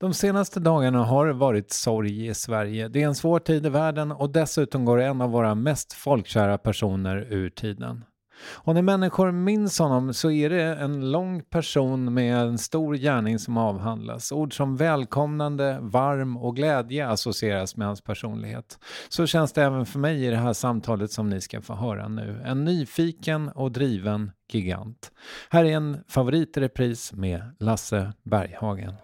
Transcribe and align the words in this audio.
De 0.00 0.14
senaste 0.14 0.60
dagarna 0.60 1.04
har 1.04 1.26
det 1.26 1.32
varit 1.32 1.72
sorg 1.72 2.26
i 2.26 2.34
Sverige. 2.34 2.88
Det 2.88 3.02
är 3.02 3.06
en 3.06 3.14
svår 3.14 3.38
tid 3.38 3.66
i 3.66 3.68
världen 3.68 4.12
och 4.12 4.30
dessutom 4.30 4.84
går 4.84 5.00
en 5.00 5.20
av 5.20 5.30
våra 5.30 5.54
mest 5.54 5.92
folkkära 5.92 6.58
personer 6.58 7.26
ur 7.30 7.50
tiden. 7.50 8.04
Och 8.48 8.74
när 8.74 8.82
människor 8.82 9.32
minns 9.32 9.78
honom 9.78 10.14
så 10.14 10.30
är 10.30 10.50
det 10.50 10.62
en 10.62 11.10
lång 11.10 11.42
person 11.42 12.14
med 12.14 12.36
en 12.36 12.58
stor 12.58 12.94
gärning 12.94 13.38
som 13.38 13.56
avhandlas. 13.56 14.32
Ord 14.32 14.56
som 14.56 14.76
välkomnande, 14.76 15.78
varm 15.80 16.36
och 16.36 16.56
glädje 16.56 17.08
associeras 17.08 17.76
med 17.76 17.86
hans 17.86 18.00
personlighet. 18.00 18.78
Så 19.08 19.26
känns 19.26 19.52
det 19.52 19.62
även 19.62 19.86
för 19.86 19.98
mig 19.98 20.24
i 20.24 20.30
det 20.30 20.36
här 20.36 20.52
samtalet 20.52 21.10
som 21.12 21.28
ni 21.28 21.40
ska 21.40 21.60
få 21.60 21.74
höra 21.74 22.08
nu. 22.08 22.42
En 22.44 22.64
nyfiken 22.64 23.48
och 23.48 23.72
driven 23.72 24.30
gigant. 24.52 25.10
Här 25.50 25.64
är 25.64 25.76
en 25.76 25.98
favorit 26.08 26.56
i 26.56 26.60
repris 26.60 27.12
med 27.12 27.56
Lasse 27.58 28.12
Berghagen. 28.22 28.94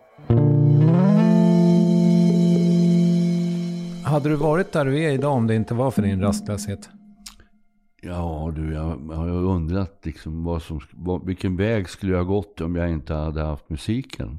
Hade 4.04 4.28
du 4.28 4.36
varit 4.36 4.72
där 4.72 4.84
du 4.84 5.02
är 5.02 5.10
idag 5.10 5.32
om 5.32 5.46
det 5.46 5.54
inte 5.54 5.74
var 5.74 5.90
för 5.90 6.02
din 6.02 6.20
rastlöshet? 6.20 6.90
Ja 8.02 8.52
du, 8.56 8.74
jag, 8.74 8.96
har 9.14 9.28
undrat 9.28 10.00
liksom 10.02 10.44
vad 10.44 10.62
som, 10.62 10.80
vad, 10.92 11.26
vilken 11.26 11.56
väg 11.56 11.88
skulle 11.88 12.12
jag 12.12 12.24
ha 12.24 12.34
gått 12.34 12.60
om 12.60 12.76
jag 12.76 12.90
inte 12.90 13.14
hade 13.14 13.42
haft 13.42 13.70
musiken? 13.70 14.38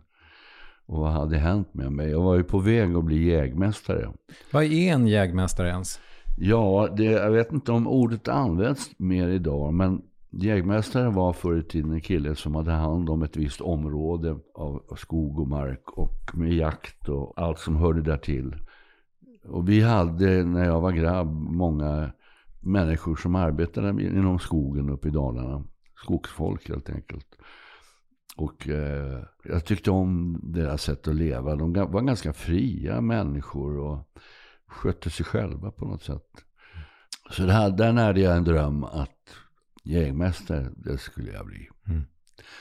Och 0.86 1.00
vad 1.00 1.12
hade 1.12 1.38
hänt 1.38 1.74
med 1.74 1.92
mig? 1.92 2.10
Jag 2.10 2.22
var 2.22 2.36
ju 2.36 2.44
på 2.44 2.60
väg 2.60 2.96
att 2.96 3.04
bli 3.04 3.24
jägmästare. 3.24 4.10
Vad 4.52 4.64
är 4.64 4.94
en 4.94 5.08
jägmästare 5.08 5.70
ens? 5.70 6.00
Ja, 6.38 6.90
det, 6.98 7.04
jag 7.04 7.32
vet 7.32 7.52
inte 7.52 7.72
om 7.72 7.88
ordet 7.88 8.28
används 8.28 8.92
mer 8.98 9.28
idag, 9.28 9.74
men 9.74 10.02
jägmästare 10.32 11.10
var 11.10 11.34
förr 11.34 11.60
i 11.60 11.64
tiden 11.64 11.92
en 11.92 12.02
kille 12.02 12.36
som 12.36 12.56
hade 12.56 12.72
hand 12.72 13.10
om 13.10 13.24
ett 13.24 13.38
visst 13.38 13.62
område 13.62 14.38
av 14.56 14.84
skog 14.98 15.40
och 15.40 15.48
mark 15.48 15.90
och 15.98 16.32
med 16.34 16.54
jakt 16.54 17.10
och 17.10 17.34
allt 17.36 17.60
som 17.60 17.76
hörde 17.76 18.02
där 18.02 18.18
till. 18.18 18.56
Och 19.44 19.70
vi 19.70 19.82
hade, 19.82 20.44
när 20.44 20.66
jag 20.66 20.82
var 20.82 20.92
grabb, 20.92 21.28
många 21.34 22.12
människor 22.60 23.16
som 23.16 23.36
arbetade 23.36 24.04
inom 24.04 24.40
skogen 24.40 24.90
uppe 24.90 25.08
i 25.08 25.12
Dalarna. 25.12 25.64
Skogsfolk 25.96 26.70
helt 26.70 26.90
enkelt. 26.90 27.28
Och 28.36 28.70
eh, 28.70 29.24
jag 29.44 29.66
tyckte 29.66 29.92
om 29.92 30.40
deras 30.44 30.82
sätt 30.82 31.08
att 31.08 31.16
leva. 31.16 31.56
De 31.56 31.74
var 31.74 32.02
ganska 32.02 32.34
fria 32.34 33.02
människor 33.02 33.78
och 33.78 34.20
skötte 34.68 35.10
sig 35.10 35.26
själva 35.26 35.72
på 35.72 35.86
något 35.86 36.04
sätt. 36.04 36.30
Så 37.32 37.44
det 37.44 37.54
här, 37.54 37.70
där 37.70 37.94
närde 37.94 38.22
jag 38.22 38.38
en 38.38 38.44
dröm 38.44 38.84
att 38.84 39.36
jägmästare, 39.84 40.70
det 40.76 40.98
skulle 40.98 41.32
jag 41.32 41.46
bli. 41.46 41.70
Mm. 41.88 42.06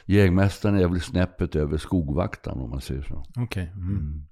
Jägmästaren 0.05 0.79
är 0.79 0.89
väl 0.89 1.01
snäppet 1.01 1.57
över 1.57 1.77
skogvaktaren 1.77 2.61
om 2.61 2.71
man 2.71 2.81
säger 2.81 3.03
så. 3.03 3.25
Okay. 3.43 3.67
Mm. 3.67 3.89
Mm. 3.89 4.27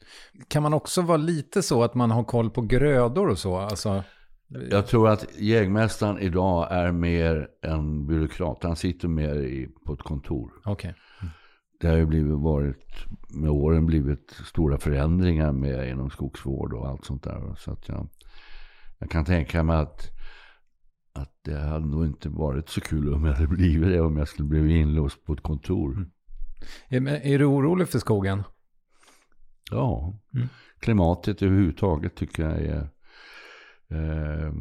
Kan 0.49 0.63
man 0.63 0.75
också 0.75 1.03
vara 1.03 1.17
lite 1.17 1.63
så 1.63 1.83
att 1.83 1.95
man 1.95 2.11
har 2.11 2.25
koll 2.25 2.51
på 2.51 2.63
grödor 2.63 3.29
och 3.29 3.39
så? 3.39 3.57
Alltså... 3.57 4.05
Jag 4.71 4.87
tror 4.87 5.09
att 5.09 5.27
jägmästaren 5.39 6.19
idag 6.19 6.69
är 6.71 6.93
mer 6.93 7.49
en 7.63 8.07
byråkrat. 8.07 8.63
Han 8.63 8.77
sitter 8.77 9.09
mer 9.09 9.35
i, 9.35 9.69
på 9.87 9.93
ett 9.93 10.03
kontor. 10.03 10.51
Okay. 10.65 10.93
Mm. 11.21 11.33
Det 11.81 11.89
har 11.89 11.97
ju 11.97 12.07
blivit 12.07 12.39
varit, 12.39 13.07
med 13.29 13.51
åren 13.51 13.87
blivit 13.87 14.31
stora 14.47 14.79
förändringar 14.79 15.53
med 15.53 15.91
inom 15.91 16.11
skogsvård 16.11 16.73
och 16.73 16.89
allt 16.89 17.05
sånt 17.05 17.23
där. 17.23 17.55
Så 17.59 17.73
att 17.73 17.89
jag, 17.89 18.09
jag 18.99 19.11
kan 19.11 19.25
tänka 19.25 19.63
mig 19.63 19.77
att 19.77 20.20
att 21.21 21.39
det 21.43 21.59
hade 21.59 21.87
nog 21.87 22.07
inte 22.07 22.29
varit 22.29 22.69
så 22.69 22.81
kul 22.81 23.15
om 23.15 23.25
jag 23.25 23.33
hade 23.33 23.49
blivit 23.49 23.89
det 23.89 24.01
om 24.01 24.17
jag 24.17 24.29
skulle 24.29 24.49
blivit 24.49 24.71
inlåst 24.71 25.25
på 25.25 25.33
ett 25.33 25.43
kontor. 25.43 25.93
Mm. 26.91 27.07
Är, 27.07 27.27
är, 27.27 27.39
du 27.39 27.45
orolig 27.45 27.89
för 27.89 27.99
skogen? 27.99 28.43
Ja, 29.71 30.19
mm. 30.35 30.49
klimatet 30.79 31.43
överhuvudtaget 31.43 32.15
tycker 32.17 32.43
jag 32.43 32.61
är, 32.61 32.89
eh, 33.89 34.53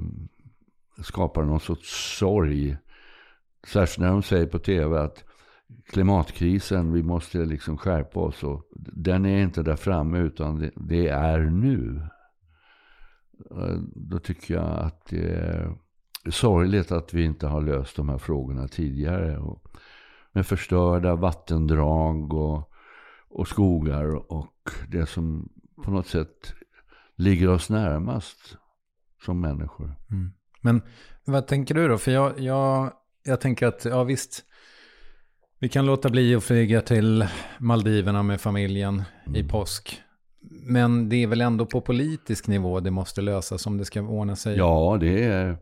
skapar 1.03 1.43
någon 1.43 1.59
sorts 1.59 2.17
sorg. 2.17 2.77
Särskilt 3.67 3.99
när 3.99 4.11
de 4.11 4.23
säger 4.23 4.47
på 4.47 4.59
tv 4.59 4.99
att 4.99 5.23
klimatkrisen, 5.89 6.93
vi 6.93 7.03
måste 7.03 7.37
liksom 7.37 7.77
skärpa 7.77 8.19
oss. 8.19 8.43
Och 8.43 8.63
den 8.93 9.25
är 9.25 9.43
inte 9.43 9.63
där 9.63 9.75
framme 9.75 10.19
utan 10.19 10.59
det, 10.59 10.71
det 10.75 11.07
är 11.07 11.39
nu. 11.39 12.01
Då 13.95 14.19
tycker 14.19 14.53
jag 14.53 14.79
att 14.79 15.05
det 15.05 15.29
är 15.29 15.75
sorgligt 16.29 16.91
att 16.91 17.13
vi 17.13 17.23
inte 17.23 17.47
har 17.47 17.61
löst 17.61 17.95
de 17.95 18.09
här 18.09 18.17
frågorna 18.17 18.67
tidigare. 18.67 19.37
Och 19.37 19.63
med 20.31 20.47
förstörda 20.47 21.15
vattendrag 21.15 22.33
och, 22.33 22.71
och 23.29 23.47
skogar 23.47 24.31
och 24.31 24.69
det 24.87 25.05
som 25.05 25.49
på 25.83 25.91
något 25.91 26.07
sätt 26.07 26.53
ligger 27.15 27.49
oss 27.49 27.69
närmast 27.69 28.57
som 29.25 29.41
människor. 29.41 29.95
Mm. 30.11 30.31
Men 30.61 30.81
vad 31.25 31.47
tänker 31.47 31.75
du 31.75 31.87
då? 31.87 31.97
För 31.97 32.11
jag, 32.11 32.39
jag, 32.39 32.91
jag 33.23 33.41
tänker 33.41 33.67
att, 33.67 33.85
ja 33.85 34.03
visst, 34.03 34.45
vi 35.59 35.69
kan 35.69 35.85
låta 35.85 36.09
bli 36.09 36.35
att 36.35 36.43
flyga 36.43 36.81
till 36.81 37.27
Maldiverna 37.57 38.23
med 38.23 38.41
familjen 38.41 39.03
mm. 39.25 39.35
i 39.35 39.49
påsk. 39.49 40.01
Men 40.67 41.09
det 41.09 41.23
är 41.23 41.27
väl 41.27 41.41
ändå 41.41 41.65
på 41.65 41.81
politisk 41.81 42.47
nivå 42.47 42.79
det 42.79 42.91
måste 42.91 43.21
lösas 43.21 43.67
om 43.67 43.77
det 43.77 43.85
ska 43.85 44.01
ordna 44.01 44.35
sig? 44.35 44.57
Ja, 44.57 44.97
det 44.99 45.23
är, 45.23 45.57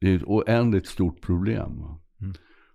det 0.00 0.10
är 0.10 0.16
ett 0.16 0.24
oändligt 0.24 0.86
stort 0.86 1.20
problem. 1.20 1.84
Mm. 2.20 2.34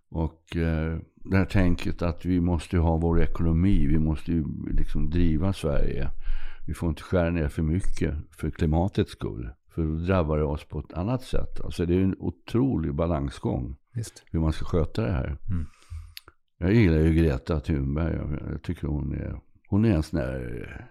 Och 0.09 0.55
eh, 0.55 0.99
det 1.15 1.37
här 1.37 1.45
tänket 1.45 2.01
att 2.01 2.25
vi 2.25 2.41
måste 2.41 2.77
ha 2.77 2.97
vår 2.97 3.21
ekonomi, 3.21 3.87
vi 3.87 3.99
måste 3.99 4.31
ju 4.31 4.45
liksom 4.71 5.09
driva 5.09 5.53
Sverige. 5.53 6.09
Vi 6.67 6.73
får 6.73 6.89
inte 6.89 7.01
skära 7.01 7.29
ner 7.29 7.47
för 7.47 7.61
mycket 7.61 8.15
för 8.31 8.49
klimatets 8.49 9.11
skull. 9.11 9.49
För 9.75 9.83
då 9.83 9.95
drabbar 9.95 10.37
det 10.37 10.43
oss 10.43 10.65
på 10.65 10.79
ett 10.79 10.93
annat 10.93 11.21
sätt. 11.23 11.61
Alltså 11.61 11.85
det 11.85 11.95
är 11.95 12.01
en 12.01 12.15
otrolig 12.19 12.95
balansgång. 12.95 13.75
Just. 13.93 14.23
Hur 14.31 14.39
man 14.39 14.53
ska 14.53 14.65
sköta 14.65 15.01
det 15.01 15.11
här. 15.11 15.37
Mm. 15.49 15.65
Jag 16.57 16.73
gillar 16.73 16.97
ju 16.97 17.13
Greta 17.13 17.59
Thunberg. 17.59 18.15
Jag 18.51 18.61
tycker 18.63 18.87
hon 18.87 19.13
är, 19.13 19.39
hon 19.67 19.85
är 19.85 19.95
en 19.95 20.03
sån 20.03 20.19
där 20.19 20.87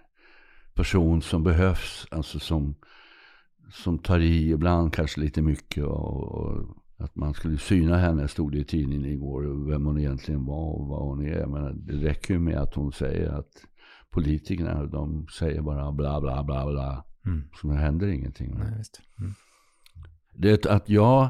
person 0.75 1.22
som 1.22 1.42
behövs. 1.42 2.06
Alltså 2.10 2.38
som, 2.38 2.75
som 3.82 3.99
tar 3.99 4.19
i 4.19 4.50
ibland 4.50 4.93
kanske 4.93 5.21
lite 5.21 5.43
mycket. 5.43 5.85
Och, 5.85 6.32
och 6.32 6.76
att 6.99 7.17
man 7.17 7.35
skulle 7.35 7.59
syna 7.59 7.97
henne 7.97 8.29
stod 8.29 8.53
det 8.53 8.59
i 8.59 8.65
tidningen 8.65 9.05
igår. 9.05 9.69
Vem 9.71 9.87
hon 9.87 9.99
egentligen 9.99 10.44
var 10.44 10.81
och 10.81 10.87
vad 10.87 11.03
hon 11.03 11.26
är. 11.26 11.47
Men 11.47 11.87
det 11.87 11.93
räcker 11.93 12.35
ju 12.35 12.41
med 12.41 12.59
att 12.59 12.75
hon 12.75 12.93
säger 12.93 13.29
att 13.31 13.50
politikerna 14.11 14.87
de 14.87 15.26
säger 15.38 15.62
bara 15.62 15.93
bla 15.93 16.21
bla 16.21 16.44
bla 16.44 16.67
bla. 16.67 17.05
Mm. 17.26 17.43
Så 17.61 17.67
det 17.67 17.75
händer 17.75 18.06
ingenting. 18.06 18.55
Nej, 18.59 18.82
mm. 19.19 19.35
Det 20.32 20.67
att 20.67 20.88
jag 20.88 21.29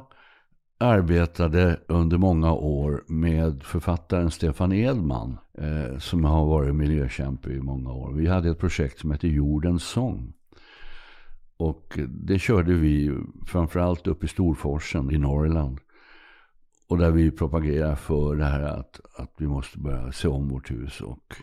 arbetade 0.79 1.81
under 1.88 2.19
många 2.19 2.52
år 2.52 3.05
med 3.08 3.62
författaren 3.62 4.31
Stefan 4.31 4.73
Edman. 4.73 5.38
Eh, 5.58 5.99
som 5.99 6.25
har 6.25 6.46
varit 6.46 6.75
miljökämpe 6.75 7.50
i 7.50 7.61
många 7.61 7.93
år. 7.93 8.12
Vi 8.12 8.26
hade 8.26 8.50
ett 8.50 8.58
projekt 8.58 8.99
som 8.99 9.11
hette 9.11 9.29
Jordens 9.29 9.85
sång. 9.85 10.32
Och 11.56 11.98
det 12.08 12.38
körde 12.38 12.74
vi 12.74 13.18
framförallt 13.46 14.06
upp 14.06 14.24
i 14.24 14.28
Storforsen 14.28 15.10
i 15.10 15.18
Norrland. 15.18 15.80
Och 16.88 16.98
där 16.98 17.10
vi 17.10 17.30
propagerar 17.30 17.94
för 17.94 18.36
det 18.36 18.44
här 18.44 18.62
att, 18.62 19.00
att 19.16 19.34
vi 19.38 19.46
måste 19.46 19.78
börja 19.78 20.12
se 20.12 20.28
om 20.28 20.48
vårt 20.48 20.70
hus. 20.70 21.00
Och, 21.00 21.36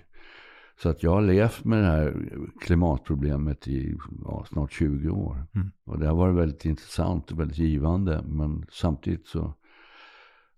så 0.81 0.89
att 0.89 1.03
jag 1.03 1.11
har 1.11 1.21
levt 1.21 1.63
med 1.63 1.79
det 1.79 1.85
här 1.85 2.15
klimatproblemet 2.61 3.67
i 3.67 3.97
ja, 4.25 4.45
snart 4.49 4.71
20 4.71 5.09
år. 5.09 5.47
Mm. 5.55 5.71
Och 5.85 5.99
det 5.99 6.07
har 6.07 6.15
varit 6.15 6.35
väldigt 6.35 6.65
intressant 6.65 7.31
och 7.31 7.39
väldigt 7.39 7.57
givande. 7.57 8.23
Men 8.25 8.65
samtidigt 8.71 9.27
så 9.27 9.53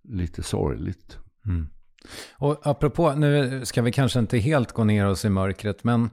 lite 0.04 0.44
sorgligt. 0.44 1.18
Mm. 1.46 1.68
Och 2.38 2.68
apropå, 2.68 3.14
nu 3.14 3.62
ska 3.66 3.82
vi 3.82 3.92
kanske 3.92 4.20
inte 4.20 4.38
helt 4.38 4.72
gå 4.72 4.84
ner 4.84 5.08
oss 5.08 5.26
i 5.26 5.30
mörkret. 5.30 5.84
Men 5.84 6.10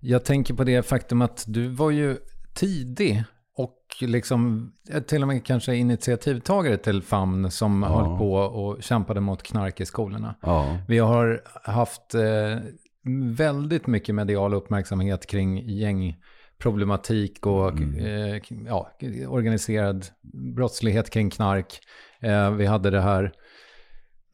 jag 0.00 0.24
tänker 0.24 0.54
på 0.54 0.64
det 0.64 0.86
faktum 0.86 1.22
att 1.22 1.44
du 1.48 1.68
var 1.68 1.90
ju 1.90 2.16
tidig 2.54 3.24
och 3.56 3.78
liksom 4.00 4.72
till 5.06 5.22
och 5.22 5.28
med 5.28 5.46
kanske 5.46 5.74
initiativtagare 5.74 6.76
till 6.76 7.02
FAMN 7.02 7.50
som 7.50 7.82
ja. 7.82 7.88
höll 7.88 8.18
på 8.18 8.34
och 8.34 8.82
kämpade 8.82 9.20
mot 9.20 9.42
knark 9.42 9.80
i 9.80 9.86
skolorna. 9.86 10.34
Ja. 10.42 10.78
Vi 10.88 10.98
har 10.98 11.42
haft 11.64 12.14
eh, 12.14 12.58
väldigt 13.36 13.86
mycket 13.86 14.14
medial 14.14 14.54
uppmärksamhet 14.54 15.26
kring 15.26 15.68
gängproblematik 15.68 17.46
och 17.46 17.68
mm. 17.68 18.04
eh, 18.04 18.42
ja, 18.66 18.90
organiserad 19.28 20.06
brottslighet 20.54 21.10
kring 21.10 21.30
knark. 21.30 21.80
Eh, 22.20 22.50
vi 22.50 22.66
hade 22.66 22.90
det 22.90 23.00
här 23.00 23.32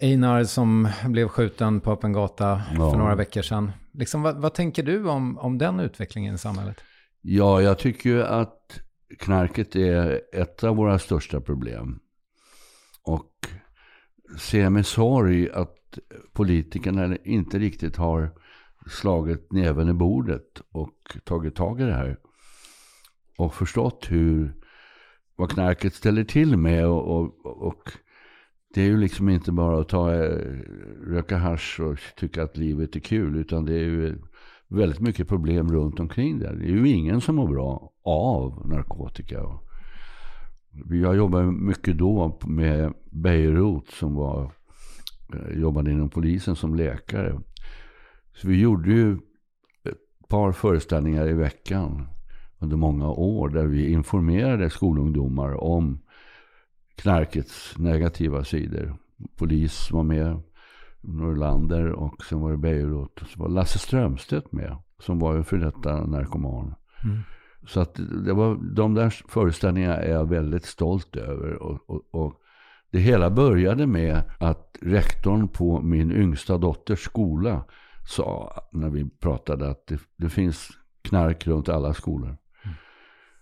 Einar 0.01 0.45
som 0.45 0.89
blev 1.05 1.29
skjuten 1.29 1.81
på 1.81 1.93
öppen 1.93 2.13
gata 2.13 2.63
ja. 2.75 2.91
för 2.91 2.99
några 2.99 3.15
veckor 3.15 3.43
sedan. 3.43 3.73
Liksom, 3.93 4.23
vad, 4.23 4.37
vad, 4.37 4.55
tänker 4.55 4.83
du 4.83 5.09
om, 5.09 5.39
om 5.39 5.59
den 5.59 5.81
utvecklingen 5.81 6.35
i 6.35 6.39
samhället? 6.39 6.77
Ja, 7.21 7.63
jag 7.63 7.79
tycker 7.79 8.11
ju 8.11 8.23
att 8.23 8.81
knarket 9.19 9.77
är 9.77 10.21
ett 10.33 10.65
av 10.65 10.77
våra 10.77 10.99
största 10.99 11.41
problem. 11.41 12.01
Och 13.03 13.49
ser 14.39 14.71
med 14.71 14.87
sorg 14.87 15.51
att 15.51 15.99
politikerna 16.33 17.17
inte 17.17 17.59
riktigt 17.59 17.97
har 17.97 18.31
slagit 18.87 19.53
näven 19.53 19.89
i 19.89 19.93
bordet 19.93 20.63
och 20.71 21.17
tagit 21.25 21.55
tag 21.55 21.81
i 21.81 21.85
det 21.85 21.95
här. 21.95 22.19
Och 23.37 23.55
förstått 23.55 24.07
hur, 24.11 24.55
vad 25.37 25.51
knarket 25.51 25.95
ställer 25.95 26.25
till 26.25 26.57
med. 26.57 26.87
Och, 26.87 27.19
och, 27.19 27.67
och 27.67 27.93
det 28.75 28.83
är 28.83 28.87
ju 28.87 28.97
liksom 28.97 29.29
inte 29.29 29.53
bara 29.53 29.81
att 29.81 29.89
ta, 29.89 30.15
eh, 30.15 30.61
röka 31.07 31.37
hash 31.37 31.81
och 31.81 31.99
tycka 32.17 32.43
att 32.43 32.57
livet 32.57 32.97
är 32.97 33.01
kul. 33.01 33.37
Utan 33.37 33.65
det 33.65 33.75
är 33.75 33.85
ju 33.85 34.19
väldigt 34.69 35.01
mycket 35.01 35.29
problem 35.29 35.73
runt 35.73 36.01
omkring 36.01 36.39
det. 36.39 36.57
Det 36.57 36.65
är 36.65 36.69
ju 36.69 36.89
ingen 36.89 37.21
som 37.21 37.37
mår 37.37 37.49
bra 37.49 37.93
av 38.03 38.69
narkotika. 38.69 39.43
Jag 40.91 41.17
jobbade 41.17 41.53
mycket 41.53 41.99
då 41.99 42.39
med 42.47 42.95
Beirut 43.11 43.89
som 43.89 44.15
var, 44.15 44.53
eh, 45.35 45.59
jobbade 45.59 45.91
inom 45.91 46.11
polisen 46.11 46.57
som 46.57 46.75
läkare. 46.75 47.41
Så 48.35 48.49
vi 48.49 48.61
gjorde 48.61 48.91
ju 48.91 49.13
ett 49.85 50.29
par 50.29 50.53
föreställningar 50.53 51.29
i 51.29 51.33
veckan 51.33 52.09
under 52.59 52.77
många 52.77 53.09
år 53.09 53.49
där 53.49 53.67
vi 53.67 53.93
informerade 53.93 54.71
skolungdomar 54.71 55.65
om 55.65 55.99
knarkets 56.97 57.79
negativa 57.79 58.45
sidor. 58.45 58.97
Polis 59.37 59.91
var 59.91 60.03
med, 60.03 60.41
Norrlander 61.01 61.93
och 61.93 62.25
sen 62.25 62.41
var 62.41 62.51
det 62.51 62.57
Beirut. 62.57 63.23
Och 63.23 63.29
så 63.29 63.41
var 63.41 63.49
Lasse 63.49 63.79
Strömstedt 63.79 64.53
med, 64.53 64.77
som 64.99 65.19
var 65.19 65.37
en 65.37 65.45
för 65.45 65.57
detta 65.57 66.07
narkoman. 66.07 66.75
Mm. 67.05 67.19
Så 67.67 67.81
att 67.81 68.01
det 68.25 68.33
var, 68.33 68.75
de 68.75 68.95
där 68.95 69.11
föreställningarna 69.29 69.97
är 69.97 70.13
jag 70.13 70.29
väldigt 70.29 70.65
stolt 70.65 71.17
över. 71.17 71.63
Och, 71.63 71.91
och, 71.91 72.03
och, 72.11 72.35
det 72.91 72.99
hela 72.99 73.31
började 73.31 73.87
med 73.87 74.23
att 74.39 74.79
rektorn 74.83 75.49
på 75.49 75.81
min 75.81 76.13
yngsta 76.13 76.59
dotters 76.59 77.01
skola 77.01 77.65
sa, 78.07 78.53
när 78.73 78.91
vi 78.91 79.11
pratade, 79.11 79.71
att 79.71 79.87
det, 79.87 80.01
det 80.17 80.29
finns 80.29 80.69
knark 81.03 81.47
runt 81.47 81.69
alla 81.69 81.95
skolor. 81.95 82.37
Mm. 82.65 82.77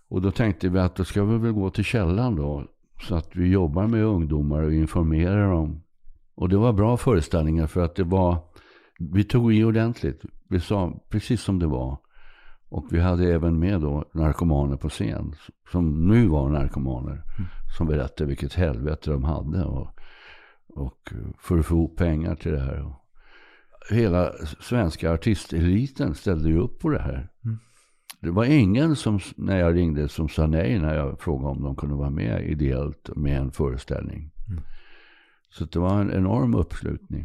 Och 0.08 0.22
då 0.22 0.30
tänkte 0.30 0.68
vi 0.68 0.78
att 0.78 0.96
då 0.96 1.04
ska 1.04 1.24
vi 1.24 1.38
väl 1.38 1.52
gå 1.52 1.70
till 1.70 1.84
källan 1.84 2.36
då. 2.36 2.64
Så 3.00 3.14
att 3.14 3.36
vi 3.36 3.48
jobbar 3.48 3.86
med 3.86 4.04
ungdomar 4.04 4.62
och 4.62 4.72
informerar 4.72 5.50
dem 5.50 5.82
och 6.36 6.48
det 6.48 6.56
var 6.56 6.72
bra 6.72 6.96
föreställningar 6.96 7.66
för 7.66 7.84
att 7.84 7.94
det 7.94 8.04
var, 8.04 8.38
vi 8.98 9.24
tog 9.24 9.54
i 9.54 9.64
ordentligt. 9.64 10.22
Vi 10.48 10.60
sa 10.60 11.04
precis 11.08 11.42
som 11.42 11.58
det 11.58 11.66
var. 11.66 11.98
Och 12.68 12.86
vi 12.90 13.00
hade 13.00 13.32
även 13.32 13.58
med 13.58 13.80
då 13.80 14.04
narkomaner 14.12 14.76
på 14.76 14.88
scen. 14.88 15.34
Som 15.72 16.08
nu 16.08 16.26
var 16.26 16.48
narkomaner. 16.48 17.12
Mm. 17.12 17.48
Som 17.78 17.86
berättade 17.86 18.28
vilket 18.28 18.54
helvete 18.54 19.10
de 19.10 19.24
hade. 19.24 19.64
Och, 19.64 19.88
och 20.68 21.12
för 21.38 21.58
att 21.58 21.66
få 21.66 21.74
ihop 21.74 21.96
pengar 21.96 22.34
till 22.34 22.52
det 22.52 22.60
här. 22.60 22.94
Hela 23.90 24.32
svenska 24.60 25.12
artisteliten 25.12 26.14
ställde 26.14 26.48
ju 26.48 26.58
upp 26.58 26.80
på 26.80 26.88
det 26.88 27.02
här. 27.02 27.28
Mm. 27.44 27.58
Det 28.20 28.30
var 28.30 28.44
ingen 28.44 28.96
som, 28.96 29.20
när 29.36 29.58
jag 29.58 29.76
ringde, 29.76 30.08
som 30.08 30.28
sa 30.28 30.46
nej 30.46 30.78
när 30.78 30.94
jag 30.94 31.20
frågade 31.20 31.50
om 31.50 31.62
de 31.62 31.76
kunde 31.76 31.94
vara 31.94 32.10
med 32.10 32.48
ideellt 32.50 33.10
med 33.16 33.38
en 33.38 33.50
föreställning. 33.50 34.32
Så 35.50 35.64
det 35.64 35.78
var 35.78 36.00
en 36.00 36.12
enorm 36.12 36.54
uppslutning. 36.54 37.24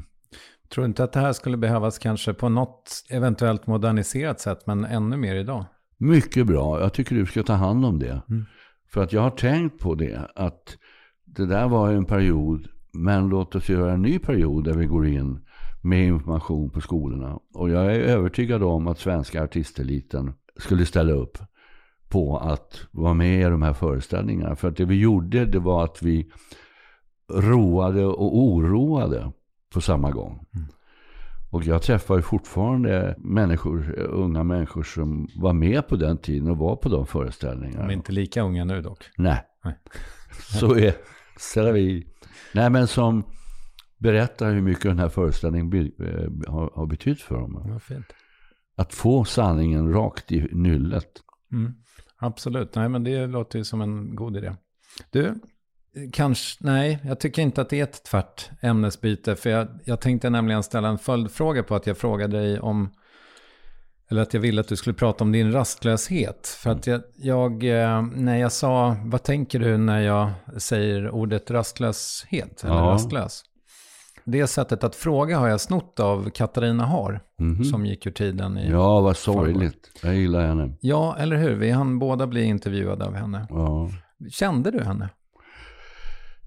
Tror 0.70 0.84
du 0.84 0.88
inte 0.88 1.04
att 1.04 1.14
det 1.14 1.20
här 1.20 1.34
skulle 1.34 1.58
behövas 1.58 2.00
kanske 2.00 2.34
på 2.34 2.50
något 2.50 3.04
eventuellt 3.10 3.68
moderniserat 3.68 4.40
sätt, 4.40 4.68
men 4.68 4.86
ännu 4.86 5.18
mer 5.18 5.36
idag? 5.36 5.66
Mycket 5.98 6.48
bra. 6.48 6.82
Jag 6.82 6.94
tycker 6.94 7.16
du 7.16 7.26
ska 7.26 7.44
ta 7.44 7.54
hand 7.54 7.86
om 7.86 8.00
det. 8.00 8.22
Mm. 8.30 8.46
För 8.94 9.04
att 9.04 9.14
jag 9.14 9.22
har 9.22 9.30
tänkt 9.30 9.80
på 9.80 9.96
det, 9.96 10.32
att 10.36 10.78
det 11.26 11.46
där 11.46 11.68
var 11.68 11.92
en 11.92 12.06
period, 12.06 12.68
men 12.94 13.30
låt 13.30 13.56
oss 13.56 13.70
göra 13.70 13.94
en 13.94 14.02
ny 14.02 14.20
period 14.20 14.64
där 14.64 14.74
vi 14.74 14.86
går 14.86 15.08
in 15.08 15.40
med 15.82 16.08
information 16.08 16.70
på 16.70 16.82
skolorna. 16.82 17.40
Och 17.54 17.70
jag 17.70 17.96
är 17.96 18.00
övertygad 18.00 18.64
om 18.64 18.88
att 18.88 19.00
svenska 19.00 19.44
artisteliten 19.44 20.34
skulle 20.58 20.86
ställa 20.86 21.14
upp 21.14 21.38
på 22.10 22.38
att 22.38 22.88
vara 22.92 23.14
med 23.14 23.42
i 23.42 23.44
de 23.44 23.62
här 23.62 23.74
föreställningarna. 23.74 24.56
För 24.56 24.68
att 24.68 24.78
det 24.78 24.86
vi 24.86 25.00
gjorde, 25.00 25.46
det 25.46 25.60
var 25.60 25.84
att 25.84 26.04
vi 26.04 26.32
roade 27.34 28.06
och 28.06 28.38
oroade 28.38 29.32
på 29.74 29.82
samma 29.82 30.12
gång. 30.12 30.46
Och 31.52 31.64
jag 31.64 31.82
träffar 31.82 32.16
ju 32.16 32.22
fortfarande 32.22 33.16
människor, 33.18 34.00
unga 34.00 34.44
människor 34.44 34.84
som 34.84 35.28
var 35.36 35.54
med 35.54 35.88
på 35.88 35.96
den 35.96 36.18
tiden 36.18 36.50
och 36.50 36.58
var 36.58 36.76
på 36.76 36.90
de 36.90 37.08
föreställningarna. 37.08 37.82
De 37.82 37.90
är 37.90 37.94
inte 37.94 38.12
lika 38.12 38.42
unga 38.42 38.66
nu 38.66 38.82
dock. 38.82 39.10
Nej. 39.18 39.42
Nej. 39.64 39.78
Så 40.60 40.76
är 40.76 40.94
ställer 41.38 41.72
vi. 41.72 42.08
Nej 42.54 42.70
men 42.70 42.88
som 42.88 43.24
berättar 43.98 44.52
hur 44.52 44.62
mycket 44.62 44.84
den 44.84 45.00
här 45.00 45.10
föreställningen 45.10 45.70
be, 45.70 45.80
eh, 45.80 46.54
har, 46.54 46.72
har 46.76 46.86
betytt 46.86 47.22
för 47.22 47.36
dem. 47.36 47.64
Vad 47.70 47.82
fint. 47.82 48.06
Att 48.76 48.94
få 48.94 49.26
sanningen 49.26 49.94
rakt 49.94 50.32
i 50.32 50.48
nyllet. 50.52 51.22
Mm. 51.52 51.74
Absolut, 52.18 52.76
nej 52.76 52.90
men 52.90 53.04
det 53.04 53.28
låter 53.28 53.60
ju 53.60 53.66
som 53.66 53.82
en 53.82 54.16
god 54.16 54.38
idé. 54.38 54.56
Du, 55.10 55.36
kanske, 56.14 56.58
nej, 56.66 57.00
jag 57.04 57.20
tycker 57.20 57.42
inte 57.42 57.62
att 57.62 57.70
det 57.70 57.80
är 57.80 57.84
ett 57.84 58.04
tvärt 58.04 58.50
ämnesbyte. 58.62 59.36
För 59.36 59.50
jag, 59.50 59.68
jag 59.86 60.00
tänkte 60.02 60.30
nämligen 60.30 60.64
ställa 60.64 60.88
en 60.88 60.98
följdfråga 60.98 61.64
på 61.64 61.76
att 61.76 61.88
jag 61.88 61.98
frågade 61.98 62.38
dig 62.40 62.60
om, 62.60 62.90
eller 64.12 64.22
att 64.22 64.34
jag 64.34 64.42
ville 64.42 64.62
att 64.62 64.68
du 64.68 64.76
skulle 64.76 64.94
prata 64.94 65.24
om 65.24 65.32
din 65.32 65.52
rastlöshet. 65.52 66.48
För 66.48 66.70
att 66.70 66.88
jag, 66.88 67.02
jag 67.16 67.64
eh, 67.64 68.02
när 68.02 68.38
jag 68.38 68.52
sa, 68.52 68.96
vad 69.06 69.24
tänker 69.24 69.60
du 69.60 69.78
när 69.78 70.00
jag 70.02 70.30
säger 70.58 71.10
ordet 71.10 71.52
rastlöshet? 71.52 72.64
Eller 72.64 72.76
Ja. 72.76 72.82
rastlös? 72.82 73.44
Det 74.24 74.48
sättet 74.48 74.84
att 74.84 74.96
fråga 74.96 75.38
har 75.40 75.48
jag 75.48 75.62
snott 75.62 76.00
av 76.00 76.30
Katarina 76.30 76.86
Har, 76.86 77.20
som 77.72 77.86
gick 77.86 78.06
ur 78.06 78.12
tiden 78.12 78.58
i... 78.58 78.70
Ja, 78.70 79.00
vad 79.02 79.18
sorgligt. 79.18 79.92
Jag 80.04 80.16
gillar 80.16 80.48
henne. 80.48 80.74
Ja, 80.82 81.16
eller 81.20 81.36
hur? 81.38 81.56
Vi 81.56 81.70
hann 81.72 82.00
båda 82.00 82.28
bli 82.28 82.44
intervjuade 82.44 83.06
av 83.06 83.16
henne. 83.16 83.48
Ja. 83.50 83.90
Kände 84.32 84.72
du 84.72 84.84
henne? 84.84 85.10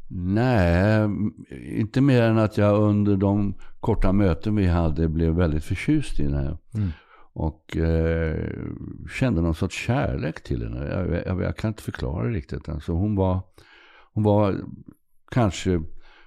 Nej, 0.09 1.09
inte 1.51 2.01
mer 2.01 2.23
än 2.23 2.39
att 2.39 2.59
jag 2.59 2.83
under 2.83 3.17
de 3.17 3.55
korta 3.81 4.13
möten 4.13 4.57
vi 4.57 4.67
hade 4.67 5.09
blev 5.09 5.35
väldigt 5.35 5.65
förtjust 5.65 6.21
i 6.21 6.25
henne. 6.25 6.59
Och 7.33 7.77
eh, 7.77 8.49
kände 9.11 9.41
någon 9.43 9.55
sorts 9.55 9.77
kärlek 9.77 10.43
till 10.43 10.63
henne. 10.63 10.87
Jag, 10.89 11.27
jag, 11.27 11.43
jag 11.43 11.57
kan 11.57 11.69
inte 11.69 11.83
förklara 11.83 12.27
det 12.27 12.35
riktigt. 12.35 12.69
Alltså 12.69 12.93
hon, 12.93 13.17
var, 13.17 13.41
hon 14.13 14.25
var 14.25 14.61
kanske 15.31 15.83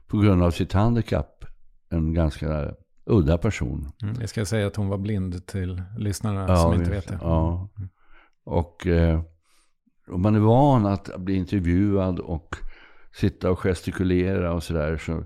på 0.08 0.18
grund 0.18 0.44
av 0.44 0.52
sitt 0.52 0.74
handikapp 0.74 1.46
en 1.90 2.14
ganska 2.14 2.72
udda 3.06 3.38
person. 3.38 3.92
Mm. 4.04 4.16
Jag 4.20 4.30
ska 4.30 4.46
säga 4.46 4.68
att 4.68 4.76
hon 4.76 4.88
var 4.88 4.98
blind 4.98 5.46
till 5.46 5.84
lyssnarna 5.98 6.58
som 6.58 6.74
inte 6.74 6.92
vet 6.92 7.08
det. 7.08 7.20
Ja. 7.22 7.70
Och 8.44 8.88
eh, 8.88 9.22
man 10.08 10.36
är 10.36 10.40
van 10.40 10.86
att 10.86 11.18
bli 11.18 11.36
intervjuad 11.36 12.20
och 12.20 12.56
sitta 13.12 13.52
och 13.52 13.60
gestikulera 13.60 14.54
och 14.54 14.64
sådär. 14.64 14.98
Så 14.98 15.24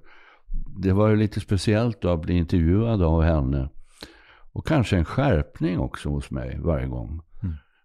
det 0.77 0.93
var 0.93 1.09
ju 1.09 1.15
lite 1.15 1.39
speciellt 1.39 2.01
då 2.01 2.09
att 2.09 2.21
bli 2.21 2.33
intervjuad 2.33 3.01
av 3.01 3.21
henne. 3.21 3.69
Och 4.53 4.67
kanske 4.67 4.97
en 4.97 5.05
skärpning 5.05 5.79
också 5.79 6.09
hos 6.09 6.31
mig 6.31 6.59
varje 6.59 6.87
gång. 6.87 7.21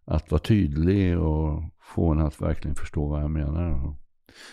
Att 0.05 0.31
vara 0.31 0.41
tydlig 0.41 1.19
och 1.19 1.63
få 1.83 2.15
henne 2.15 2.27
att 2.27 2.41
verkligen 2.41 2.75
förstå 2.75 3.09
vad 3.09 3.23
jag 3.23 3.31
menar. 3.31 3.97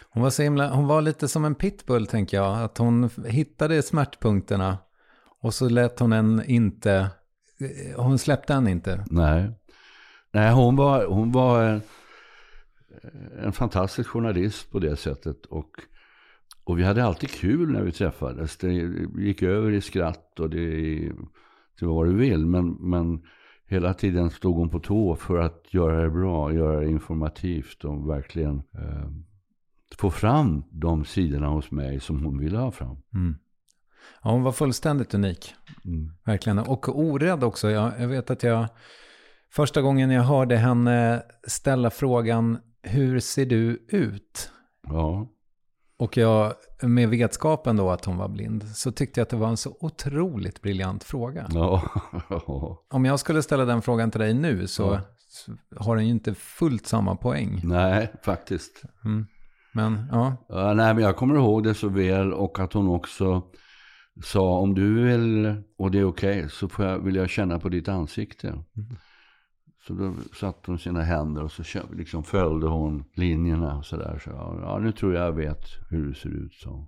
Hon 0.10 0.24
var, 0.24 0.30
så 0.30 0.44
himla, 0.44 0.74
hon 0.74 0.88
var 0.88 1.02
lite 1.02 1.28
som 1.28 1.46
en 1.46 1.56
pitbull 1.56 2.08
tänker 2.08 2.38
jag. 2.38 2.64
Att 2.64 2.78
hon 2.78 3.10
hittade 3.26 3.82
smärtpunkterna 3.82 4.78
och 5.42 5.54
så 5.54 5.70
lät 5.70 6.00
hon 6.00 6.14
en 6.14 6.44
inte, 6.46 6.94
eh, 7.60 8.02
hon 8.04 8.18
släppte 8.18 8.54
en 8.54 8.68
inte. 8.68 9.06
Nej. 9.10 9.52
Nej, 10.32 10.54
hon 10.54 10.76
var, 10.76 11.06
hon 11.06 11.32
var 11.32 11.82
en, 13.40 13.52
fantastisk 13.52 14.10
journalist 14.10 14.72
på 14.72 14.80
det 14.80 14.96
sättet. 14.96 15.46
Och, 15.46 15.70
och 16.64 16.80
vi 16.80 16.84
hade 16.84 17.04
alltid 17.04 17.30
kul 17.30 17.72
när 17.72 17.82
vi 17.82 17.92
träffades. 17.92 18.58
Det 18.58 18.74
gick 19.18 19.44
över 19.44 19.72
i 19.72 19.82
skratt 19.82 20.40
och 20.40 20.50
det, 20.50 21.00
det 21.80 21.86
var 21.86 21.94
vad 21.94 22.08
du 22.08 22.16
vill. 22.16 22.46
Men, 22.46 22.70
men 22.70 23.22
hela 23.66 23.94
tiden 23.94 24.30
stod 24.30 24.56
hon 24.56 24.70
på 24.70 24.80
tå 24.80 25.16
för 25.16 25.38
att 25.38 25.74
göra 25.74 26.04
det 26.04 26.10
bra, 26.10 26.54
göra 26.54 26.80
det 26.80 26.90
informativt 26.90 27.84
och 27.84 28.10
verkligen 28.10 28.58
eh, 28.58 29.10
få 29.98 30.10
fram 30.10 30.64
de 30.72 31.06
sidorna 31.06 31.48
hos 31.48 31.72
mig 31.72 32.00
som 32.00 32.24
hon 32.24 32.40
ville 32.40 32.58
ha 32.58 32.72
fram. 32.72 32.98
Ja, 34.24 34.32
hon 34.32 34.44
var 34.44 34.52
fullständigt 34.52 35.14
unik. 35.14 35.54
Verkligen. 36.24 36.60
Och 36.60 37.00
orädd 37.00 37.44
också. 37.44 37.70
Jag, 37.70 37.92
jag 38.00 38.08
vet 38.08 38.30
att 38.30 38.44
jag, 38.44 38.68
första 39.52 39.82
gången 39.82 40.12
jag 40.12 40.24
hörde 40.24 40.58
henne 40.58 41.24
ställa 41.48 41.90
frågan, 41.90 42.58
hur 42.84 43.20
ser 43.20 43.46
du 43.46 43.86
ut? 43.88 44.52
Ja, 44.88 45.28
Och 45.98 46.18
jag, 46.18 46.54
med 46.82 47.10
vetskapen 47.10 47.78
då 47.78 47.92
att 47.92 48.06
hon 48.06 48.18
var 48.18 48.28
blind, 48.30 48.64
så 48.64 48.92
tyckte 48.92 49.20
jag 49.20 49.24
att 49.24 49.30
det 49.30 49.36
var 49.36 49.48
en 49.48 49.58
så 49.58 49.78
otroligt 49.80 50.62
briljant 50.62 51.04
fråga. 51.04 51.48
ja. 51.50 51.82
Om 52.90 53.06
jag 53.06 53.20
skulle 53.20 53.42
ställa 53.44 53.66
den 53.66 53.82
frågan 53.82 54.12
till 54.12 54.22
dig 54.22 54.34
nu 54.34 54.68
så, 54.68 55.00
så 55.18 55.52
har 55.78 55.96
den 55.96 56.06
ju 56.06 56.12
inte 56.12 56.34
fullt 56.34 56.88
samma 56.88 57.16
poäng. 57.16 57.62
nej 57.64 58.12
faktiskt. 58.24 58.82
Men 59.74 60.08
ja, 60.12 60.46
Ja, 60.50 60.74
nej, 60.74 60.94
men 60.94 61.04
jag 61.04 61.16
kommer 61.16 61.36
ihåg 61.36 61.64
det 61.64 61.74
så 61.74 61.90
väl 61.90 62.34
och 62.34 62.60
att 62.60 62.74
hon 62.74 62.88
också 62.88 63.44
sa 64.24 64.60
om 64.60 64.74
du 64.76 65.04
vill 65.04 65.56
och 65.78 65.92
det 65.92 66.00
är 66.00 66.06
okej 66.06 66.50
så 66.50 66.70
får 66.70 66.86
jag, 66.86 67.00
vill 67.00 67.16
jag 67.16 67.30
känna 67.30 67.60
på 67.60 67.70
ditt 67.70 67.88
ansikte. 67.88 68.64
Så 69.88 69.94
då 69.94 70.14
satte 70.40 70.72
hon 70.72 70.80
sina 70.80 71.02
händer 71.02 71.44
och 71.44 71.52
så 71.52 71.64
liksom 71.92 72.24
följde 72.24 72.68
hon 72.68 73.04
linjerna 73.14 73.78
och 73.78 73.86
sådär. 73.86 74.22
Så, 74.24 74.30
ja, 74.30 74.60
ja, 74.62 74.80
nu 74.80 74.92
tror 74.92 75.14
jag 75.14 75.26
jag 75.26 75.32
vet 75.32 75.66
hur 75.90 76.08
du 76.08 76.14
ser 76.14 76.30
ut. 76.30 76.54
Så. 76.54 76.86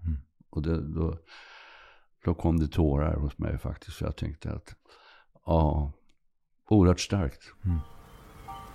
Och 0.50 0.62
det, 0.62 0.82
då, 0.82 1.18
då 2.26 2.34
kom 2.34 2.60
det 2.60 2.68
tårar 2.68 3.16
hos 3.16 3.38
mig 3.38 3.58
faktiskt. 3.58 3.98
För 3.98 4.06
jag 4.06 4.16
tänkte 4.16 4.52
att, 4.52 4.76
ja, 5.46 5.92
oerhört 6.70 7.00
starkt. 7.00 7.42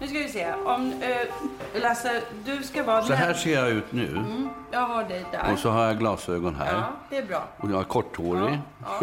Nu 0.01 0.07
ska 0.07 0.19
vi 0.19 0.29
se. 0.29 0.53
Om, 0.53 0.93
eh, 0.93 1.83
Lasse, 1.83 2.23
du 2.45 2.63
ska 2.63 2.85
vara... 2.85 3.03
Så 3.03 3.13
här 3.13 3.35
ser 3.35 3.55
jag 3.55 3.71
ut 3.71 3.93
nu. 3.93 4.25
Jag 4.73 4.81
har 4.81 5.05
dig 5.05 5.25
där. 5.33 5.53
Och 5.53 5.59
så 5.59 5.71
har 5.71 5.85
jag 5.85 5.99
glasögon 5.99 6.55
här. 6.55 6.75
Ja, 6.75 6.93
det 7.11 7.17
är 7.17 7.27
bra. 7.27 7.49
Och 7.57 7.71
jag 7.71 7.81
är 7.81 7.85
korthårig. 7.85 8.59
Ja. 8.83 9.01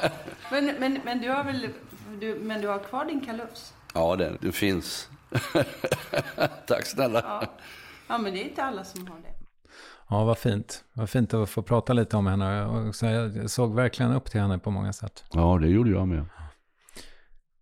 Men, 0.50 0.64
men, 0.80 1.00
men 1.04 1.20
du 1.20 1.30
har 1.30 1.44
väl... 1.44 1.68
Du, 2.20 2.40
men 2.42 2.60
du 2.60 2.68
har 2.68 2.78
kvar 2.78 3.04
din 3.04 3.20
kalufs? 3.20 3.74
Ja, 3.94 4.16
det, 4.16 4.36
det 4.40 4.52
finns. 4.52 5.08
Tack 6.66 6.86
snälla. 6.86 7.22
Ja. 7.24 7.42
ja, 8.08 8.18
men 8.18 8.32
det 8.32 8.40
är 8.40 8.44
inte 8.44 8.62
alla 8.62 8.84
som 8.84 9.06
har 9.06 9.16
det. 9.16 9.34
ja 10.08 10.24
vad 10.24 10.38
fint. 10.38 10.84
Vad 10.92 11.10
fint 11.10 11.34
att 11.34 11.50
få 11.50 11.62
prata 11.62 11.92
lite 11.92 12.16
om 12.16 12.26
henne. 12.26 12.54
Jag 13.02 13.50
såg 13.50 13.74
verkligen 13.74 14.12
upp 14.12 14.30
till 14.30 14.40
henne 14.40 14.58
på 14.58 14.70
många 14.70 14.92
sätt. 14.92 15.24
Ja, 15.32 15.58
det 15.58 15.68
gjorde 15.68 15.90
jag 15.90 16.08
med. 16.08 16.24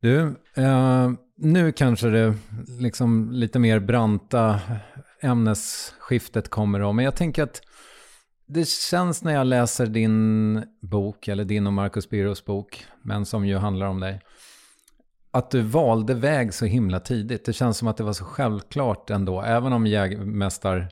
Du, 0.01 0.35
eh, 0.55 1.11
nu 1.37 1.73
kanske 1.73 2.09
det 2.09 2.35
liksom 2.81 3.31
lite 3.33 3.59
mer 3.59 3.81
branta 3.81 4.61
ämnesskiftet 5.23 6.49
kommer 6.49 6.81
om. 6.81 6.97
Men 6.97 7.05
jag 7.05 7.17
tänker 7.17 7.43
att 7.43 7.63
det 8.49 8.69
känns 8.69 9.23
när 9.25 9.33
jag 9.33 9.47
läser 9.47 9.87
din 9.87 10.65
bok, 10.83 11.29
eller 11.29 11.45
din 11.45 11.67
och 11.67 11.73
Marcus 11.73 12.11
Birros 12.11 12.45
bok, 12.45 12.87
men 13.03 13.27
som 13.27 13.47
ju 13.47 13.57
handlar 13.57 13.87
om 13.87 14.01
dig, 14.01 14.21
att 15.37 15.51
du 15.51 15.63
valde 15.63 16.15
väg 16.15 16.55
så 16.55 16.67
himla 16.67 17.01
tidigt. 17.01 17.45
Det 17.45 17.53
känns 17.53 17.79
som 17.79 17.89
att 17.89 17.97
det 17.97 18.05
var 18.05 18.13
så 18.13 18.25
självklart 18.25 19.11
ändå, 19.11 19.43
även 19.43 19.73
om 19.73 19.87
jägmästaridén 19.87 20.91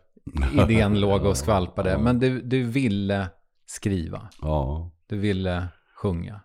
låg 1.00 1.24
och 1.24 1.36
skvalpade. 1.36 1.98
Men 1.98 2.18
du, 2.18 2.40
du 2.40 2.62
ville 2.62 3.28
skriva, 3.66 4.28
Ja. 4.42 4.90
du 5.08 5.18
ville 5.18 5.66
sjunga. 5.96 6.40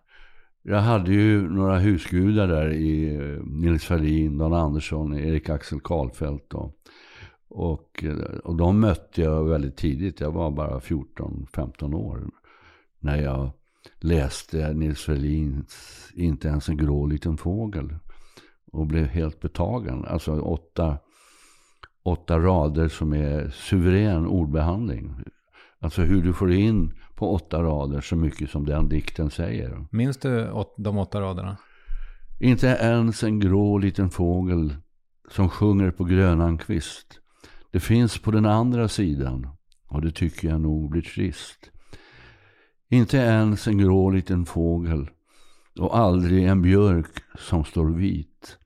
Jag 0.62 0.80
hade 0.80 1.12
ju 1.12 1.50
några 1.50 1.78
husgudar 1.78 2.48
där 2.48 2.72
i 2.72 3.14
eh, 3.14 3.20
Nils 3.44 3.84
Ferlin, 3.84 4.38
Dan 4.38 4.52
Andersson, 4.54 5.18
Erik 5.18 5.48
Axel 5.48 5.80
Karlfeldt. 5.80 6.54
Och, 6.54 6.74
och, 7.48 8.04
eh, 8.04 8.38
och 8.44 8.56
de 8.56 8.80
mötte 8.80 9.22
jag 9.22 9.44
väldigt 9.44 9.76
tidigt. 9.76 10.20
Jag 10.20 10.32
var 10.32 10.50
bara 10.50 10.78
14-15 10.78 11.94
år. 11.94 12.28
När 12.98 13.22
jag 13.22 13.50
läste 14.00 14.72
Nils 14.74 15.04
Ferlins 15.04 16.10
Inte 16.14 16.48
ens 16.48 16.68
en 16.68 16.76
grå 16.76 17.06
liten 17.06 17.36
fågel. 17.36 17.94
Och 18.72 18.86
blev 18.86 19.06
helt 19.06 19.40
betagen. 19.40 20.04
Alltså 20.04 20.40
åtta, 20.40 20.98
åtta 22.02 22.38
rader 22.38 22.88
som 22.88 23.12
är 23.12 23.50
suverän 23.50 24.26
ordbehandling. 24.26 25.14
Alltså 25.78 26.02
hur 26.02 26.22
du 26.22 26.32
får 26.32 26.52
in 26.52 26.92
på 27.14 27.34
åtta 27.34 27.62
rader 27.62 28.00
så 28.00 28.16
mycket 28.16 28.50
som 28.50 28.66
den 28.66 28.88
dikten 28.88 29.30
säger. 29.30 29.86
Minns 29.90 30.16
du 30.16 30.50
de 30.76 30.98
åtta 30.98 31.20
raderna? 31.20 31.56
Inte 32.40 32.66
ens 32.66 33.22
en 33.22 33.40
grå 33.40 33.78
liten 33.78 34.10
fågel 34.10 34.74
som 35.30 35.48
sjunger 35.48 35.90
på 35.90 36.04
grönan 36.04 36.58
kvist. 36.58 37.20
Det 37.70 37.80
finns 37.80 38.18
på 38.18 38.30
den 38.30 38.46
andra 38.46 38.88
sidan 38.88 39.48
och 39.88 40.02
det 40.02 40.10
tycker 40.10 40.48
jag 40.48 40.60
nog 40.60 40.90
blir 40.90 41.02
trist. 41.02 41.70
Inte 42.92 43.16
ens 43.16 43.66
en 43.66 43.78
grå 43.78 44.10
liten 44.10 44.46
fågel 44.46 45.10
och 45.78 45.98
aldrig 45.98 46.44
en 46.44 46.62
björk 46.62 47.10
som 47.38 47.64
står 47.64 47.90
vit. 47.90 48.58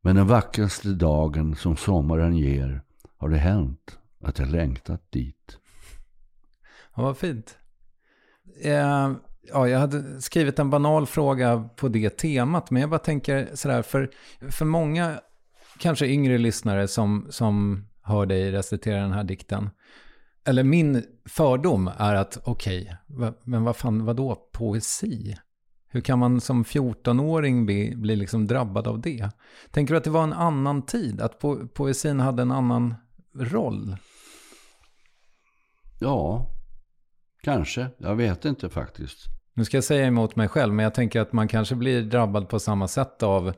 Men 0.00 0.16
den 0.16 0.26
vackraste 0.26 0.88
dagen 0.88 1.56
som 1.56 1.76
sommaren 1.76 2.36
ger 2.36 2.82
har 3.16 3.28
det 3.28 3.38
hänt 3.38 3.98
att 4.20 4.38
jag 4.38 4.48
längtat 4.48 5.12
dit. 5.12 5.58
Ja, 6.96 7.02
vad 7.02 7.16
fint. 7.16 7.58
Eh, 8.62 9.12
ja, 9.42 9.68
jag 9.68 9.78
hade 9.78 10.22
skrivit 10.22 10.58
en 10.58 10.70
banal 10.70 11.06
fråga 11.06 11.68
på 11.76 11.88
det 11.88 12.10
temat, 12.10 12.70
men 12.70 12.80
jag 12.80 12.90
bara 12.90 12.98
tänker 12.98 13.48
sådär, 13.54 13.82
för, 13.82 14.10
för 14.50 14.64
många 14.64 15.20
kanske 15.78 16.06
yngre 16.06 16.38
lyssnare 16.38 16.88
som, 16.88 17.26
som 17.30 17.84
hör 18.02 18.26
dig 18.26 18.52
recitera 18.52 19.00
den 19.00 19.12
här 19.12 19.24
dikten, 19.24 19.70
eller 20.48 20.64
min 20.64 21.04
fördom 21.24 21.90
är 21.98 22.14
att 22.14 22.38
okej, 22.44 22.96
okay, 23.08 23.32
men 23.44 23.64
vad 23.64 23.76
fan, 23.76 24.04
vadå 24.04 24.34
poesi? 24.52 25.36
Hur 25.88 26.00
kan 26.00 26.18
man 26.18 26.40
som 26.40 26.64
14-åring 26.64 27.66
bli, 27.66 27.96
bli 27.96 28.16
liksom 28.16 28.46
drabbad 28.46 28.86
av 28.86 29.00
det? 29.00 29.30
Tänker 29.70 29.94
du 29.94 29.98
att 29.98 30.04
det 30.04 30.10
var 30.10 30.22
en 30.22 30.32
annan 30.32 30.82
tid? 30.82 31.20
Att 31.20 31.38
po 31.38 31.68
poesin 31.68 32.20
hade 32.20 32.42
en 32.42 32.52
annan 32.52 32.94
roll? 33.34 33.96
Ja, 36.00 36.46
kanske. 37.42 37.86
Jag 37.98 38.16
vet 38.16 38.44
inte 38.44 38.68
faktiskt. 38.68 39.18
Nu 39.54 39.64
ska 39.64 39.76
jag 39.76 39.84
säga 39.84 40.06
emot 40.06 40.36
mig 40.36 40.48
själv, 40.48 40.74
men 40.74 40.82
jag 40.82 40.94
tänker 40.94 41.20
att 41.20 41.32
man 41.32 41.48
kanske 41.48 41.74
blir 41.74 42.02
drabbad 42.02 42.48
på 42.48 42.60
samma 42.60 42.88
sätt 42.88 43.22
av 43.22 43.52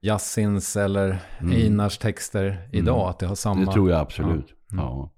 Jassins 0.00 0.76
eller 0.76 1.18
mm. 1.40 1.52
Einars 1.52 1.98
texter 1.98 2.68
idag. 2.72 3.00
Mm. 3.00 3.10
Att 3.10 3.18
det 3.18 3.26
har 3.26 3.34
samma... 3.34 3.64
Det 3.64 3.72
tror 3.72 3.90
jag 3.90 4.00
absolut. 4.00 4.54
Ja. 4.68 4.72
Mm. 4.72 4.84
ja. 4.84 5.10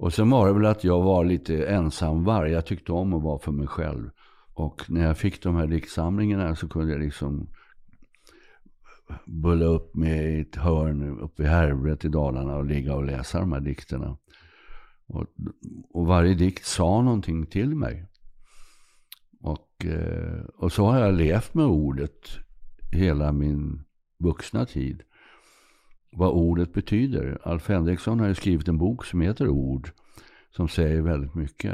Och 0.00 0.12
sen 0.12 0.30
var 0.30 0.46
det 0.46 0.52
väl 0.52 0.66
att 0.66 0.84
jag 0.84 1.02
var 1.02 1.24
lite 1.24 1.66
ensamvarg. 1.66 2.52
Jag 2.52 2.66
tyckte 2.66 2.92
om 2.92 3.14
att 3.14 3.22
vara 3.22 3.38
för 3.38 3.52
mig 3.52 3.66
själv. 3.66 4.10
Och 4.54 4.82
när 4.88 5.06
jag 5.06 5.18
fick 5.18 5.42
de 5.42 5.56
här 5.56 5.66
diktsamlingarna 5.66 6.56
så 6.56 6.68
kunde 6.68 6.92
jag 6.92 7.02
liksom 7.02 7.48
bulla 9.26 9.64
upp 9.64 9.94
mig 9.94 10.36
i 10.36 10.40
ett 10.40 10.56
hörn 10.56 11.18
uppe 11.20 11.42
i 11.42 11.46
Härvret 11.46 12.04
i 12.04 12.08
Dalarna 12.08 12.56
och 12.56 12.64
ligga 12.64 12.94
och 12.94 13.04
läsa 13.04 13.40
de 13.40 13.52
här 13.52 13.60
dikterna. 13.60 14.16
Och, 15.06 15.26
och 15.90 16.06
varje 16.06 16.34
dikt 16.34 16.64
sa 16.64 17.02
någonting 17.02 17.46
till 17.46 17.74
mig. 17.74 18.06
Och, 19.40 19.86
eh, 19.86 20.44
och 20.56 20.72
så 20.72 20.86
har 20.86 20.98
jag 20.98 21.14
levt 21.14 21.54
med 21.54 21.66
ordet 21.66 22.28
hela 22.92 23.32
min 23.32 23.82
vuxna 24.18 24.66
tid. 24.66 25.02
Vad 26.12 26.30
ordet 26.30 26.72
betyder. 26.72 27.38
Alf 27.42 27.68
Henriksson 27.68 28.20
har 28.20 28.28
ju 28.28 28.34
skrivit 28.34 28.68
en 28.68 28.78
bok 28.78 29.04
som 29.04 29.20
heter 29.20 29.48
Ord. 29.48 29.90
Som 30.50 30.68
säger 30.68 31.00
väldigt 31.00 31.34
mycket. 31.34 31.72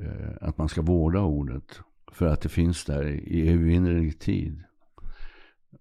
Eh, 0.00 0.30
att 0.40 0.58
man 0.58 0.68
ska 0.68 0.82
vårda 0.82 1.20
ordet. 1.20 1.80
För 2.12 2.26
att 2.26 2.40
det 2.40 2.48
finns 2.48 2.84
där 2.84 3.06
i 3.06 3.48
evinnerlig 3.48 4.18
tid. 4.18 4.62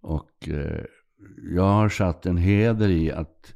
Och 0.02 0.50
eh, 0.50 0.84
jag 1.54 1.64
har 1.64 1.90
satt 1.90 2.26
en 2.26 2.38
heder 2.38 2.90
i 2.90 3.12
att 3.12 3.54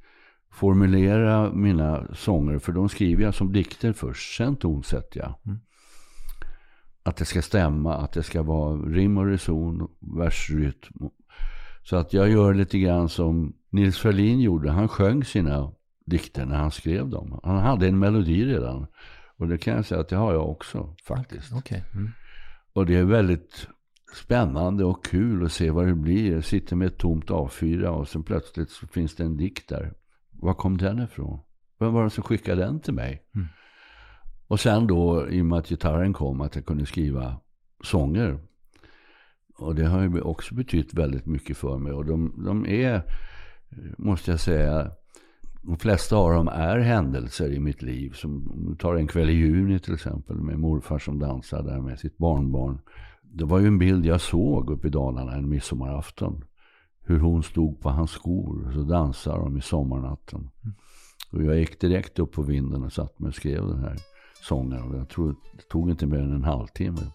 formulera 0.52 1.54
mina 1.54 2.08
sånger. 2.16 2.60
För 2.60 2.72
de 2.72 2.90
skriver 2.90 3.24
jag 3.24 3.36
som 3.36 3.54
dikter 3.54 3.94
först. 3.94 4.38
Sen 4.38 4.56
tonsätter 4.56 5.20
jag. 5.20 5.34
Mm. 5.46 5.60
Att 7.04 7.18
det 7.18 7.26
ska 7.26 7.42
stämma. 7.42 7.98
Att 7.98 8.12
det 8.12 8.24
ska 8.24 8.44
vara 8.44 8.76
rim 8.78 9.18
och 9.18 9.26
reson. 9.26 9.88
Versrytm. 10.00 11.10
Så 11.84 11.96
att 11.96 12.14
jag 12.14 12.30
gör 12.30 12.54
lite 12.54 12.80
grann 12.80 13.10
som 13.10 13.54
Nils 13.72 13.98
Ferlin 13.98 14.40
gjorde. 14.40 14.72
Han 14.72 14.88
sjöng 14.88 15.24
sina 15.24 15.72
dikter 16.06 16.46
när 16.46 16.58
han 16.58 16.72
skrev 16.72 17.10
dem. 17.10 17.40
Han 17.44 17.58
hade 17.58 17.88
en 17.88 18.00
melodi 18.00 18.46
redan. 18.46 18.88
Och 19.38 19.48
det 19.48 19.58
kan 19.58 19.76
jag 19.76 19.86
säga 19.86 20.02
att 20.02 20.10
det 20.10 20.16
har 20.16 20.34
jag 20.34 20.50
också 20.50 20.96
faktiskt. 21.04 21.54
Okay. 21.54 21.82
Mm. 21.94 22.10
Och 22.74 22.86
det 22.86 22.96
är 22.96 23.04
väldigt 23.04 23.68
spännande 24.16 24.84
och 24.84 25.06
kul 25.06 25.46
att 25.46 25.52
se 25.52 25.72
vad 25.72 25.88
det 25.88 25.96
blir. 25.96 26.34
Jag 26.34 26.44
sitter 26.44 26.76
med 26.76 26.88
ett 26.88 26.98
tomt 26.98 27.30
A4 27.30 27.86
och 27.86 28.08
sen 28.08 28.24
plötsligt 28.24 28.70
så 28.70 28.88
finns 28.88 29.16
det 29.16 29.24
en 29.24 29.38
dikt 29.38 29.70
där. 29.70 29.94
Var 30.32 30.54
kom 30.54 30.78
den 30.78 31.00
ifrån? 31.00 31.40
Vem 31.80 31.94
var 31.94 32.04
det 32.04 32.10
som 32.10 32.24
skickade 32.24 32.62
den 32.62 32.80
till 32.80 32.94
mig? 32.94 33.24
Mm. 33.36 33.48
Och 34.48 34.60
sen 34.60 34.88
då, 34.88 35.30
i 35.30 35.42
och 35.42 35.46
med 35.46 35.60
att 35.60 35.70
gitarren 35.70 36.14
kom, 36.14 36.42
att 36.42 36.56
jag 36.56 36.66
kunde 36.66 36.86
skriva 36.86 37.40
sånger. 37.84 38.40
Och 39.58 39.76
det 39.76 39.86
har 39.86 40.02
ju 40.02 40.22
också 40.22 40.56
betytt 40.56 40.94
väldigt 40.94 41.26
mycket 41.26 41.58
för 41.58 41.78
mig. 41.78 41.94
Och 41.94 42.06
de, 42.06 42.44
de 42.46 42.66
är, 42.66 43.02
måste 43.98 44.32
jag 44.32 44.40
säga, 44.40 44.92
de 45.62 45.78
flesta 45.78 46.16
av 46.16 46.34
dem 46.34 46.48
är 46.48 46.80
händelser 46.80 47.52
i 47.52 47.60
mitt 47.60 47.82
liv. 47.82 48.12
Som 48.14 48.52
om 48.52 48.66
du 48.70 48.76
tar 48.76 48.96
en 48.96 49.08
kväll 49.08 49.30
i 49.30 49.34
juni 49.34 49.80
till 49.80 49.94
exempel 49.94 50.36
med 50.36 50.60
morfar 50.60 51.00
som 51.00 51.20
dansar 51.20 51.64
där 51.64 51.82
med 51.82 52.00
sitt 52.00 52.18
barnbarn. 52.18 52.80
Det 53.22 53.46
var 53.46 53.60
ju 53.60 53.68
en 53.68 53.80
bild 53.80 54.06
jag 54.06 54.22
såg 54.22 54.70
uppe 54.70 54.88
i 54.88 54.92
Dalarna 54.92 55.34
en 55.34 55.50
midsommarafton. 55.50 56.44
Hur 57.04 57.20
hon 57.20 57.44
stod 57.44 57.80
på 57.80 57.90
hans 57.90 58.12
skor 58.12 58.68
och 58.68 58.74
så 58.74 58.82
dansar 58.82 59.38
de 59.38 59.58
i 59.58 59.62
sommarnatten. 59.62 60.50
Och 61.32 61.44
jag 61.44 61.60
gick 61.60 61.82
direkt 61.82 62.20
upp 62.20 62.32
på 62.32 62.42
vinden 62.42 62.84
och 62.84 62.94
satt 62.94 63.20
mig 63.20 63.28
och 63.28 63.36
skrev 63.36 63.68
den 63.68 63.80
här 63.80 63.98
sången. 64.42 64.82
Och 64.82 64.98
jag 64.98 65.10
tror 65.10 65.36
det 65.58 65.70
tog 65.70 65.90
inte 65.90 66.06
mer 66.06 66.20
än 66.20 66.34
en 66.34 66.44
halvtimme. 66.44 67.12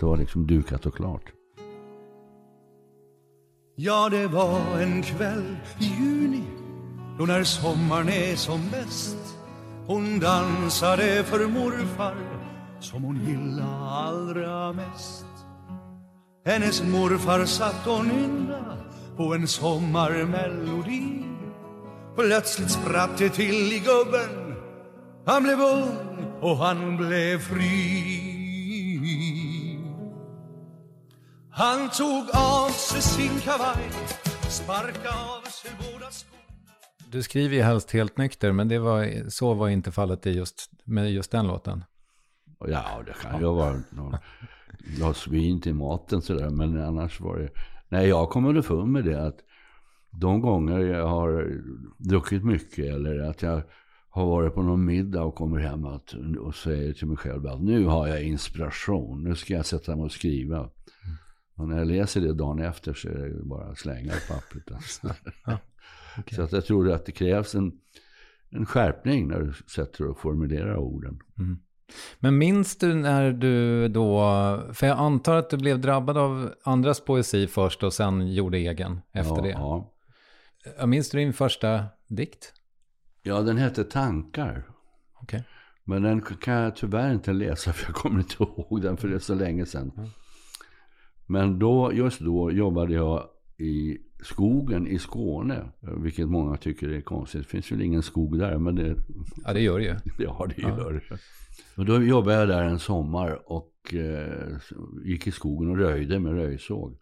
Det 0.00 0.06
var 0.06 0.16
liksom 0.16 0.46
dukat 0.46 0.86
och 0.86 0.94
klart. 0.94 1.32
Ja, 3.82 4.08
det 4.08 4.26
var 4.26 4.80
en 4.80 5.02
kväll 5.02 5.56
i 5.78 5.84
juni 5.84 6.44
då 7.18 7.24
när 7.24 7.44
sommaren 7.44 8.08
är 8.08 8.36
som 8.36 8.70
bäst. 8.70 9.36
Hon 9.86 10.20
dansade 10.20 11.24
för 11.24 11.46
morfar 11.46 12.14
som 12.80 13.02
hon 13.02 13.20
gillade 13.26 13.84
allra 13.90 14.72
mest. 14.72 15.26
Hennes 16.46 16.82
morfar 16.82 17.44
satt 17.44 17.86
och 17.86 18.06
nynna 18.06 18.76
på 19.16 19.34
en 19.34 19.48
sommarmelodi. 19.48 21.24
Plötsligt 22.16 22.70
spratt 22.70 23.18
det 23.18 23.30
till 23.30 23.72
i 23.72 23.78
gubben. 23.78 24.56
Han 25.26 25.42
blev 25.42 25.60
ung 25.60 25.96
och 26.40 26.56
han 26.56 26.96
blev 26.96 27.38
fri. 27.38 28.29
Han 31.62 31.90
tog 31.90 32.24
av 32.32 32.68
sig 32.68 33.02
sin 33.02 33.40
kavaj 33.40 33.90
Sparka 34.48 35.08
av 35.08 35.42
sig 35.48 35.70
båda 35.78 36.10
skorna 36.10 37.10
du 37.12 37.22
skriver 37.22 37.56
ju 37.56 37.62
helst 37.62 37.90
helt 37.90 38.18
nykter, 38.18 38.52
men 38.52 38.68
det 38.68 38.78
var, 38.78 39.28
så 39.28 39.54
var 39.54 39.68
inte 39.68 39.92
fallet 39.92 40.26
i 40.26 40.30
just, 40.30 40.70
med 40.84 41.12
just 41.12 41.30
den 41.30 41.46
låten. 41.46 41.84
Ja, 42.66 42.84
det 43.06 43.12
kan 43.12 43.40
ju 43.40 43.46
vara 43.46 43.80
någon 43.90 44.16
glas 44.96 45.28
vin 45.28 45.60
till 45.60 45.74
maten 45.74 46.22
sådär, 46.22 46.50
men 46.50 46.84
annars 46.84 47.20
var 47.20 47.38
det... 47.38 47.48
Nej, 47.88 48.08
jag 48.08 48.30
kom 48.30 48.46
underfund 48.46 48.92
med 48.92 49.04
det 49.04 49.26
att 49.26 49.38
de 50.10 50.40
gånger 50.40 50.78
jag 50.78 51.06
har 51.06 51.60
druckit 51.98 52.44
mycket 52.44 52.94
eller 52.94 53.18
att 53.18 53.42
jag 53.42 53.62
har 54.10 54.26
varit 54.26 54.54
på 54.54 54.62
någon 54.62 54.84
middag 54.84 55.22
och 55.22 55.34
kommer 55.34 55.58
hem 55.58 55.84
att, 55.84 56.14
och 56.40 56.54
säger 56.54 56.92
till 56.92 57.06
mig 57.06 57.16
själv 57.16 57.46
att 57.46 57.62
nu 57.62 57.86
har 57.86 58.08
jag 58.08 58.22
inspiration, 58.22 59.24
nu 59.24 59.34
ska 59.34 59.54
jag 59.54 59.66
sätta 59.66 59.96
mig 59.96 60.04
och 60.04 60.12
skriva. 60.12 60.70
Och 61.60 61.68
när 61.68 61.78
jag 61.78 61.86
läser 61.86 62.20
det 62.20 62.32
dagen 62.32 62.58
efter 62.58 62.94
så 62.94 63.08
är 63.08 63.28
det 63.28 63.44
bara 63.44 63.64
att 63.64 63.78
slänga 63.78 64.12
pappret. 64.28 64.72
Alltså. 64.72 65.14
Ja. 65.46 65.58
Okay. 66.18 66.36
Så 66.36 66.42
att 66.42 66.52
jag 66.52 66.64
tror 66.64 66.92
att 66.92 67.06
det 67.06 67.12
krävs 67.12 67.54
en, 67.54 67.72
en 68.50 68.66
skärpning 68.66 69.28
när 69.28 69.40
du 69.40 69.52
sätter 69.52 70.06
och 70.06 70.20
formulerar 70.20 70.76
orden. 70.76 71.20
Mm. 71.38 71.58
Men 72.18 72.38
minns 72.38 72.76
du 72.76 72.94
när 72.94 73.32
du 73.32 73.88
då, 73.88 74.20
för 74.72 74.86
jag 74.86 74.98
antar 74.98 75.36
att 75.36 75.50
du 75.50 75.56
blev 75.56 75.80
drabbad 75.80 76.18
av 76.18 76.54
andras 76.64 77.00
poesi 77.00 77.46
först 77.46 77.82
och 77.82 77.92
sen 77.92 78.32
gjorde 78.32 78.58
egen 78.58 79.00
efter 79.12 79.36
ja, 79.36 79.42
det. 79.42 79.50
Ja. 79.50 80.86
Minns 80.86 81.10
du 81.10 81.18
din 81.18 81.32
första 81.32 81.84
dikt? 82.08 82.52
Ja, 83.22 83.40
den 83.40 83.56
hette 83.56 83.84
Tankar. 83.84 84.64
Okay. 85.22 85.40
Men 85.84 86.02
den 86.02 86.22
kan 86.22 86.54
jag 86.54 86.76
tyvärr 86.76 87.12
inte 87.12 87.32
läsa 87.32 87.72
för 87.72 87.86
jag 87.86 87.94
kommer 87.94 88.20
inte 88.20 88.42
ihåg 88.42 88.82
den 88.82 88.96
för 88.96 89.08
det 89.08 89.14
är 89.14 89.18
så 89.18 89.34
länge 89.34 89.66
sedan. 89.66 89.92
Mm. 89.96 90.10
Men 91.30 91.58
då, 91.58 91.92
just 91.92 92.20
då 92.20 92.52
jobbade 92.52 92.94
jag 92.94 93.28
i 93.58 93.98
skogen 94.22 94.86
i 94.86 94.98
Skåne, 94.98 95.72
vilket 95.80 96.28
många 96.28 96.56
tycker 96.56 96.88
är 96.88 97.00
konstigt. 97.00 97.42
Det 97.42 97.48
finns 97.48 97.72
väl 97.72 97.82
ingen 97.82 98.02
skog 98.02 98.38
där, 98.38 98.58
men 98.58 98.74
det... 98.74 98.96
Ja, 99.44 99.52
det 99.52 99.60
gör 99.60 99.78
det 99.78 99.84
ju. 99.84 99.96
ja, 100.24 100.48
det 100.56 100.62
gör 100.62 100.92
det. 100.92 101.18
Och 101.76 101.86
då 101.86 102.02
jobbade 102.02 102.36
jag 102.36 102.48
där 102.48 102.62
en 102.62 102.78
sommar 102.78 103.52
och 103.52 103.94
eh, 103.94 104.56
gick 105.04 105.26
i 105.26 105.30
skogen 105.30 105.70
och 105.70 105.76
röjde 105.76 106.18
med 106.18 106.32
röjsåg. 106.32 106.98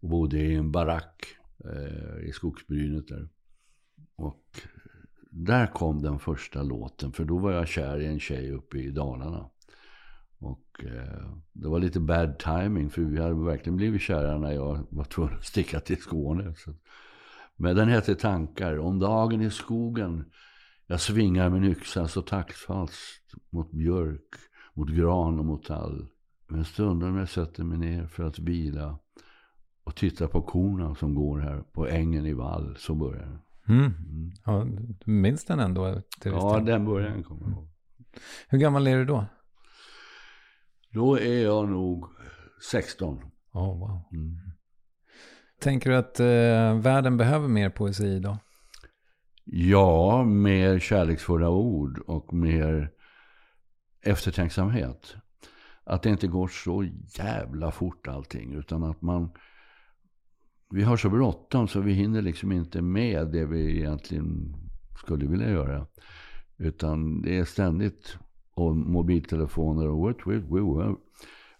Och 0.00 0.08
bodde 0.08 0.38
i 0.38 0.54
en 0.54 0.72
barack 0.72 1.26
eh, 1.64 2.28
i 2.28 2.32
skogsbrynet 2.32 3.08
där. 3.08 3.28
Och 4.16 4.44
där 5.30 5.66
kom 5.66 6.02
den 6.02 6.18
första 6.18 6.62
låten, 6.62 7.12
för 7.12 7.24
då 7.24 7.38
var 7.38 7.52
jag 7.52 7.68
kär 7.68 8.00
i 8.00 8.06
en 8.06 8.20
tjej 8.20 8.52
uppe 8.52 8.78
i 8.78 8.90
Dalarna. 8.90 9.50
Och 10.46 10.84
eh, 10.84 11.36
det 11.52 11.68
var 11.68 11.78
lite 11.78 12.00
bad 12.00 12.38
timing 12.38 12.90
för 12.90 13.02
vi 13.02 13.22
hade 13.22 13.34
verkligen 13.34 13.76
blivit 13.76 14.02
kära 14.02 14.38
när 14.38 14.52
jag 14.52 14.86
var 14.90 15.04
tvungen 15.04 15.34
att 15.34 15.44
sticka 15.44 15.80
till 15.80 16.02
Skåne. 16.02 16.54
Så. 16.56 16.74
Men 17.56 17.76
den 17.76 17.88
hette 17.88 18.14
Tankar. 18.14 18.78
Om 18.78 18.98
dagen 18.98 19.42
i 19.42 19.50
skogen 19.50 20.24
jag 20.86 21.00
svingar 21.00 21.50
min 21.50 21.64
yxa 21.64 22.08
så 22.08 22.22
taktfast 22.22 23.34
mot 23.50 23.72
björk, 23.72 24.34
mot 24.74 24.88
gran 24.88 25.38
och 25.38 25.44
mot 25.44 25.64
tall. 25.64 26.06
Men 26.48 26.64
stunden 26.64 27.16
jag 27.16 27.28
sätter 27.28 27.64
mig 27.64 27.78
ner 27.78 28.06
för 28.06 28.24
att 28.24 28.38
vila 28.38 28.98
och 29.84 29.94
titta 29.94 30.28
på 30.28 30.42
korna 30.42 30.94
som 30.94 31.14
går 31.14 31.38
här 31.38 31.62
på 31.72 31.88
ängen 31.88 32.26
i 32.26 32.32
vall, 32.32 32.76
så 32.78 32.94
börjar 32.94 33.26
den. 33.26 33.38
Mm. 33.78 33.84
Mm. 33.84 34.32
Ja, 34.44 34.66
du 35.04 35.10
minns 35.10 35.44
den 35.44 35.60
ändå? 35.60 36.02
ja, 36.24 36.60
den 36.60 36.84
början 36.84 37.22
kommer 37.22 37.42
jag 37.42 37.50
ihåg. 37.50 37.68
Hur 38.48 38.58
gammal 38.58 38.86
är 38.86 38.96
du 38.96 39.04
då? 39.04 39.24
Då 40.96 41.18
är 41.18 41.42
jag 41.42 41.68
nog 41.68 42.04
16. 42.70 43.18
Oh, 43.52 43.78
wow. 43.78 44.02
Mm. 44.12 44.36
Tänker 45.60 45.90
du 45.90 45.96
att 45.96 46.20
eh, 46.20 46.80
världen 46.80 47.16
behöver 47.16 47.48
mer 47.48 47.70
poesi 47.70 48.06
idag? 48.06 48.36
Ja, 49.44 50.24
mer 50.24 50.78
kärleksfulla 50.78 51.48
ord 51.48 51.98
och 51.98 52.34
mer 52.34 52.90
eftertänksamhet. 54.02 55.14
Att 55.84 56.02
det 56.02 56.10
inte 56.10 56.26
går 56.26 56.48
så 56.48 56.84
jävla 57.18 57.70
fort 57.70 58.08
allting. 58.08 58.54
Utan 58.54 58.84
att 58.84 59.02
man... 59.02 59.30
Vi 60.70 60.82
har 60.82 60.96
så 60.96 61.10
bråttom 61.10 61.68
så 61.68 61.80
vi 61.80 61.92
hinner 61.92 62.22
liksom 62.22 62.52
inte 62.52 62.82
med 62.82 63.32
det 63.32 63.46
vi 63.46 63.78
egentligen 63.78 64.54
skulle 64.98 65.26
vilja 65.26 65.50
göra. 65.50 65.86
Utan 66.56 67.22
det 67.22 67.38
är 67.38 67.44
ständigt 67.44 68.18
och 68.56 68.76
mobiltelefoner 68.76 69.88
och 69.88 69.98
what, 69.98 70.26
what, 70.26 70.62
what. 70.62 70.98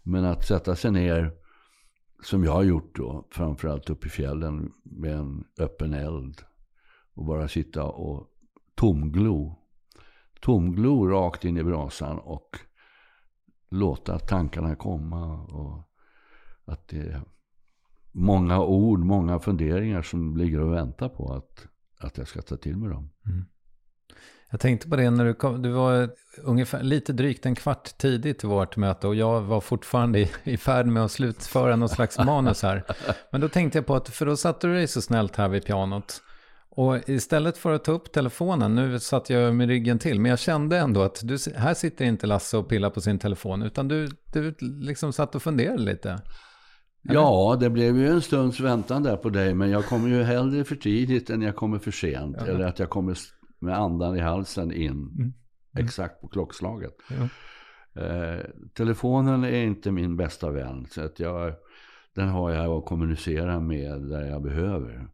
Men 0.02 0.24
att 0.24 0.46
sätta 0.46 0.76
sig 0.76 0.92
ner, 0.92 1.32
som 2.22 2.44
jag 2.44 2.52
har 2.52 2.62
gjort 2.62 2.96
då, 2.96 3.28
framförallt 3.30 3.90
uppe 3.90 4.06
i 4.06 4.10
fjällen 4.10 4.72
med 4.82 5.14
en 5.14 5.44
öppen 5.58 5.94
eld. 5.94 6.42
Och 7.14 7.24
bara 7.24 7.48
sitta 7.48 7.84
och 7.84 8.30
tomglo. 8.74 9.58
Tomglo 10.40 11.08
rakt 11.08 11.44
in 11.44 11.58
i 11.58 11.64
brasan 11.64 12.18
och 12.18 12.58
låta 13.70 14.18
tankarna 14.18 14.76
komma. 14.76 15.42
Och 15.42 15.90
att 16.64 16.88
det 16.88 16.98
är 16.98 17.22
många 18.12 18.60
ord, 18.60 19.00
många 19.00 19.38
funderingar 19.38 20.02
som 20.02 20.36
ligger 20.36 20.60
och 20.60 20.72
väntar 20.72 21.08
på 21.08 21.32
att, 21.32 21.66
att 21.98 22.18
jag 22.18 22.28
ska 22.28 22.42
ta 22.42 22.56
till 22.56 22.76
mig 22.76 22.88
dem. 22.88 23.10
Mm. 23.26 23.44
Jag 24.50 24.60
tänkte 24.60 24.88
på 24.88 24.96
det 24.96 25.10
när 25.10 25.24
du 25.24 25.34
kom, 25.34 25.62
du 25.62 25.70
var 25.70 26.10
ungefär 26.42 26.82
lite 26.82 27.12
drygt 27.12 27.46
en 27.46 27.54
kvart 27.54 27.98
tidigt 27.98 28.38
till 28.38 28.48
vårt 28.48 28.76
möte 28.76 29.06
och 29.06 29.14
jag 29.14 29.40
var 29.40 29.60
fortfarande 29.60 30.18
i, 30.20 30.30
i 30.44 30.56
färd 30.56 30.86
med 30.86 31.04
att 31.04 31.10
slutföra 31.10 31.76
någon 31.76 31.88
slags 31.88 32.18
manus 32.18 32.62
här. 32.62 32.84
Men 33.32 33.40
då 33.40 33.48
tänkte 33.48 33.78
jag 33.78 33.86
på 33.86 33.94
att, 33.94 34.08
för 34.08 34.26
då 34.26 34.36
satte 34.36 34.66
du 34.66 34.74
dig 34.74 34.86
så 34.86 35.02
snällt 35.02 35.36
här 35.36 35.48
vid 35.48 35.64
pianot. 35.64 36.22
Och 36.70 37.08
istället 37.08 37.58
för 37.58 37.72
att 37.72 37.84
ta 37.84 37.92
upp 37.92 38.12
telefonen, 38.12 38.74
nu 38.74 38.98
satt 38.98 39.30
jag 39.30 39.54
med 39.54 39.68
ryggen 39.68 39.98
till, 39.98 40.20
men 40.20 40.30
jag 40.30 40.38
kände 40.38 40.78
ändå 40.78 41.02
att 41.02 41.20
du, 41.22 41.38
här 41.56 41.74
sitter 41.74 42.04
inte 42.04 42.26
Lasse 42.26 42.56
och 42.56 42.68
pillar 42.68 42.90
på 42.90 43.00
sin 43.00 43.18
telefon, 43.18 43.62
utan 43.62 43.88
du, 43.88 44.08
du 44.32 44.54
liksom 44.60 45.12
satt 45.12 45.34
och 45.34 45.42
funderade 45.42 45.82
lite. 45.82 46.10
Eller? 46.10 47.14
Ja, 47.14 47.56
det 47.60 47.70
blev 47.70 47.96
ju 47.96 48.08
en 48.08 48.22
stunds 48.22 48.60
väntan 48.60 49.02
där 49.02 49.16
på 49.16 49.28
dig, 49.28 49.54
men 49.54 49.70
jag 49.70 49.86
kommer 49.86 50.08
ju 50.08 50.22
hellre 50.22 50.64
för 50.64 50.76
tidigt 50.76 51.30
än 51.30 51.42
jag 51.42 51.56
kommer 51.56 51.78
för 51.78 51.90
sent. 51.90 52.36
Ja. 52.38 52.46
Eller 52.46 52.66
att 52.66 52.78
jag 52.78 52.90
kommer 52.90 53.16
med 53.58 53.78
andan 53.78 54.16
i 54.16 54.20
halsen 54.20 54.72
in 54.72 54.90
mm. 54.90 55.12
Mm. 55.18 55.32
exakt 55.74 56.20
på 56.20 56.28
klockslaget. 56.28 56.94
Ja. 57.10 57.28
Eh, 58.02 58.44
telefonen 58.74 59.44
är 59.44 59.62
inte 59.62 59.90
min 59.90 60.16
bästa 60.16 60.50
vän, 60.50 60.86
så 60.90 61.04
att 61.04 61.20
jag, 61.20 61.54
den 62.14 62.28
har 62.28 62.50
jag 62.50 62.66
att 62.66 62.84
kommunicera 62.84 63.60
med 63.60 64.02
där 64.02 64.22
jag 64.22 64.42
behöver. 64.42 65.08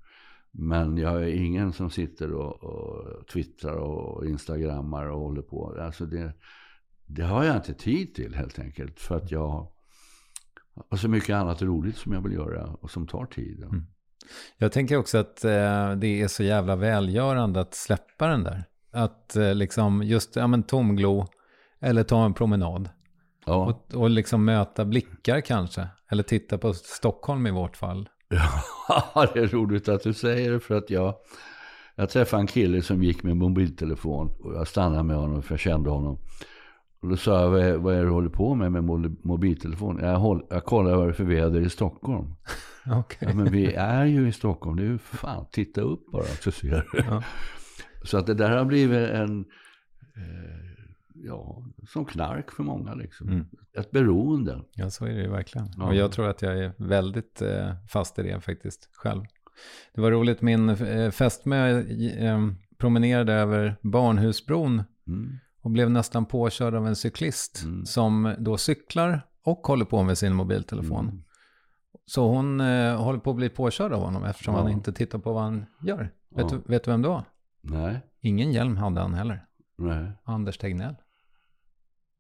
Men 0.51 0.99
jag 0.99 1.23
är 1.23 1.29
ingen 1.29 1.73
som 1.73 1.91
sitter 1.91 2.33
och, 2.33 2.65
och 2.65 3.27
twittrar 3.27 3.77
och 3.77 4.27
instagrammar 4.27 5.07
och 5.07 5.21
håller 5.21 5.43
på. 5.43 5.77
Alltså 5.81 6.07
det, 6.07 6.33
det 7.07 7.23
har 7.23 7.45
jag 7.45 7.57
inte 7.57 7.75
tid 7.75 8.15
till 8.15 8.35
helt 8.35 8.59
enkelt. 8.59 9.01
För 9.01 9.17
att 9.17 9.31
jag 9.31 9.69
har 10.91 10.97
så 10.97 11.09
mycket 11.09 11.37
annat 11.37 11.63
roligt 11.63 11.97
som 11.97 12.13
jag 12.13 12.23
vill 12.23 12.33
göra 12.33 12.67
och 12.67 12.91
som 12.91 13.07
tar 13.07 13.27
tid. 13.27 13.63
Mm. 13.63 13.87
Jag 14.59 14.73
tänker 14.73 14.97
också 14.97 15.19
att 15.19 15.45
eh, 15.45 15.93
det 15.93 16.23
är 16.23 16.29
så 16.29 16.43
jävla 16.43 16.77
välgörande 16.77 17.61
att 17.61 17.75
släppa 17.75 18.27
den 18.27 18.45
där. 18.45 18.65
Att 18.93 19.37
eh, 19.37 19.55
liksom 19.55 20.03
just, 20.03 20.37
ja 20.37 20.47
men 20.47 20.63
tomglo 20.63 21.27
eller 21.81 22.03
ta 22.03 22.25
en 22.25 22.35
promenad. 22.35 22.89
Ja. 23.47 23.67
Och, 23.67 23.95
och 23.95 24.11
liksom 24.11 24.45
möta 24.45 24.85
blickar 24.85 25.41
kanske. 25.41 25.89
Eller 26.11 26.23
titta 26.23 26.59
på 26.59 26.75
Stockholm 26.75 27.47
i 27.47 27.51
vårt 27.51 27.77
fall. 27.77 28.09
Ja, 28.89 29.27
det 29.35 29.41
är 29.41 29.47
roligt 29.47 29.89
att 29.89 30.03
du 30.03 30.13
säger 30.13 30.51
det 30.51 30.61
för 30.61 30.75
att 30.75 30.91
jag, 30.91 31.15
jag 31.95 32.11
träffade 32.11 32.41
en 32.41 32.47
kille 32.47 32.83
som 32.83 33.03
gick 33.03 33.23
med 33.23 33.37
mobiltelefon 33.37 34.37
och 34.41 34.55
jag 34.55 34.69
stannade 34.69 35.03
med 35.03 35.17
honom 35.17 35.43
för 35.43 35.53
jag 35.53 35.61
kände 35.61 35.91
honom. 35.91 36.19
Och 37.03 37.09
då 37.09 37.17
sa 37.17 37.41
jag, 37.41 37.51
vad 37.51 37.61
är, 37.61 37.77
vad 37.77 37.95
är 37.95 37.99
det 37.99 38.05
du 38.05 38.11
håller 38.11 38.29
på 38.29 38.55
med 38.55 38.73
med 38.73 38.85
mobiltelefon? 39.23 39.99
Jag, 40.03 40.19
håll, 40.19 40.47
jag 40.51 40.65
kollar 40.65 40.97
vad 40.97 41.07
det 41.07 41.11
är 41.11 41.13
för 41.13 41.25
väder 41.25 41.61
i 41.61 41.71
Stockholm. 41.71 42.35
Okay. 43.01 43.29
Ja, 43.29 43.35
men 43.35 43.53
vi 43.53 43.75
är 43.75 44.05
ju 44.05 44.29
i 44.29 44.33
Stockholm, 44.33 44.77
det 44.77 44.83
är 44.83 44.87
ju 44.87 44.99
fan, 44.99 45.47
titta 45.53 45.81
upp 45.81 46.11
bara 46.13 46.25
så 46.25 46.53
ser 46.53 46.89
du. 46.93 46.99
Ja. 46.99 47.23
Så 48.05 48.19
att 48.19 48.27
det 48.27 48.35
där 48.35 48.57
har 48.57 48.65
blivit 48.65 49.11
en, 49.11 49.45
eh, 50.17 50.85
ja, 51.15 51.65
som 51.89 52.05
knark 52.05 52.51
för 52.51 52.63
många 52.63 52.95
liksom. 52.95 53.29
Mm. 53.29 53.47
Ett 53.79 53.91
beroende. 53.91 54.61
Ja, 54.75 54.91
så 54.91 55.05
är 55.05 55.15
det 55.15 55.23
ju 55.23 55.31
verkligen. 55.31 55.69
Ja. 55.77 55.87
Och 55.87 55.95
jag 55.95 56.13
tror 56.13 56.29
att 56.29 56.43
jag 56.43 56.59
är 56.59 56.73
väldigt 56.77 57.43
eh, 57.43 57.73
fast 57.89 58.19
i 58.19 58.23
det 58.23 58.41
faktiskt 58.41 58.89
själv. 58.93 59.23
Det 59.95 60.01
var 60.01 60.11
roligt, 60.11 60.43
min 60.43 60.69
eh, 60.69 61.11
fästmö 61.11 61.81
eh, 62.19 62.49
promenerade 62.79 63.33
över 63.33 63.77
Barnhusbron 63.83 64.83
mm. 65.07 65.39
Och 65.63 65.71
blev 65.71 65.91
nästan 65.91 66.27
påkörd 66.27 66.75
av 66.75 66.87
en 66.87 66.97
cyklist 66.97 67.63
mm. 67.63 67.87
som 67.87 68.35
då 68.39 68.57
cyklar 68.57 69.27
och 69.45 69.67
håller 69.67 69.85
på 69.85 70.03
med 70.03 70.19
sin 70.19 70.35
mobiltelefon. 70.35 71.09
Mm. 71.09 71.23
Så 72.07 72.29
hon 72.29 72.61
eh, 72.61 72.97
håller 73.03 73.19
på 73.19 73.31
att 73.31 73.37
bli 73.37 73.49
påkörd 73.49 73.93
av 73.93 74.01
honom 74.01 74.25
eftersom 74.25 74.55
ja. 74.55 74.61
han 74.61 74.71
inte 74.71 74.93
tittar 74.93 75.19
på 75.19 75.33
vad 75.33 75.43
han 75.43 75.67
gör. 75.81 76.11
Ja. 76.29 76.37
Vet, 76.37 76.49
du, 76.49 76.73
vet 76.73 76.85
du 76.85 76.91
vem 76.91 77.03
det 77.03 77.09
var? 77.09 77.25
Nej. 77.61 78.01
Ingen 78.21 78.53
hjälm 78.53 78.77
hade 78.77 79.01
han 79.01 79.15
heller. 79.15 79.47
Nej. 79.77 80.13
Anders 80.25 80.59
Tegnell. 80.59 80.95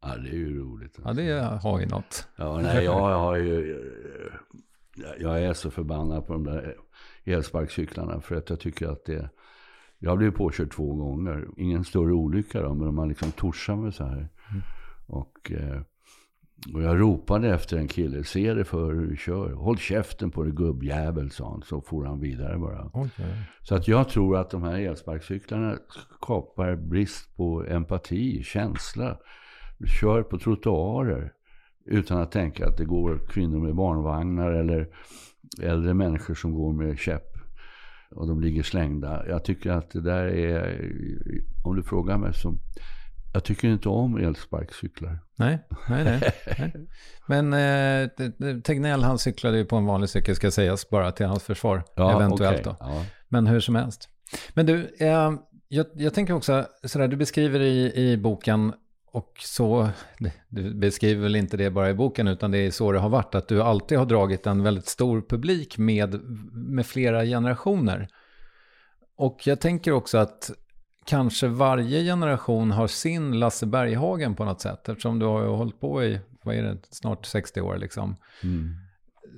Ja, 0.02 0.16
det 0.16 0.28
är 0.28 0.34
ju 0.34 0.58
roligt. 0.58 1.00
Alltså. 1.02 1.22
Ja, 1.22 1.40
det 1.40 1.58
har 1.62 1.80
ju 1.80 1.86
något. 1.86 2.28
Ja, 2.36 2.60
nej, 2.60 2.84
jag 2.84 3.18
har 3.18 3.36
ju... 3.36 3.80
Jag 5.18 5.42
är 5.42 5.52
så 5.52 5.70
förbannad 5.70 6.26
på 6.26 6.32
de 6.32 6.44
där 6.44 6.76
elsparkcyklarna. 7.24 8.20
För 8.20 8.36
att 8.36 8.50
jag 8.50 8.60
tycker 8.60 8.88
att 8.88 9.04
det... 9.04 9.30
Jag 10.02 10.10
har 10.10 10.16
blivit 10.16 10.36
påkörd 10.36 10.70
två 10.70 10.94
gånger. 10.94 11.48
Ingen 11.56 11.84
större 11.84 12.12
olycka 12.12 12.62
då, 12.62 12.74
men 12.74 12.94
man 12.94 13.08
liksom 13.08 13.30
torsar 13.30 13.76
med 13.76 13.94
så 13.94 14.04
här. 14.04 14.16
Mm. 14.16 14.62
Och, 15.06 15.52
eh, 15.52 15.80
och 16.74 16.82
jag 16.82 17.00
ropade 17.00 17.54
efter 17.54 17.76
en 17.76 17.88
kille. 17.88 18.24
Se 18.24 18.54
det 18.54 18.64
för 18.64 18.94
hur 18.94 19.06
du 19.06 19.16
kör. 19.16 19.52
Håll 19.52 19.78
käften 19.78 20.30
på 20.30 20.44
dig 20.44 20.52
gubbjävel, 20.52 21.30
sa 21.30 21.50
han. 21.50 21.62
Så 21.62 21.80
får 21.80 22.04
han 22.04 22.20
vidare 22.20 22.58
bara. 22.58 22.86
Okay. 22.86 23.26
Så 23.62 23.74
att 23.74 23.88
jag 23.88 24.08
tror 24.08 24.36
att 24.36 24.50
de 24.50 24.62
här 24.62 24.80
elsparkcyklarna 24.80 25.76
skapar 26.20 26.76
brist 26.76 27.36
på 27.36 27.64
empati, 27.64 28.42
känsla 28.42 29.18
kör 30.00 30.22
på 30.22 30.38
trottoarer 30.38 31.32
utan 31.84 32.20
att 32.20 32.32
tänka 32.32 32.66
att 32.66 32.76
det 32.76 32.84
går 32.84 33.20
kvinnor 33.28 33.60
med 33.60 33.74
barnvagnar 33.74 34.52
eller 34.52 34.88
äldre 35.62 35.94
människor 35.94 36.34
som 36.34 36.54
går 36.54 36.72
med 36.72 36.98
käpp 36.98 37.31
och 38.14 38.28
de 38.28 38.40
ligger 38.40 38.62
slängda. 38.62 39.28
Jag 39.28 39.44
tycker 39.44 39.70
att 39.70 39.90
det 39.90 40.00
där 40.00 40.26
är, 40.26 40.80
om 41.64 41.76
du 41.76 41.82
frågar 41.82 42.18
mig 42.18 42.34
så, 42.34 42.54
jag 43.34 43.44
tycker 43.44 43.68
inte 43.68 43.88
om 43.88 44.16
elsparkcyklar. 44.16 45.18
Nej, 45.36 45.58
nej, 45.88 46.04
nej. 46.04 46.32
nej. 46.58 46.88
Men 47.26 47.52
eh, 47.52 48.08
Tegnell 48.60 49.02
han 49.02 49.18
cyklade 49.18 49.58
ju 49.58 49.64
på 49.64 49.76
en 49.76 49.86
vanlig 49.86 50.10
cykel 50.10 50.36
ska 50.36 50.50
sägas 50.50 50.90
bara 50.90 51.12
till 51.12 51.26
hans 51.26 51.42
försvar. 51.42 51.84
Ja, 51.96 52.16
eventuellt 52.16 52.60
okay. 52.60 52.62
då. 52.62 52.76
Ja. 52.80 53.04
Men 53.28 53.46
hur 53.46 53.60
som 53.60 53.74
helst. 53.74 54.08
Men 54.54 54.66
du, 54.66 54.94
eh, 54.98 55.32
jag, 55.68 55.86
jag, 55.94 56.14
tänker 56.14 56.34
också 56.34 56.66
sådär, 56.84 57.08
du 57.08 57.16
beskriver 57.16 57.60
i, 57.60 57.92
i 57.94 58.16
boken 58.16 58.72
och 59.12 59.32
så, 59.38 59.88
du 60.48 60.74
beskriver 60.74 61.22
väl 61.22 61.36
inte 61.36 61.56
det 61.56 61.70
bara 61.70 61.90
i 61.90 61.94
boken, 61.94 62.28
utan 62.28 62.50
det 62.50 62.58
är 62.58 62.70
så 62.70 62.92
det 62.92 62.98
har 62.98 63.08
varit, 63.08 63.34
att 63.34 63.48
du 63.48 63.62
alltid 63.62 63.98
har 63.98 64.06
dragit 64.06 64.46
en 64.46 64.62
väldigt 64.62 64.86
stor 64.86 65.20
publik 65.28 65.78
med, 65.78 66.20
med 66.52 66.86
flera 66.86 67.24
generationer. 67.24 68.08
Och 69.16 69.46
jag 69.46 69.60
tänker 69.60 69.92
också 69.92 70.18
att 70.18 70.50
kanske 71.04 71.48
varje 71.48 72.04
generation 72.04 72.70
har 72.70 72.86
sin 72.86 73.38
Lasse 73.38 73.66
Berghagen 73.66 74.34
på 74.34 74.44
något 74.44 74.60
sätt, 74.60 74.88
eftersom 74.88 75.18
du 75.18 75.26
har 75.26 75.46
hållit 75.46 75.80
på 75.80 76.04
i, 76.04 76.20
vad 76.42 76.54
är 76.54 76.62
det, 76.62 76.78
snart 76.90 77.26
60 77.26 77.60
år 77.60 77.76
liksom. 77.76 78.16
Mm. 78.42 78.74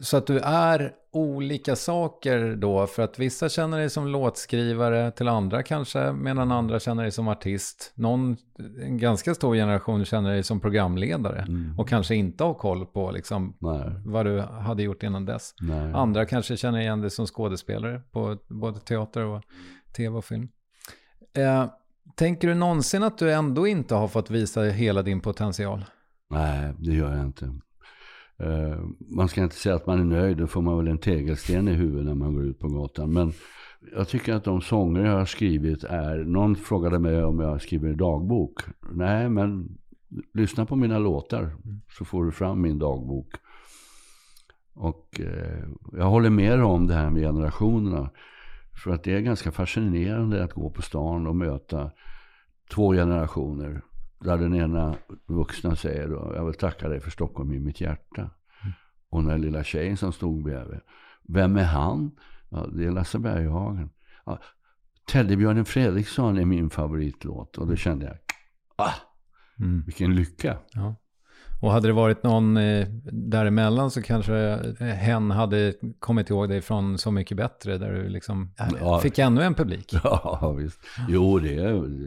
Så 0.01 0.17
att 0.17 0.27
du 0.27 0.39
är 0.39 0.93
olika 1.13 1.77
saker 1.77 2.57
då, 2.57 2.87
för 2.87 3.03
att 3.03 3.19
vissa 3.19 3.49
känner 3.49 3.79
dig 3.79 3.91
som 3.91 4.07
låtskrivare 4.07 5.11
till 5.11 5.29
andra 5.29 5.63
kanske, 5.63 6.13
medan 6.13 6.53
andra 6.53 6.81
känner 6.81 7.03
dig 7.03 7.13
som 7.13 7.29
artist. 7.29 7.93
Någon, 7.95 8.37
en 8.83 8.99
ganska 8.99 9.35
stor 9.35 9.55
generation 9.55 10.05
känner 10.05 10.31
dig 10.31 10.43
som 10.43 10.61
programledare 10.61 11.43
mm. 11.43 11.79
och 11.79 11.89
kanske 11.89 12.15
inte 12.15 12.45
har 12.45 12.55
koll 12.55 12.87
på 12.87 13.11
liksom, 13.11 13.57
vad 14.05 14.27
du 14.27 14.41
hade 14.41 14.83
gjort 14.83 15.03
innan 15.03 15.25
dess. 15.25 15.55
Nej. 15.61 15.93
Andra 15.93 16.27
kanske 16.27 16.57
känner 16.57 16.81
igen 16.81 17.01
dig 17.01 17.11
som 17.11 17.27
skådespelare 17.27 18.01
på 18.11 18.39
både 18.49 18.81
teater 18.81 19.25
och 19.25 19.43
tv 19.97 20.17
och 20.17 20.25
film. 20.25 20.49
Eh, 21.37 21.67
tänker 22.15 22.49
du 22.49 22.55
någonsin 22.55 23.03
att 23.03 23.19
du 23.19 23.33
ändå 23.33 23.67
inte 23.67 23.95
har 23.95 24.09
fått 24.09 24.31
visa 24.31 24.63
hela 24.63 25.03
din 25.03 25.21
potential? 25.21 25.85
Nej, 26.31 26.73
det 26.79 26.93
gör 26.93 27.17
jag 27.17 27.25
inte. 27.25 27.53
Eh, 28.39 28.79
man 29.17 29.29
ska 29.29 29.43
inte 29.43 29.57
säga 29.57 29.75
att 29.75 29.87
man 29.87 30.01
är 30.01 30.05
nöjd, 30.05 30.37
då 30.37 30.47
får 30.47 30.63
man 30.63 30.79
väl 30.79 30.89
en 30.89 30.99
tegelsten 30.99 31.69
i 31.69 31.73
huvudet 31.73 32.07
när 32.07 32.15
man 32.15 32.35
går 32.35 32.45
ut 32.45 32.59
på 32.59 32.69
gatan. 32.69 33.13
Men 33.13 33.33
Jag 33.97 34.09
tycker 34.09 34.35
att 34.35 34.45
de 34.45 34.61
sånger 34.61 35.05
jag 35.05 35.19
har 35.19 35.25
skrivit 35.25 35.85
är... 35.85 36.25
Någon 36.25 36.57
frågade 36.57 36.99
mig 36.99 37.25
om 37.25 37.41
jag 37.41 37.63
skriver 37.63 37.95
dagbok. 37.95 38.61
Nej, 38.93 39.29
men 39.29 39.79
lyssna 40.35 40.67
på 40.67 40.77
mina 40.77 40.99
låtar 40.99 41.57
så 41.91 42.05
får 42.05 42.25
du 42.25 42.33
fram 42.33 42.63
min 42.63 42.79
dagbok. 42.79 43.29
Och 44.75 45.21
eh, 45.21 45.65
jag 45.93 46.05
håller 46.05 46.31
med 46.31 46.65
om 46.65 46.87
det 46.87 46.95
här 46.95 47.11
med 47.11 47.23
generationerna. 47.23 48.11
För 48.85 48.91
att 48.91 49.05
det 49.05 49.13
är 49.13 49.21
ganska 49.21 49.53
fascinerande 49.53 50.45
att 50.45 50.53
gå 50.53 50.71
på 50.71 50.83
stan 50.83 51.27
och 51.27 51.37
möta 51.37 51.91
två 52.75 52.93
generationer. 52.93 53.83
Där 54.25 54.39
den 54.39 54.55
ena 54.55 54.95
vuxna 55.27 55.77
säger 55.77 56.09
då, 56.09 56.33
jag 56.37 56.45
vill 56.45 56.55
tacka 56.55 56.89
dig 56.89 57.01
för 57.01 57.11
Stockholm 57.11 57.53
i 57.53 57.61
mitt 57.61 57.81
hjärta. 57.81 58.31
Och 59.11 59.25
den 59.25 59.41
lilla 59.41 59.65
tjejen 59.65 59.97
som 59.97 60.13
stod 60.13 60.43
bredvid. 60.45 60.81
Vem 61.29 61.57
är 61.57 61.65
han? 61.65 62.11
Ja, 62.49 62.67
det 62.73 62.85
är 62.85 62.91
Lasse 62.91 63.19
Berghagen. 63.19 63.91
Ja, 64.27 64.39
Teddybjörnen 65.13 65.65
Fredriksson 65.65 66.39
är 66.39 66.45
min 66.45 66.71
favoritlåt. 66.71 67.59
Och 67.59 67.67
då 67.67 67.77
kände 67.77 68.07
jag, 68.07 68.17
ah, 68.77 68.93
Mm. 69.61 69.83
vilken 69.87 70.15
lycka. 70.17 70.59
Ja. 70.73 70.95
Och 71.63 71.71
hade 71.71 71.87
det 71.89 71.93
varit 71.93 72.23
någon 72.23 72.57
eh, 72.57 72.89
däremellan 73.13 73.91
så 73.91 74.03
kanske 74.03 74.37
eh, 74.81 74.87
hen 74.87 75.31
hade 75.31 75.75
kommit 75.99 76.31
ihåg 76.31 76.49
dig 76.49 76.61
från 76.63 76.99
Så 76.99 77.11
mycket 77.11 77.37
bättre 77.37 77.79
där 77.79 77.93
du 77.93 78.09
liksom 78.09 78.55
äh, 78.61 78.69
Ja. 78.81 79.01
fick 79.01 79.19
ännu 79.19 79.43
en 79.43 79.55
publik. 79.55 79.95
Ja, 80.05 80.55
visst. 80.59 80.81
Jo, 81.09 81.39
det, 81.39 81.55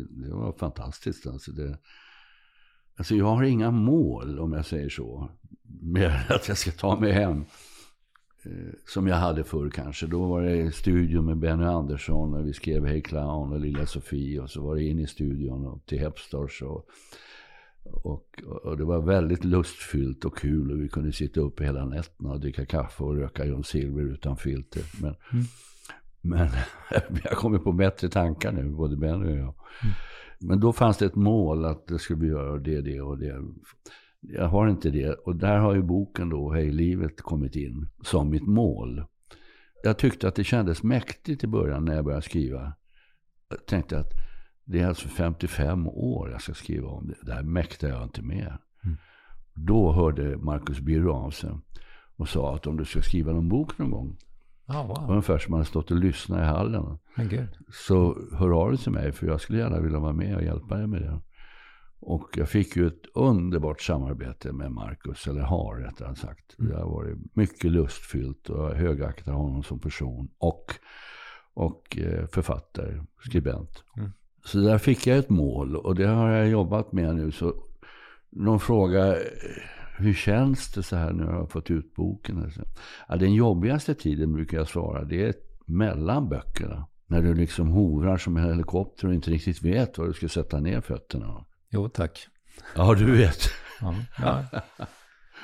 det 0.10 0.34
var 0.34 0.54
fantastiskt. 0.60 1.28
Alltså, 1.28 1.52
det, 1.52 1.78
alltså 2.98 3.16
jag 3.16 3.26
har 3.26 3.44
inga 3.44 3.72
mål, 3.72 4.40
om 4.40 4.54
jag 4.54 4.66
säger 4.66 4.90
så. 4.90 5.30
Mer 5.82 6.26
att 6.30 6.48
jag 6.48 6.58
ska 6.58 6.72
ta 6.72 7.00
mig 7.00 7.12
hem. 7.12 7.46
Eh, 8.46 8.74
som 8.88 9.08
jag 9.08 9.16
hade 9.16 9.44
förr 9.44 9.70
kanske. 9.70 10.08
Då 10.08 10.26
var 10.26 10.42
det 10.42 10.56
i 10.56 10.72
studion 10.72 11.26
med 11.26 11.38
Benny 11.38 11.66
Andersson. 11.66 12.34
Och 12.34 12.48
vi 12.48 12.54
skrev 12.54 12.86
Hey 12.86 13.02
Clown 13.02 13.54
och 13.54 13.60
Lilla 13.60 13.86
Sofie. 13.86 14.40
Och 14.40 14.50
så 14.50 14.62
var 14.62 14.76
det 14.76 14.84
in 14.84 15.00
i 15.00 15.08
studion 15.08 15.66
och 15.66 15.86
till 15.86 16.00
Hepstars. 16.00 16.62
Och, 16.62 16.86
och, 17.84 18.44
och 18.64 18.78
det 18.78 18.84
var 18.84 19.02
väldigt 19.02 19.44
lustfyllt 19.44 20.26
och 20.26 20.38
kul. 20.38 20.72
Och 20.72 20.82
vi 20.82 20.90
kunde 20.90 21.12
sitta 21.12 21.40
uppe 21.40 21.64
hela 21.64 21.86
nätterna 21.86 22.32
och 22.32 22.40
dricka 22.40 22.66
kaffe 22.66 23.04
och 23.04 23.16
röka 23.16 23.46
John 23.46 23.64
Silver 23.64 24.14
utan 24.14 24.38
filter. 24.38 24.84
Men, 25.02 25.16
men 26.22 26.50
jag 27.24 27.38
kommer 27.38 27.60
på 27.60 27.72
bättre 27.72 28.10
tankar 28.10 28.52
nu, 28.52 28.70
både 28.70 28.96
Benny 28.96 29.32
och 29.32 29.38
jag. 29.38 29.54
Men 30.40 30.60
då 30.60 30.74
fanns 30.74 30.98
det 30.98 31.06
ett 31.06 31.16
mål 31.16 31.66
att 31.66 31.88
det 31.88 32.00
skulle 32.00 32.20
vi 32.20 32.28
göra 32.28 32.58
det, 32.58 32.82
det 32.82 33.02
och 33.02 33.18
det. 33.18 33.44
Jag 34.22 34.48
har 34.48 34.68
inte 34.68 34.90
det. 34.90 35.14
Och 35.14 35.36
där 35.36 35.58
har 35.58 35.76
ju 35.76 35.82
boken 35.82 36.30
då, 36.30 36.54
Hej 36.54 36.72
livet, 36.72 37.22
kommit 37.22 37.56
in 37.56 37.88
som 38.04 38.30
mitt 38.30 38.48
mål. 38.48 39.04
Jag 39.84 39.98
tyckte 39.98 40.28
att 40.28 40.36
det 40.36 40.44
kändes 40.44 40.84
mäktigt 40.84 41.44
i 41.44 41.48
början 41.48 41.86
när 41.86 41.96
jag 41.96 42.06
började 42.06 42.22
skriva. 42.22 42.74
Jag 43.50 43.66
tänkte 43.66 44.00
att 44.00 44.12
det 44.66 44.80
är 44.80 44.88
alltså 44.88 45.08
55 45.08 45.88
år 45.88 46.32
jag 46.32 46.42
ska 46.42 46.54
skriva 46.54 46.88
om 46.88 47.08
det. 47.08 47.16
Det 47.22 47.34
här 47.34 47.44
mäktar 47.44 47.88
jag 47.88 48.04
inte 48.04 48.22
med. 48.22 48.58
Då 49.54 49.92
hörde 49.92 50.38
Marcus 50.38 50.80
Birro 50.80 51.14
av 51.14 51.32
sig 51.32 51.50
och 52.16 52.30
sa 52.30 52.56
att 52.56 52.68
om 52.68 52.78
du 52.78 52.86
ska 52.86 53.02
skriva 53.02 53.34
någon 53.34 53.50
bok 53.50 53.78
någon 53.78 53.92
gång, 53.92 54.18
Ja, 54.68 54.84
wow. 54.84 55.10
ungefär 55.10 55.38
som 55.38 55.52
man 55.52 55.60
har 55.60 55.66
stått 55.66 55.92
och 55.92 55.98
lyssnat 55.98 56.40
i 56.40 56.44
hallen, 56.44 56.98
så 57.72 58.18
hör 58.38 58.62
av 58.62 58.72
dig 58.72 58.78
till 58.78 58.92
mig 58.92 59.12
för 59.12 59.28
jag 59.28 59.42
skulle 59.42 59.60
gärna 59.60 59.80
vilja 59.80 60.00
vara 60.00 60.14
med 60.14 60.36
och 60.36 60.44
hjälpa 60.44 60.78
dig 60.78 60.88
med 60.88 61.02
det. 61.02 61.22
Och 62.00 62.30
jag 62.36 62.50
fick 62.50 62.76
ju 62.76 62.88
ett 62.88 63.04
underbart 63.14 63.82
samarbete 63.82 64.52
med 64.52 64.72
Marcus, 64.72 65.28
eller 65.28 65.42
har 65.42 65.76
rättare 65.76 66.16
sagt. 66.16 66.56
Det 66.58 66.76
har 66.76 66.90
varit 66.90 67.18
mycket 67.36 67.72
lustfyllt 67.72 68.50
och 68.50 68.66
jag 68.66 68.76
högaktar 68.76 69.32
honom 69.32 69.64
som 69.64 69.80
person 69.80 70.30
och, 70.38 70.74
och 71.54 71.98
eh, 71.98 72.28
författare, 72.28 73.04
skribent. 73.26 73.84
Så 74.46 74.58
där 74.58 74.78
fick 74.78 75.08
jag 75.08 75.18
ett 75.18 75.30
mål 75.30 75.76
och 75.76 75.96
det 75.96 76.08
har 76.08 76.30
jag 76.30 76.50
jobbat 76.50 76.92
med 76.92 77.16
nu. 77.16 77.32
Så 77.32 77.64
någon 78.30 78.60
fråga, 78.60 79.08
eh, 79.08 79.22
hur 79.98 80.14
känns 80.14 80.72
det 80.72 80.84
så 80.84 80.96
här 80.96 81.12
nu 81.14 81.24
har 81.26 81.34
jag 81.34 81.52
fått 81.52 81.72
ut 81.72 81.96
boken? 81.96 82.44
Alltså, 82.44 82.62
Ja, 83.08 83.16
den 83.16 83.34
jobbigaste 83.34 83.96
tiden 83.96 84.34
brukar 84.34 84.58
jag 84.58 84.68
svara, 84.68 85.04
det 85.04 85.24
är 85.28 85.34
mellan 85.66 86.30
böckerna. 86.30 86.88
När 87.10 87.22
du 87.22 87.34
liksom 87.34 87.68
hovrar 87.70 88.18
som 88.18 88.38
en 88.38 88.44
helikopter 88.44 89.08
och 89.08 89.14
inte 89.14 89.32
riktigt 89.32 89.62
vet 89.62 89.98
var 89.98 90.06
du 90.08 90.14
ska 90.14 90.30
sätta 90.30 90.60
ner 90.60 90.82
fötterna. 90.82 91.46
Jo, 91.70 91.90
tack. 91.90 92.28
Ja, 92.76 92.94
du 92.96 93.18
vet. 93.18 93.40
Ja. 93.82 93.96
Ja. 94.20 94.44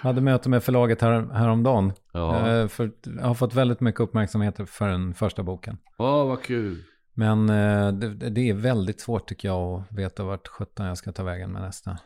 Jag 0.02 0.10
hade 0.10 0.22
möte 0.22 0.50
med 0.50 0.64
förlaget 0.64 1.02
här, 1.02 1.34
häromdagen. 1.34 1.94
Ja. 2.14 2.50
Eh, 2.50 2.68
För 2.68 2.92
jag 3.04 3.24
har 3.24 3.34
fått 3.34 3.54
väldigt 3.54 3.80
mycket 3.82 4.02
uppmärksamhet 4.02 4.70
för 4.70 4.88
den 4.90 5.14
första 5.14 5.44
boken. 5.44 5.78
Åh, 5.98 6.28
vad 6.28 6.42
kul. 6.42 6.84
Men 7.14 7.50
eh, 7.50 7.92
det, 7.92 8.30
det 8.30 8.50
är 8.50 8.54
väldigt 8.54 9.02
svårt 9.02 9.28
tycker 9.28 9.48
jag 9.48 9.80
att 9.82 9.98
veta 9.98 10.24
vart 10.24 10.48
sjutton 10.48 10.86
jag 10.86 10.98
ska 10.98 11.12
ta 11.12 11.24
vägen 11.24 11.52
med 11.52 11.62
nästa. 11.62 11.98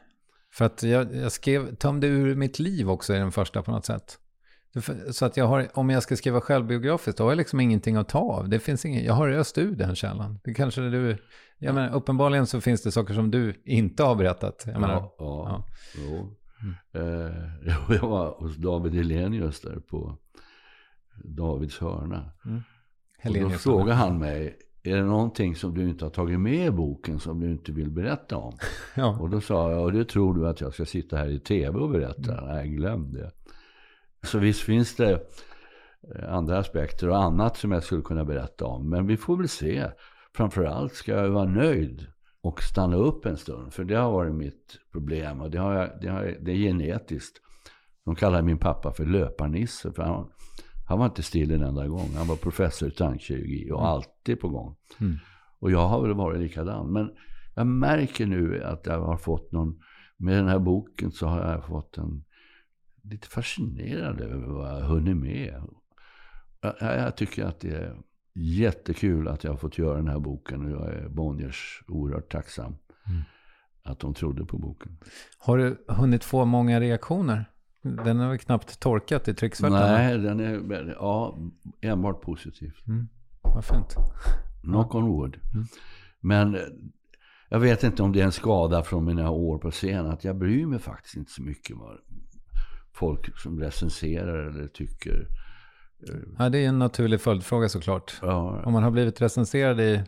För 0.57 0.65
att 0.65 0.83
jag, 0.83 1.15
jag 1.15 1.31
skrev, 1.31 1.75
tömde 1.75 2.07
ur 2.07 2.35
mitt 2.35 2.59
liv 2.59 2.89
också 2.89 3.15
i 3.15 3.17
den 3.17 3.31
första 3.31 3.61
på 3.61 3.71
något 3.71 3.85
sätt. 3.85 4.19
Så 5.11 5.25
att 5.25 5.37
jag 5.37 5.47
har, 5.47 5.67
om 5.73 5.89
jag 5.89 6.03
ska 6.03 6.15
skriva 6.15 6.41
självbiografiskt, 6.41 7.17
då 7.17 7.23
har 7.23 7.31
jag 7.31 7.37
liksom 7.37 7.59
ingenting 7.59 7.95
att 7.95 8.09
ta 8.09 8.19
av. 8.19 8.49
Det 8.49 8.59
finns 8.59 8.85
ingen, 8.85 9.03
jag 9.03 9.13
har 9.13 9.29
öst 9.29 9.57
ur 9.57 9.75
den 9.75 9.95
källan. 9.95 10.39
Det 10.43 10.53
kanske 10.53 10.81
du, 10.81 11.17
jag 11.57 11.75
menar, 11.75 11.95
uppenbarligen 11.95 12.47
så 12.47 12.61
finns 12.61 12.83
det 12.83 12.91
saker 12.91 13.13
som 13.13 13.31
du 13.31 13.61
inte 13.65 14.03
har 14.03 14.15
berättat. 14.15 14.63
Jag 14.65 14.81
menar, 14.81 14.93
Ja, 14.93 15.13
ja. 15.17 15.63
Jo. 15.95 16.35
Eh, 17.01 17.31
jo, 17.61 17.95
jag 17.95 18.07
var 18.09 18.35
hos 18.39 18.55
David 18.55 18.93
Helenius 18.93 19.61
där 19.61 19.79
på 19.79 20.17
Davids 21.23 21.79
hörna. 21.79 22.31
Och 23.25 23.33
då 23.33 23.49
frågade 23.49 23.93
han 23.93 24.19
mig, 24.19 24.57
är 24.87 24.97
det 24.97 25.03
någonting 25.03 25.55
som 25.55 25.73
du 25.73 25.89
inte 25.89 26.05
har 26.05 26.09
tagit 26.09 26.39
med 26.39 26.67
i 26.67 26.71
boken 26.71 27.19
som 27.19 27.39
du 27.39 27.51
inte 27.51 27.71
vill 27.71 27.91
berätta 27.91 28.37
om? 28.37 28.57
Ja. 28.95 29.19
Och 29.19 29.29
då 29.29 29.41
sa 29.41 29.71
jag, 29.71 29.83
och 29.83 29.91
det 29.91 30.05
tror 30.05 30.33
du 30.33 30.47
att 30.47 30.61
jag 30.61 30.73
ska 30.73 30.85
sitta 30.85 31.17
här 31.17 31.29
i 31.29 31.39
tv 31.39 31.79
och 31.79 31.89
berätta? 31.89 32.45
Nej, 32.45 32.69
glöm 32.69 33.13
det. 33.13 33.31
Så 34.23 34.39
visst 34.39 34.61
finns 34.61 34.95
det 34.95 35.11
eh, 36.15 36.33
andra 36.33 36.57
aspekter 36.57 37.09
och 37.09 37.23
annat 37.23 37.57
som 37.57 37.71
jag 37.71 37.83
skulle 37.83 38.01
kunna 38.01 38.25
berätta 38.25 38.65
om. 38.65 38.89
Men 38.89 39.07
vi 39.07 39.17
får 39.17 39.37
väl 39.37 39.47
se. 39.47 39.85
Framförallt 40.35 40.93
ska 40.93 41.11
jag 41.11 41.29
vara 41.29 41.45
nöjd 41.45 42.07
och 42.41 42.61
stanna 42.61 42.97
upp 42.97 43.25
en 43.25 43.37
stund. 43.37 43.73
För 43.73 43.83
det 43.83 43.95
har 43.95 44.11
varit 44.11 44.35
mitt 44.35 44.77
problem 44.91 45.41
och 45.41 45.51
det, 45.51 45.57
har 45.57 45.73
jag, 45.73 45.89
det, 46.01 46.07
har, 46.07 46.37
det 46.41 46.51
är 46.51 46.55
genetiskt. 46.55 47.41
De 48.05 48.15
kallar 48.15 48.41
min 48.41 48.57
pappa 48.57 48.91
för 48.91 49.05
löparnisse. 49.05 49.91
För 49.91 50.03
han, 50.03 50.29
han 50.87 50.99
var 50.99 51.05
inte 51.05 51.23
still 51.23 51.51
en 51.51 51.63
enda 51.63 51.87
gång. 51.87 52.13
Han 52.15 52.27
var 52.27 52.35
professor 52.35 52.89
i 52.89 52.91
tankkirurgi 52.91 53.71
och 53.71 53.87
alltid 53.87 54.39
på 54.39 54.49
gång. 54.49 54.75
Och 55.59 55.71
jag 55.71 55.87
har 55.87 56.01
väl 56.01 56.13
varit 56.13 56.39
likadan. 56.39 56.93
Men 56.93 57.11
jag 57.55 57.67
märker 57.67 58.25
nu 58.25 58.63
att 58.63 58.85
jag 58.85 59.01
har 59.01 59.17
fått 59.17 59.51
någon, 59.51 59.79
med 60.17 60.37
den 60.37 60.47
här 60.47 60.59
boken 60.59 61.11
så 61.11 61.27
har 61.27 61.51
jag 61.51 61.65
fått 61.65 61.97
en, 61.97 62.23
lite 63.03 63.27
fascinerad 63.27 64.21
över 64.21 64.47
vad 64.47 64.69
jag 64.69 64.73
har 64.73 64.81
hunnit 64.81 65.17
med. 65.17 65.63
Jag, 66.61 66.75
jag 66.81 67.17
tycker 67.17 67.45
att 67.45 67.59
det 67.59 67.75
är 67.75 67.97
jättekul 68.35 69.27
att 69.27 69.43
jag 69.43 69.51
har 69.51 69.57
fått 69.57 69.77
göra 69.77 69.97
den 69.97 70.07
här 70.07 70.19
boken 70.19 70.65
och 70.65 70.71
jag 70.71 70.93
är 70.93 71.09
Bonniers 71.09 71.83
oerhört 71.87 72.31
tacksam 72.31 72.75
att 73.83 73.99
de 73.99 74.13
trodde 74.13 74.45
på 74.45 74.57
boken. 74.57 74.97
Har 75.37 75.57
du 75.57 75.85
hunnit 75.87 76.23
få 76.23 76.45
många 76.45 76.79
reaktioner? 76.79 77.45
Den 77.81 78.19
har 78.19 78.29
väl 78.29 78.37
knappt 78.37 78.79
torkat 78.79 79.27
i 79.27 79.33
trycksvärtan? 79.33 79.79
Nej, 79.79 80.17
den 80.17 80.39
är 80.39 80.95
ja, 80.99 81.37
enbart 81.81 82.21
positivt. 82.21 82.83
Vad 83.41 83.65
fint. 83.65 83.95
Knock 84.61 84.95
on 84.95 85.07
wood. 85.07 85.37
Men 86.19 86.55
eh, 86.55 86.61
jag 87.49 87.59
vet 87.59 87.83
inte 87.83 88.03
om 88.03 88.11
det 88.11 88.21
är 88.21 88.25
en 88.25 88.31
skada 88.31 88.83
från 88.83 89.05
mina 89.05 89.29
år 89.29 89.57
på 89.57 89.71
scen. 89.71 90.05
Att 90.05 90.23
jag 90.23 90.37
bryr 90.37 90.65
mig 90.65 90.79
faktiskt 90.79 91.15
inte 91.15 91.31
så 91.31 91.41
mycket 91.41 91.77
vad 91.77 91.97
folk 92.93 93.37
som 93.39 93.59
recenserar 93.59 94.47
eller 94.49 94.67
tycker. 94.67 95.27
Ja, 96.37 96.49
det 96.49 96.57
är 96.65 96.67
en 96.69 96.79
naturlig 96.79 97.21
följdfråga 97.21 97.69
såklart. 97.69 98.13
Ja, 98.21 98.61
Om 98.65 98.73
man 98.73 98.83
har 98.83 98.91
blivit 98.91 99.21
recenserad 99.21 99.79
i 99.81 100.03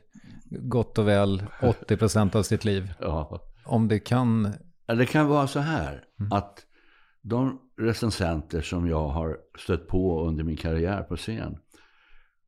gott 0.50 0.98
och 0.98 1.08
väl 1.08 1.44
80% 1.60 2.36
av 2.36 2.44
sitt 2.44 2.66
liv. 2.66 2.94
ja. 3.00 3.42
Om 3.66 3.88
det 3.88 4.00
kan... 4.00 4.54
Ja, 4.86 4.96
Det 4.96 5.06
kan 5.06 5.28
vara 5.28 5.48
så 5.48 5.60
här 5.60 6.04
att 6.32 6.66
de 7.22 7.60
recensenter 7.78 8.62
som 8.62 8.88
jag 8.88 9.08
har 9.08 9.38
stött 9.58 9.88
på 9.88 10.28
under 10.28 10.44
min 10.44 10.58
karriär 10.58 11.04
på 11.04 11.16
scen, 11.16 11.58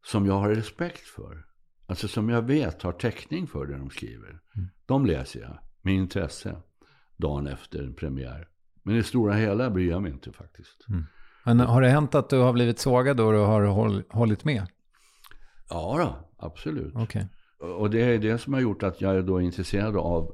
som 0.06 0.26
jag 0.26 0.34
har 0.34 0.50
respekt 0.50 1.08
för, 1.08 1.46
alltså 1.88 2.08
som 2.08 2.30
jag 2.30 2.42
vet 2.42 2.82
har 2.82 2.92
täckning 2.92 3.48
för 3.48 3.66
det 3.66 3.78
de 3.78 3.90
skriver, 3.90 4.40
de 4.86 5.06
läser 5.06 5.40
jag 5.40 5.58
med 5.82 5.94
intresse 5.94 6.56
dagen 7.18 7.48
efter 7.48 7.84
en 7.84 7.94
premiär. 7.94 8.48
Men 8.84 8.94
i 8.96 8.98
det 8.98 9.04
stora 9.04 9.34
hela 9.34 9.70
bryr 9.70 9.90
jag 9.90 10.02
mig 10.02 10.12
inte 10.12 10.32
faktiskt. 10.32 10.86
Men 11.46 11.60
har 11.60 11.82
det 11.82 11.90
hänt 11.90 12.16
att 12.16 12.30
du 12.30 12.38
har 12.38 12.54
blivit 12.54 12.80
sågad 12.80 13.18
då 13.18 13.32
du 13.32 13.38
har 13.38 13.62
håll, 13.62 14.04
hållit 14.10 14.46
med? 14.46 14.68
Ja 15.70 15.96
då, 15.98 16.30
absolut. 16.46 16.96
Okej. 16.96 17.28
Och 17.60 17.90
det 17.90 18.02
är 18.02 18.20
det 18.20 18.38
som 18.38 18.54
har 18.54 18.62
gjort 18.62 18.84
att 18.84 19.02
jag 19.02 19.16
är 19.16 19.22
då 19.22 19.42
intresserad 19.42 19.98
av 19.98 20.32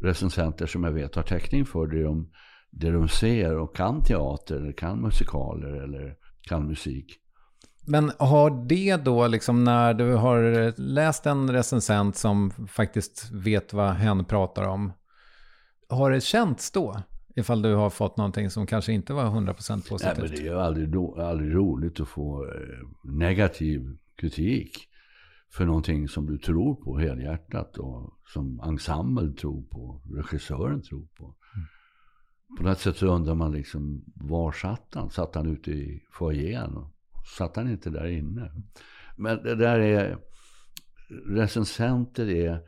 recensenter 0.00 0.66
som 0.66 0.84
jag 0.84 0.92
vet 0.92 1.14
har 1.14 1.22
täckning 1.22 1.66
för 1.66 1.86
det 1.86 2.02
de, 2.02 2.30
det 2.70 2.90
de 2.90 3.08
ser 3.08 3.56
och 3.58 3.76
kan 3.76 4.02
teater 4.02 4.56
eller 4.56 4.72
kan 4.72 5.00
musikaler 5.00 5.68
eller 5.68 6.16
kan 6.40 6.66
musik. 6.66 7.20
Men 7.88 8.12
har 8.18 8.66
det 8.66 8.96
då, 8.96 9.26
liksom 9.26 9.64
när 9.64 9.94
du 9.94 10.14
har 10.14 10.72
läst 10.80 11.26
en 11.26 11.52
recensent 11.52 12.16
som 12.16 12.50
faktiskt 12.50 13.30
vet 13.32 13.72
vad 13.72 13.90
hen 13.90 14.24
pratar 14.24 14.68
om, 14.68 14.92
har 15.88 16.10
det 16.10 16.20
känts 16.20 16.70
då? 16.70 17.02
Ifall 17.36 17.62
du 17.62 17.74
har 17.74 17.90
fått 17.90 18.16
någonting 18.16 18.50
som 18.50 18.66
kanske 18.66 18.92
inte 18.92 19.12
var 19.12 19.24
100% 19.24 19.54
positivt. 19.88 20.02
Nej, 20.02 20.14
men 20.18 20.30
det 20.30 20.36
är 20.36 20.42
ju 20.42 20.60
aldrig, 20.60 20.96
aldrig 21.18 21.54
roligt 21.54 22.00
att 22.00 22.08
få 22.08 22.44
eh, 22.44 22.52
negativ 23.02 23.96
kritik 24.16 24.88
för 25.52 25.64
någonting 25.64 26.08
som 26.08 26.26
du 26.26 26.38
tror 26.38 26.74
på 26.74 26.98
helhjärtat 26.98 27.78
och 27.78 28.12
som 28.26 28.60
ensemble 28.60 29.32
tror 29.32 29.62
på, 29.62 30.00
regissören 30.14 30.82
tror 30.82 31.06
på. 31.18 31.34
På 32.56 32.62
något 32.62 32.78
sätt 32.78 32.96
så 32.96 33.06
undrar 33.06 33.34
man 33.34 33.52
liksom, 33.52 34.04
var 34.14 34.52
satt 34.52 34.94
han? 34.94 35.10
Satt 35.10 35.34
han 35.34 35.46
ute 35.46 35.70
i 35.70 36.02
foajén? 36.12 36.86
Satt 37.38 37.56
han 37.56 37.70
inte 37.70 37.90
där 37.90 38.06
inne? 38.06 38.52
Men 39.16 39.42
det 39.42 39.54
där 39.54 39.78
är, 39.78 40.18
recensenter 41.26 42.28
är, 42.28 42.60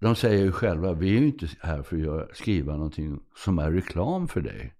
de 0.00 0.14
säger 0.14 0.44
ju 0.44 0.52
själva, 0.52 0.92
vi 0.92 1.16
är 1.16 1.20
ju 1.20 1.26
inte 1.26 1.48
här 1.60 1.82
för 1.82 2.22
att 2.22 2.36
skriva 2.36 2.72
någonting 2.72 3.20
som 3.36 3.58
är 3.58 3.72
reklam 3.72 4.28
för 4.28 4.40
dig. 4.40 4.74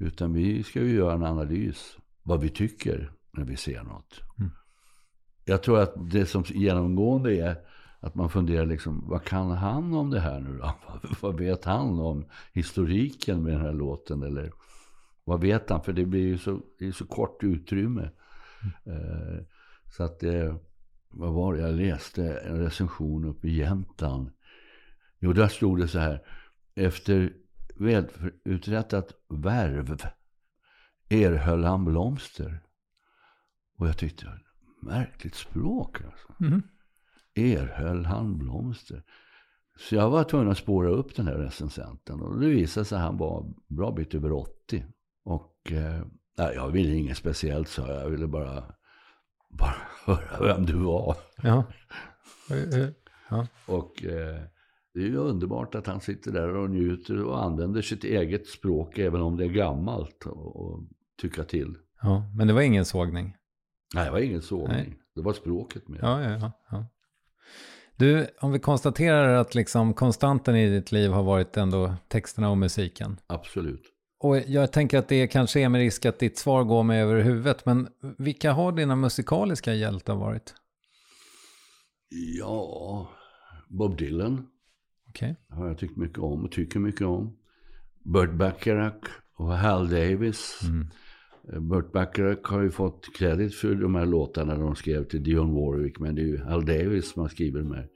Utan 0.00 0.32
vi 0.32 0.62
ska 0.62 0.80
ju 0.80 0.94
göra 0.94 1.14
en 1.14 1.24
analys, 1.24 1.96
vad 2.22 2.40
vi 2.40 2.48
tycker 2.48 3.12
när 3.32 3.44
vi 3.44 3.56
ser 3.56 3.82
något. 3.82 4.20
Jag 5.44 5.62
tror 5.62 5.80
att 5.80 6.10
det 6.10 6.26
som 6.26 6.44
genomgående 6.46 7.36
är 7.36 7.56
att 8.02 8.14
man 8.14 8.30
funderar 8.30 8.66
liksom, 8.66 9.08
vad 9.08 9.24
kan 9.24 9.50
han 9.50 9.94
om 9.94 10.10
det 10.10 10.20
här 10.20 10.40
nu 10.40 10.58
då? 10.58 10.74
Vad 11.20 11.38
vet 11.38 11.64
han 11.64 12.00
om 12.00 12.24
historiken 12.52 13.42
med 13.42 13.52
den 13.52 13.60
här 13.60 13.72
låten? 13.72 14.22
Eller 14.22 14.52
vad 15.24 15.40
vet 15.40 15.70
han? 15.70 15.82
För 15.82 15.92
det 15.92 16.04
blir 16.04 16.20
ju 16.20 16.38
så, 16.38 16.60
det 16.78 16.86
är 16.86 16.92
så 16.92 17.06
kort 17.06 17.44
utrymme. 17.44 18.10
Eh, 18.84 19.44
så 19.96 20.02
att 20.02 20.20
det, 20.20 20.56
vad 21.08 21.32
var 21.32 21.54
det 21.54 21.60
jag 21.60 21.74
läste? 21.74 22.38
En 22.38 22.58
recension 22.58 23.24
uppe 23.24 23.48
i 23.48 23.54
Jämtland. 23.56 24.30
Jo, 25.18 25.32
där 25.32 25.48
stod 25.48 25.78
det 25.78 25.88
så 25.88 25.98
här. 25.98 26.22
Efter 26.74 27.32
väluträttat 27.74 29.12
värv 29.28 29.96
erhöll 31.08 31.64
han 31.64 31.84
blomster. 31.84 32.62
Och 33.78 33.88
jag 33.88 33.98
tyckte, 33.98 34.40
märkligt 34.82 35.34
språk 35.34 36.00
alltså. 36.00 36.28
Mm-hmm. 36.38 36.62
Erhöll 37.34 38.04
han 38.04 38.38
blomster. 38.38 39.02
Så 39.78 39.94
jag 39.94 40.10
var 40.10 40.24
tvungen 40.24 40.48
att 40.50 40.58
spåra 40.58 40.88
upp 40.90 41.16
den 41.16 41.26
här 41.26 41.34
recensenten. 41.34 42.20
Och 42.20 42.40
det 42.40 42.46
visade 42.48 42.84
sig 42.86 42.96
att 42.96 43.04
han 43.04 43.16
var 43.18 43.52
bra 43.68 43.90
bit 43.92 44.14
över 44.14 44.32
80. 44.32 44.84
Och 45.24 45.72
eh, 45.72 46.02
jag 46.36 46.68
ville 46.70 46.94
inget 46.94 47.16
speciellt 47.16 47.68
sa 47.68 47.88
jag. 47.88 48.02
Jag 48.02 48.10
ville 48.10 48.26
bara, 48.26 48.64
bara 49.48 49.74
höra 50.04 50.54
vem 50.54 50.66
du 50.66 50.74
var. 50.76 51.16
Ja. 51.42 51.64
Eh, 52.50 52.88
ja. 53.30 53.46
Och 53.66 54.04
eh, 54.04 54.40
det 54.94 55.00
är 55.00 55.04
ju 55.04 55.16
underbart 55.16 55.74
att 55.74 55.86
han 55.86 56.00
sitter 56.00 56.32
där 56.32 56.56
och 56.56 56.70
njuter 56.70 57.24
och 57.24 57.44
använder 57.44 57.82
sitt 57.82 58.04
eget 58.04 58.46
språk 58.46 58.98
även 58.98 59.20
om 59.20 59.36
det 59.36 59.44
är 59.44 59.48
gammalt 59.48 60.26
och, 60.26 60.56
och 60.56 60.80
tycka 61.22 61.44
till. 61.44 61.76
ja. 62.02 62.24
Men 62.36 62.46
det 62.46 62.52
var 62.52 62.60
ingen 62.62 62.84
sågning. 62.84 63.36
Nej, 63.94 64.04
det 64.04 64.10
var 64.10 64.18
ingen 64.18 64.42
sågning. 64.42 64.68
Nej. 64.68 64.98
Det 65.14 65.20
var 65.22 65.32
språket 65.32 65.88
med. 65.88 65.98
Ja, 66.02 66.22
ja, 66.22 66.52
ja. 66.70 66.86
Du, 68.02 68.26
om 68.40 68.52
vi 68.52 68.58
konstaterar 68.58 69.34
att 69.34 69.54
liksom 69.54 69.94
konstanten 69.94 70.56
i 70.56 70.70
ditt 70.70 70.92
liv 70.92 71.10
har 71.10 71.22
varit 71.22 71.56
ändå 71.56 71.94
texterna 72.08 72.50
och 72.50 72.58
musiken. 72.58 73.16
Absolut. 73.26 73.82
Och 74.20 74.38
jag 74.38 74.72
tänker 74.72 74.98
att 74.98 75.08
det 75.08 75.26
kanske 75.26 75.60
är 75.60 75.68
med 75.68 75.78
risk 75.78 76.06
att 76.06 76.18
ditt 76.18 76.38
svar 76.38 76.64
går 76.64 76.82
mig 76.82 77.00
över 77.02 77.22
huvudet, 77.22 77.66
men 77.66 77.88
vilka 78.18 78.52
har 78.52 78.72
dina 78.72 78.96
musikaliska 78.96 79.74
hjältar 79.74 80.14
varit? 80.14 80.54
Ja, 82.38 83.08
Bob 83.68 83.98
Dylan 83.98 84.46
Okej. 85.08 85.36
har 85.48 85.68
jag 85.68 85.78
tyckt 85.78 85.96
mycket 85.96 86.18
om 86.18 86.44
och 86.44 86.52
tycker 86.52 86.78
mycket 86.78 87.06
om. 87.06 87.36
Burt 88.04 88.32
Bacharach 88.32 89.08
och 89.36 89.52
Hal 89.52 89.90
Davis. 89.90 90.60
Eh, 91.52 91.60
Burt 91.60 91.92
Bacharach 91.92 92.50
har 92.50 92.62
ju 92.62 92.70
fått 92.70 93.16
kredit 93.18 93.54
för 93.54 93.74
de 93.74 93.94
här 93.94 94.06
låtarna 94.06 94.56
de 94.56 94.76
skrev 94.76 95.04
till 95.04 95.22
Dionne 95.22 95.52
Warwick. 95.52 95.98
Men 95.98 96.14
det 96.14 96.22
är 96.22 96.26
ju 96.26 96.38
Hal 96.38 96.66
Davis 96.66 97.14
skrivit 97.30 97.62
de 97.62 97.72
här 97.72 97.88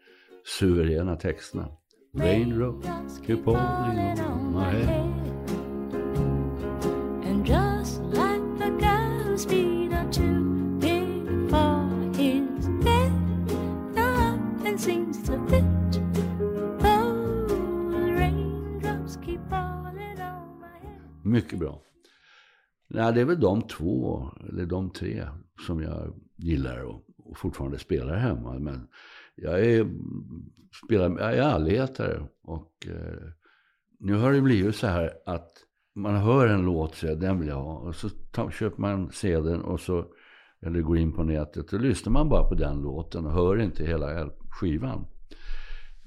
suveräna 0.46 1.16
texterna. 1.16 1.68
Raindrops 2.14 3.20
keep 3.26 3.44
falling 3.44 4.20
on 4.20 4.52
my 4.52 4.70
head. 4.70 5.12
And 7.24 7.46
just 7.46 8.00
like 8.02 8.59
the 8.59 8.70
girl's 8.70 9.44
feet 9.46 9.92
are 9.92 10.12
too 10.12 10.78
big 10.80 11.50
for 11.50 11.88
his 12.16 12.68
bed, 12.85 13.12
nothing 13.94 14.78
seems 14.78 15.22
to 15.26 15.32
fit. 15.48 16.00
Oh, 16.80 17.46
the 17.90 18.12
raindrops 18.12 19.18
keep 19.26 19.40
falling 19.50 20.20
on 20.20 20.61
my 20.61 20.88
head. 20.88 21.00
Mycket 21.24 21.59
bra. 21.59 21.82
Nej, 22.88 23.12
det 23.12 23.20
är 23.20 23.24
väl 23.24 23.40
de 23.40 23.62
två, 23.62 24.28
eller 24.48 24.66
de 24.66 24.90
tre, 24.90 25.26
som 25.66 25.82
jag 25.82 26.14
gillar 26.37 26.85
och, 26.85 27.02
och 27.24 27.38
fortfarande 27.38 27.78
spelar 27.78 28.16
hemma. 28.16 28.59
Men 28.59 28.88
jag 29.37 29.64
är, 29.64 29.87
spelar, 30.85 31.20
jag 31.20 31.35
är 31.35 31.42
allätare 31.42 32.29
och 32.42 32.72
eh, 32.87 33.31
nu 33.99 34.14
har 34.14 34.33
det 34.33 34.40
blivit 34.40 34.77
så 34.77 34.87
här 34.87 35.12
att 35.27 35.53
man 35.94 36.16
hör 36.16 36.46
en 36.46 36.62
låt 36.62 36.90
och 36.90 36.96
säger 36.96 37.16
den 37.16 37.40
vill 37.40 37.49
jag 37.49 37.62
ha. 37.62 37.75
Och 37.75 37.94
så 37.94 38.09
tar, 38.09 38.51
köper 38.51 38.81
man 38.81 39.11
CDn 39.12 39.61
och 39.61 39.81
så, 39.81 40.07
eller 40.61 40.81
går 40.81 40.99
in 40.99 41.12
på 41.12 41.22
nätet 41.22 41.72
och 41.72 41.81
lyssnar 41.81 42.12
man 42.12 42.29
bara 42.29 42.49
på 42.49 42.55
den 42.55 42.83
låten 42.83 43.27
och 43.27 43.33
hör 43.33 43.61
inte 43.61 43.85
hela 43.85 44.31
skivan. 44.49 45.07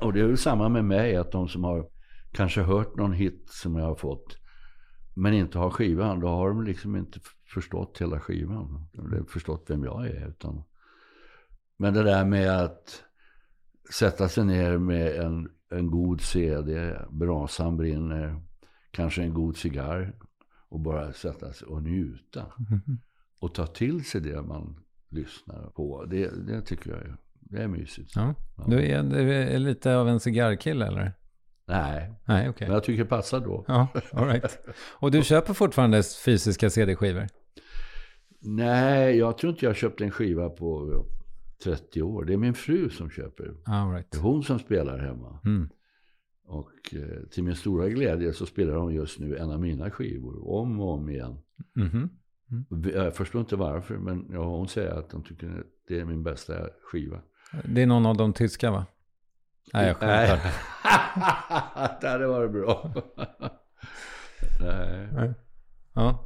Och 0.02 0.13
det 0.13 0.22
är 0.22 0.28
väl 0.28 0.38
samma 0.38 0.70
med 0.70 0.86
mig, 0.86 1.15
att 1.15 1.32
de 1.32 1.48
som 1.48 1.63
har 1.63 1.89
kanske 2.32 2.62
hört 2.62 2.96
någon 2.96 3.13
hit 3.13 3.50
som 3.50 3.76
jag 3.76 3.86
har 3.86 3.96
fått 3.96 4.38
men 5.13 5.34
inte 5.34 5.58
har 5.58 5.70
skivan, 5.70 6.20
då 6.20 6.28
har 6.28 6.50
de 6.50 6.63
liksom 6.63 6.96
inte 6.96 7.20
förstått 7.54 8.02
hela 8.02 8.20
skivan. 8.20 8.88
De 8.94 9.13
har 9.13 9.24
förstått 9.24 9.65
vem 9.68 9.84
jag 9.84 10.08
är. 10.08 10.28
Utan... 10.28 10.63
Men 11.78 11.94
det 11.94 12.04
där 12.04 12.26
med 12.26 12.62
att 12.62 13.04
sätta 13.93 14.30
sig 14.30 14.45
ner 14.45 14.78
med 14.78 15.15
en, 15.15 15.49
en 15.71 15.91
god 15.91 16.21
CD, 16.21 16.95
brasan 17.12 17.78
brinner, 17.78 18.41
kanske 18.91 19.21
en 19.21 19.34
god 19.34 19.58
cigarr 19.58 20.13
och 20.69 20.80
bara 20.80 21.13
sätta 21.13 21.54
sig 21.54 21.67
och 21.67 21.84
njuta. 21.84 22.45
Och 23.39 23.54
ta 23.54 23.67
till 23.67 24.06
sig 24.06 24.21
det 24.21 24.41
man 24.41 24.75
lyssnar 25.10 25.69
på. 25.69 26.06
Det, 26.06 26.47
det 26.47 26.62
tycker 26.62 26.89
jag 26.91 26.99
är, 26.99 27.17
det 27.39 27.63
är 27.63 27.67
mysigt. 27.67 28.12
Ja. 28.15 28.34
Du 28.67 28.86
är, 28.86 29.04
du 29.04 29.34
är 29.34 29.60
lite 29.60 29.95
av 29.95 30.10
en 30.10 30.19
cigarrkille 30.19 30.88
eller? 30.88 31.13
Nej, 31.67 32.13
Nej, 32.25 32.49
okej. 32.49 32.67
men 32.67 32.73
jag 32.73 32.84
tycker 32.84 33.04
det 33.04 33.10
passar 33.10 33.39
då. 33.39 33.65
Ja, 33.67 33.88
all 34.12 34.28
right. 34.28 34.60
Och 34.99 35.12
du 35.12 35.23
köper 35.23 35.54
fortfarande 35.54 36.04
fysiska 36.25 36.69
CD-skivor? 36.69 37.28
Nej, 38.41 39.17
jag 39.17 39.38
tror 39.38 39.54
inte 39.54 39.65
jag 39.65 39.75
köpte 39.75 40.04
en 40.04 40.12
skiva 40.12 40.49
på 40.49 41.06
30 41.63 42.02
år. 42.02 42.26
Det 42.26 42.34
är 42.34 42.38
min 42.38 42.54
fru 42.54 42.89
som 42.89 43.10
köper. 43.10 43.54
All 43.65 43.89
Det 43.89 43.95
right. 43.95 44.15
är 44.15 44.19
hon 44.19 44.43
som 44.43 44.60
spelar 44.60 44.98
hemma. 45.00 45.39
Mm. 45.45 45.69
Och 46.45 46.93
eh, 46.93 47.24
till 47.32 47.43
min 47.43 47.56
stora 47.56 47.89
glädje 47.89 48.34
så 48.34 48.45
spelar 48.45 48.76
hon 48.76 48.93
just 48.93 49.19
nu 49.19 49.38
en 49.38 49.52
av 49.52 49.60
mina 49.62 49.91
skivor. 49.91 50.50
Om 50.50 50.80
och 50.80 50.93
om 50.93 51.10
igen. 51.10 51.38
Mhm. 51.74 52.10
Jag 52.93 53.15
förstår 53.15 53.41
inte 53.41 53.56
varför, 53.56 53.98
men 53.98 54.26
ja, 54.32 54.43
hon 54.43 54.67
säger 54.67 54.91
att 54.91 55.12
hon 55.12 55.24
tycker 55.24 55.63
det 55.88 56.00
är 56.00 56.06
min 56.06 56.24
bästa 56.24 56.54
skiva. 56.91 57.19
Det 57.65 57.82
är 57.82 57.88
någon 57.88 58.06
av 58.06 58.17
de 58.17 58.34
tyska 58.34 58.72
va? 58.72 58.86
Nej, 59.74 59.88
jag 59.88 59.98
skämtar. 59.98 60.39
det 62.02 62.08
hade 62.10 62.28
varit 62.28 62.52
bra. 62.52 62.91
Nej. 64.62 65.34
Ja. 65.93 66.26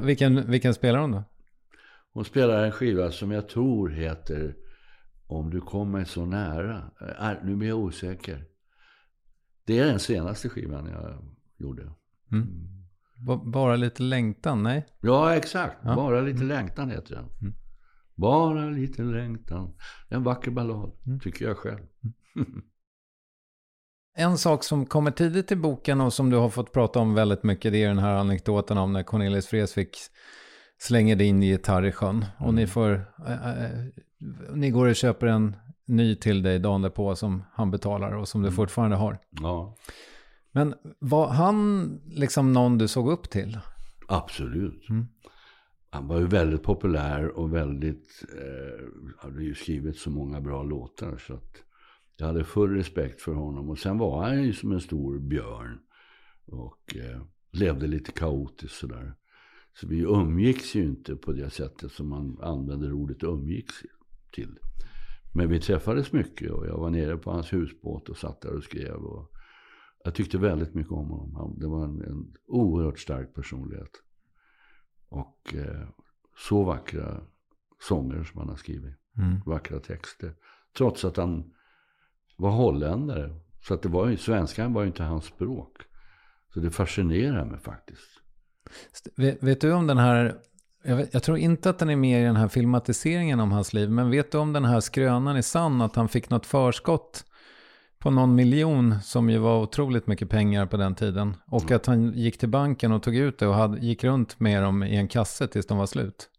Vilken, 0.00 0.50
vilken 0.50 0.74
spelar 0.74 0.98
hon 0.98 1.12
då? 1.12 1.24
Hon 2.16 2.24
spelar 2.24 2.64
en 2.64 2.72
skiva 2.72 3.10
som 3.10 3.30
jag 3.30 3.48
tror 3.48 3.88
heter 3.88 4.56
Om 5.26 5.50
du 5.50 5.60
kommer 5.60 6.04
så 6.04 6.26
nära. 6.26 6.90
Äh, 7.20 7.44
nu 7.44 7.56
blir 7.56 7.68
jag 7.68 7.78
osäker. 7.78 8.44
Det 9.64 9.78
är 9.78 9.86
den 9.86 9.98
senaste 10.00 10.48
skivan 10.48 10.86
jag 10.86 11.24
gjorde. 11.56 11.82
B- 13.26 13.40
Bara 13.44 13.76
lite 13.76 14.02
längtan? 14.02 14.62
Nej? 14.62 14.86
Ja, 15.00 15.36
exakt. 15.36 15.76
Ja. 15.84 15.94
Bara 15.94 16.20
lite 16.20 16.44
längtan 16.44 16.90
heter 16.90 17.14
den. 17.14 17.28
Bara 18.14 18.64
lite 18.70 19.02
längtan. 19.02 19.74
En 20.08 20.22
vacker 20.22 20.50
ballad, 20.50 20.92
tycker 21.22 21.44
jag 21.44 21.56
själv. 21.56 21.86
En 24.16 24.38
sak 24.38 24.64
som 24.64 24.86
kommer 24.86 25.10
tidigt 25.10 25.52
i 25.52 25.56
boken 25.56 26.00
och 26.00 26.12
som 26.12 26.30
du 26.30 26.36
har 26.36 26.50
fått 26.50 26.72
prata 26.72 26.98
om 26.98 27.14
väldigt 27.14 27.42
mycket 27.42 27.72
det 27.72 27.82
är 27.82 27.88
den 27.88 27.98
här 27.98 28.14
anekdoten 28.14 28.78
om 28.78 28.92
när 28.92 29.02
Cornelis 29.02 29.52
Vreeswijk 29.52 29.96
slänger 30.78 31.16
din 31.16 31.42
gitarr 31.42 31.84
i 31.84 31.92
sjön. 31.92 32.24
Och 32.38 32.54
ni 32.54 32.66
får, 32.66 32.90
äh, 33.26 33.64
äh, 33.64 33.70
ni 34.54 34.70
går 34.70 34.86
och 34.88 34.96
köper 34.96 35.26
en 35.26 35.56
ny 35.86 36.16
till 36.16 36.42
dig 36.42 36.58
dagen 36.58 36.82
därpå 36.82 37.16
som 37.16 37.42
han 37.52 37.70
betalar 37.70 38.12
och 38.12 38.28
som 38.28 38.42
du 38.42 38.50
fortfarande 38.50 38.96
har. 38.96 39.18
Ja, 39.30 39.76
Men 40.52 40.74
var 40.98 41.28
han 41.28 41.88
liksom 42.06 42.52
någon 42.52 42.78
du 42.78 42.88
såg 42.88 43.10
upp 43.10 43.30
till? 43.30 43.58
absolut. 44.08 44.82
han 45.90 46.08
var 46.08 46.18
ju 46.18 46.26
väldigt 46.26 46.62
populär 46.62 47.28
och 47.38 47.54
väldigt, 47.54 48.24
eh, 48.34 48.86
hade 49.18 49.42
ju 49.42 49.54
skrivit 49.54 49.98
så 49.98 50.10
många 50.10 50.40
bra 50.40 50.62
låtar 50.62 51.16
så 51.18 51.34
att 51.34 51.56
jag 52.16 52.26
hade 52.26 52.44
full 52.44 52.70
respekt 52.76 53.22
för 53.22 53.32
honom. 53.32 53.70
Och 53.70 53.78
sen 53.78 53.98
var 53.98 54.22
han 54.22 54.42
ju 54.42 54.52
som 54.52 54.72
en 54.72 54.80
stor 54.80 55.18
björn 55.18 55.78
och 56.46 56.96
eh, 56.96 57.22
levde 57.52 57.86
lite 57.86 58.12
kaotiskt 58.12 58.76
sådär. 58.76 59.14
Så 59.80 59.86
vi 59.86 60.00
umgicks 60.00 60.74
ju 60.74 60.82
inte 60.82 61.16
på 61.16 61.32
det 61.32 61.50
sättet 61.50 61.92
som 61.92 62.08
man 62.08 62.38
använder 62.40 62.92
ordet 62.92 63.22
umgicks 63.22 63.74
till. 64.32 64.58
Men 65.34 65.48
vi 65.48 65.60
träffades 65.60 66.12
mycket 66.12 66.50
och 66.50 66.66
jag 66.66 66.78
var 66.78 66.90
nere 66.90 67.16
på 67.16 67.30
hans 67.30 67.52
husbåt 67.52 68.08
och 68.08 68.16
satt 68.16 68.40
där 68.40 68.56
och 68.56 68.64
skrev. 68.64 68.94
Och 68.94 69.32
jag 70.04 70.14
tyckte 70.14 70.38
väldigt 70.38 70.74
mycket 70.74 70.92
om 70.92 71.10
honom. 71.10 71.58
Det 71.58 71.66
var 71.66 71.84
en, 71.84 72.02
en 72.02 72.34
oerhört 72.46 72.98
stark 72.98 73.34
personlighet. 73.34 73.90
Och 75.08 75.54
eh, 75.54 75.88
så 76.36 76.64
vackra 76.64 77.20
sånger 77.88 78.24
som 78.24 78.40
han 78.40 78.48
har 78.48 78.56
skrivit. 78.56 78.94
Mm. 79.18 79.40
Vackra 79.46 79.80
texter. 79.80 80.34
Trots 80.76 81.04
att 81.04 81.16
han 81.16 81.54
var 82.36 82.50
holländare. 82.50 83.40
Så 83.60 83.74
att 83.74 83.82
det 83.82 83.88
var 83.88 84.08
ju, 84.08 84.16
svenskan 84.16 84.72
var 84.72 84.82
ju 84.82 84.88
inte 84.88 85.02
hans 85.02 85.24
språk. 85.24 85.82
Så 86.54 86.60
det 86.60 86.70
fascinerar 86.70 87.44
mig 87.44 87.60
faktiskt. 87.60 88.22
Vet, 89.16 89.42
vet 89.42 89.60
du 89.60 89.72
om 89.72 89.86
den 89.86 89.98
här, 89.98 90.34
jag, 90.82 90.96
vet, 90.96 91.14
jag 91.14 91.22
tror 91.22 91.38
inte 91.38 91.70
att 91.70 91.78
den 91.78 91.90
är 91.90 91.96
med 91.96 92.22
i 92.22 92.24
den 92.24 92.36
här 92.36 92.48
filmatiseringen 92.48 93.40
om 93.40 93.52
hans 93.52 93.72
liv, 93.72 93.90
men 93.90 94.10
vet 94.10 94.32
du 94.32 94.38
om 94.38 94.52
den 94.52 94.64
här 94.64 94.80
skrönan 94.80 95.36
är 95.36 95.42
sann, 95.42 95.80
att 95.80 95.96
han 95.96 96.08
fick 96.08 96.30
något 96.30 96.46
förskott 96.46 97.24
på 97.98 98.10
någon 98.10 98.34
miljon, 98.34 99.00
som 99.00 99.30
ju 99.30 99.38
var 99.38 99.62
otroligt 99.62 100.06
mycket 100.06 100.30
pengar 100.30 100.66
på 100.66 100.76
den 100.76 100.94
tiden, 100.94 101.36
och 101.46 101.70
att 101.70 101.86
han 101.86 102.12
gick 102.12 102.38
till 102.38 102.48
banken 102.48 102.92
och 102.92 103.02
tog 103.02 103.16
ut 103.16 103.38
det 103.38 103.46
och 103.46 103.54
hade, 103.54 103.78
gick 103.78 104.04
runt 104.04 104.40
med 104.40 104.62
dem 104.62 104.82
i 104.82 104.96
en 104.96 105.08
kasse 105.08 105.46
tills 105.46 105.66
de 105.66 105.78
var 105.78 105.86
slut? 105.86 106.30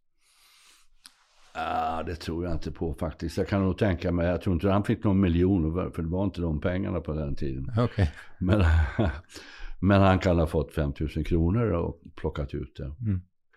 Ah, 1.53 2.03
det 2.03 2.15
tror 2.15 2.45
jag 2.45 2.53
inte 2.53 2.71
på 2.71 2.93
faktiskt. 2.93 3.38
Jag 3.38 3.47
kan 3.47 3.63
nog 3.63 3.78
tänka 3.78 4.11
mig, 4.11 4.28
jag 4.28 4.41
tror 4.41 4.53
inte 4.53 4.69
han 4.69 4.84
fick 4.84 5.03
någon 5.03 5.19
miljon, 5.19 5.91
för 5.93 6.01
det 6.01 6.09
var 6.09 6.23
inte 6.23 6.41
de 6.41 6.61
pengarna 6.61 6.99
på 6.99 7.13
den 7.13 7.36
tiden. 7.36 7.71
Okej. 7.78 8.11
Men, 8.38 8.63
men 9.80 10.01
han 10.01 10.19
kan 10.19 10.39
ha 10.39 10.47
fått 10.47 10.73
5 10.73 10.93
000 11.15 11.25
kronor 11.25 11.71
och 11.71 12.01
plockat 12.15 12.53
ut 12.53 12.75
det. 12.78 12.93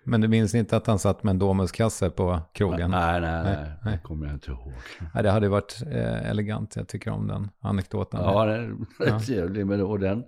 Men 0.04 0.20
du 0.20 0.28
minns 0.28 0.54
inte 0.54 0.76
att 0.76 0.86
han 0.86 0.98
satt 0.98 1.22
med 1.22 1.30
en 1.30 1.38
Domuskasse 1.38 2.10
på 2.10 2.40
krogen? 2.54 2.90
Nej, 2.90 3.20
nej, 3.20 3.42
nej, 3.42 3.42
Nej, 3.44 3.64
det 3.64 3.78
nej. 3.90 4.00
kommer 4.02 4.26
jag 4.26 4.34
inte 4.36 4.50
ihåg. 4.50 4.72
Nej, 5.14 5.22
det 5.22 5.30
hade 5.30 5.48
varit 5.48 5.82
eh, 5.86 6.30
elegant, 6.30 6.76
jag 6.76 6.88
tycker 6.88 7.10
om 7.10 7.26
den 7.26 7.48
anekdoten. 7.60 8.20
Ja, 8.20 8.44
den 8.44 8.60
är 9.00 9.08
Ja. 9.08 9.20
trevlig. 9.26 9.66
Men, 9.66 9.80
och 9.80 9.98
den, 9.98 10.24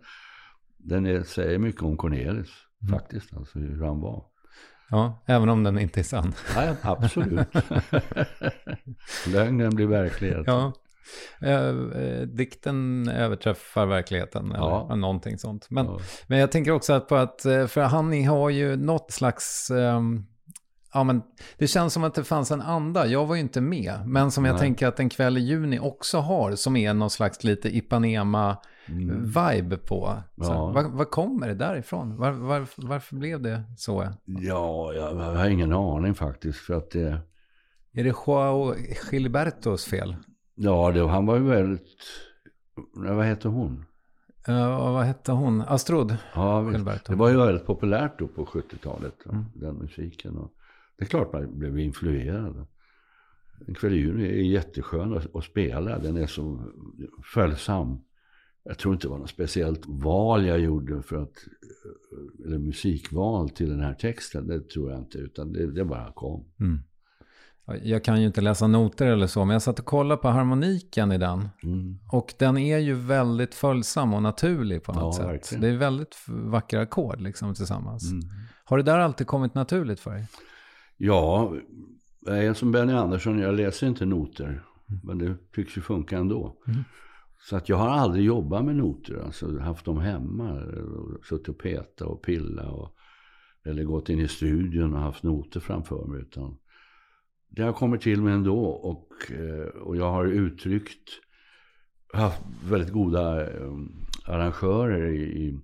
den 0.79 1.07
är, 1.07 1.23
säger 1.23 1.59
mycket 1.59 1.83
om 1.83 1.97
Cornelis 1.97 2.49
Mm. 2.83 2.99
faktiskt, 2.99 3.35
alltså 3.37 3.59
hur 3.59 3.85
han 3.85 4.01
var. 4.01 4.25
ja, 4.91 5.23
även 5.27 5.49
om 5.49 5.63
den 5.63 5.79
inte 5.79 6.01
är 6.01 6.05
sann. 6.05 6.33
Nej, 6.57 6.75
absolut. 6.83 7.49
Lögnen 9.27 9.75
blir 9.75 9.87
verklighet. 9.87 10.43
Ja. 10.47 10.73
Eh, 11.41 11.69
eh, 11.69 12.21
dikten 12.23 13.09
överträffar 13.09 13.87
verkligheten 13.87 14.53
eller 14.53 14.67
Ja. 14.89 14.95
någonting 14.95 15.39
sånt. 15.39 15.67
Men, 15.71 15.87
Ja. 15.87 15.99
men 16.27 16.39
jag 16.39 16.53
tänker 16.53 16.71
också 16.73 17.01
på 17.01 17.17
att, 17.17 17.45
eh, 17.45 17.67
för 17.67 17.81
han 17.83 18.25
har 18.27 18.51
ju 18.51 18.77
något 18.77 19.11
slags, 19.11 19.71
ehm, 19.71 20.25
ja 20.95 21.05
men 21.05 21.23
det 21.59 21.67
känns 21.67 21.93
som 21.93 22.05
att 22.05 22.15
det 22.15 22.25
fanns 22.25 22.51
en 22.51 22.61
anda, 22.61 23.07
jag 23.07 23.27
var 23.27 23.35
ju 23.35 23.41
inte 23.41 23.61
med, 23.61 23.95
men 24.07 24.31
som 24.31 24.45
jag 24.45 24.53
Nej. 24.53 24.61
tänker 24.61 24.87
att 24.87 25.01
en 25.01 25.09
kväll 25.09 25.39
i 25.39 25.41
juni 25.41 25.79
också 25.79 26.19
har, 26.19 26.53
som 26.55 26.77
är 26.77 26.95
någon 26.95 27.11
slags 27.11 27.45
lite 27.45 27.77
Ipanema-vibe 27.77 29.77
på. 29.77 30.23
Så, 30.37 30.43
Ja. 30.53 30.73
vad, 30.75 30.85
vad 30.91 31.11
kommer 31.11 31.49
det 31.49 31.55
därifrån? 31.55 32.17
Var, 32.17 32.31
var, 32.31 32.67
varför 32.77 33.17
blev 33.17 33.43
det 33.43 33.63
så? 33.77 34.09
Ja, 34.25 34.93
jag, 34.93 35.17
jag 35.17 35.35
har 35.35 35.49
ingen 35.49 35.73
aning 35.73 36.15
faktiskt. 36.15 36.59
För 36.59 36.75
att 36.75 36.91
det, 36.91 37.19
Är 37.95 38.05
det 38.05 38.15
Joao 38.27 38.75
Gilbertos 39.13 39.85
fel? 39.87 40.17
Ja, 40.55 40.91
det, 40.93 41.09
han 41.09 41.27
var 41.27 41.37
ju 41.37 41.43
väldigt... 41.43 41.97
Vad 42.95 43.27
heter 43.27 43.49
hon? 43.49 43.85
Uh, 44.49 44.93
vad 44.93 45.05
hette 45.05 45.33
hon? 45.33 45.61
Astrud? 45.63 46.17
Ja, 46.35 46.61
visst. 46.61 47.07
Det 47.07 47.15
var 47.15 47.29
ju 47.31 47.37
väldigt 47.37 47.67
populärt 47.67 48.19
då 48.19 48.29
på 48.29 48.45
70-talet, 48.45 49.15
Mm. 49.27 49.45
den 49.55 49.75
musiken. 49.75 50.37
Och 50.37 50.53
det 50.99 51.05
är 51.05 51.09
klart 51.09 51.33
man 51.33 51.59
blev 51.59 51.79
influerad. 51.79 52.67
En 53.67 53.75
kväll 53.75 53.93
i 53.93 53.97
juni 53.97 54.25
är 54.25 54.43
jätteskön 54.43 55.17
att, 55.17 55.37
att 55.37 55.45
spela. 55.45 55.99
Den 55.99 56.17
är 56.17 56.27
så 56.27 56.73
följsam. 57.35 58.01
Jag 58.65 58.79
tror 58.79 58.95
inte 58.95 59.07
det 59.07 59.11
var 59.11 59.19
något 59.19 59.31
speciellt 59.31 59.83
val 59.87 60.47
jag 60.47 60.61
gjorde 60.61 61.03
för 61.03 61.23
att, 61.23 61.45
eller 62.45 62.59
musikval 62.59 63.51
till 63.51 63.71
den 63.71 63.81
här 63.81 63.95
texten. 63.95 64.47
Det 64.47 64.69
tror 64.69 64.91
jag 64.91 65.01
inte, 65.01 65.19
utan 65.19 65.53
det, 65.53 65.71
det 65.73 65.85
bara 65.85 66.13
kom. 66.13 66.45
Mm. 66.61 66.79
Ja, 67.67 67.77
Jag 67.77 68.05
kan 68.05 68.21
ju 68.21 68.27
inte 68.27 68.41
läsa 68.41 68.67
noter 68.67 69.07
eller 69.07 69.27
så, 69.27 69.45
men 69.45 69.53
jag 69.53 69.63
satt 69.63 69.79
och 69.79 69.85
kollade 69.85 70.23
på 70.23 70.29
harmoniken 70.29 71.13
i 71.13 71.19
den. 71.19 71.49
Mm. 71.63 71.99
Och 72.13 72.35
den 72.39 72.59
är 72.59 72.79
ju 72.79 72.95
väldigt 72.95 73.55
följsam 73.55 74.15
och 74.15 74.23
naturlig 74.23 74.83
på 74.83 74.93
något 74.93 75.03
Ja, 75.03 75.13
sätt. 75.13 75.27
verkligen. 75.27 75.63
Det 75.63 75.69
är 75.69 75.77
väldigt 75.77 76.17
vackra 76.29 76.81
ackord 76.81 77.21
liksom 77.21 77.55
tillsammans. 77.55 78.13
Mm. 78.13 78.25
Har 78.65 78.77
det 78.77 78.83
där 78.83 78.99
alltid 78.99 79.27
kommit 79.27 79.55
naturligt 79.55 80.01
för 80.01 80.11
dig? 80.11 80.27
Ja, 80.97 81.55
jag 82.27 82.45
är 82.45 82.55
som 82.55 82.73
Benny 82.73 82.93
Andersson, 82.93 83.39
jag 83.39 83.55
läser 83.55 83.87
inte 83.87 84.05
noter. 84.07 84.63
Men 85.03 85.19
det 85.19 85.37
tycks 85.55 85.77
ju 85.77 85.81
funka 85.81 86.19
ändå. 86.19 86.57
Så 87.49 87.57
att 87.57 87.69
jag 87.69 87.77
har 87.77 87.89
aldrig 87.89 88.25
jobbat 88.25 88.65
med 88.65 88.77
noter, 88.77 89.23
alltså 89.25 89.59
haft 89.59 89.85
dem 89.85 89.99
hemma. 89.99 90.53
och 90.53 91.25
Suttit 91.27 91.49
och 91.49 91.59
peta 91.59 92.07
och 92.07 92.23
pilla. 92.23 92.71
Och, 92.71 92.95
eller 93.67 93.85
gått 93.85 94.09
in 94.09 94.19
i 94.21 94.29
studion 94.29 94.95
och 94.95 95.01
haft 95.01 95.23
noter 95.23 95.61
framför 95.61 96.05
mig. 96.07 96.21
Utan 96.21 96.57
det 97.55 97.63
har 97.63 97.73
kommit 97.73 98.01
till 98.01 98.23
mig 98.23 98.35
ändå. 98.35 98.65
Och, 98.65 99.33
eh, 99.33 99.67
och 99.67 99.97
jag 99.97 100.11
har 100.11 100.25
uttryckt, 100.25 101.09
haft 102.13 102.43
väldigt 102.65 102.93
goda 102.93 103.41
eh, 103.41 103.73
arrangörer 104.27 105.13
i, 105.13 105.23
i 105.23 105.61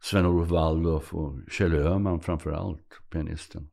Sven-Olof 0.00 0.50
Waldorf 0.50 1.14
och 1.14 1.38
Kjell 1.50 1.74
Öhman 1.74 2.20
framför 2.20 2.52
allt, 2.52 3.00
pianisten. 3.10 3.68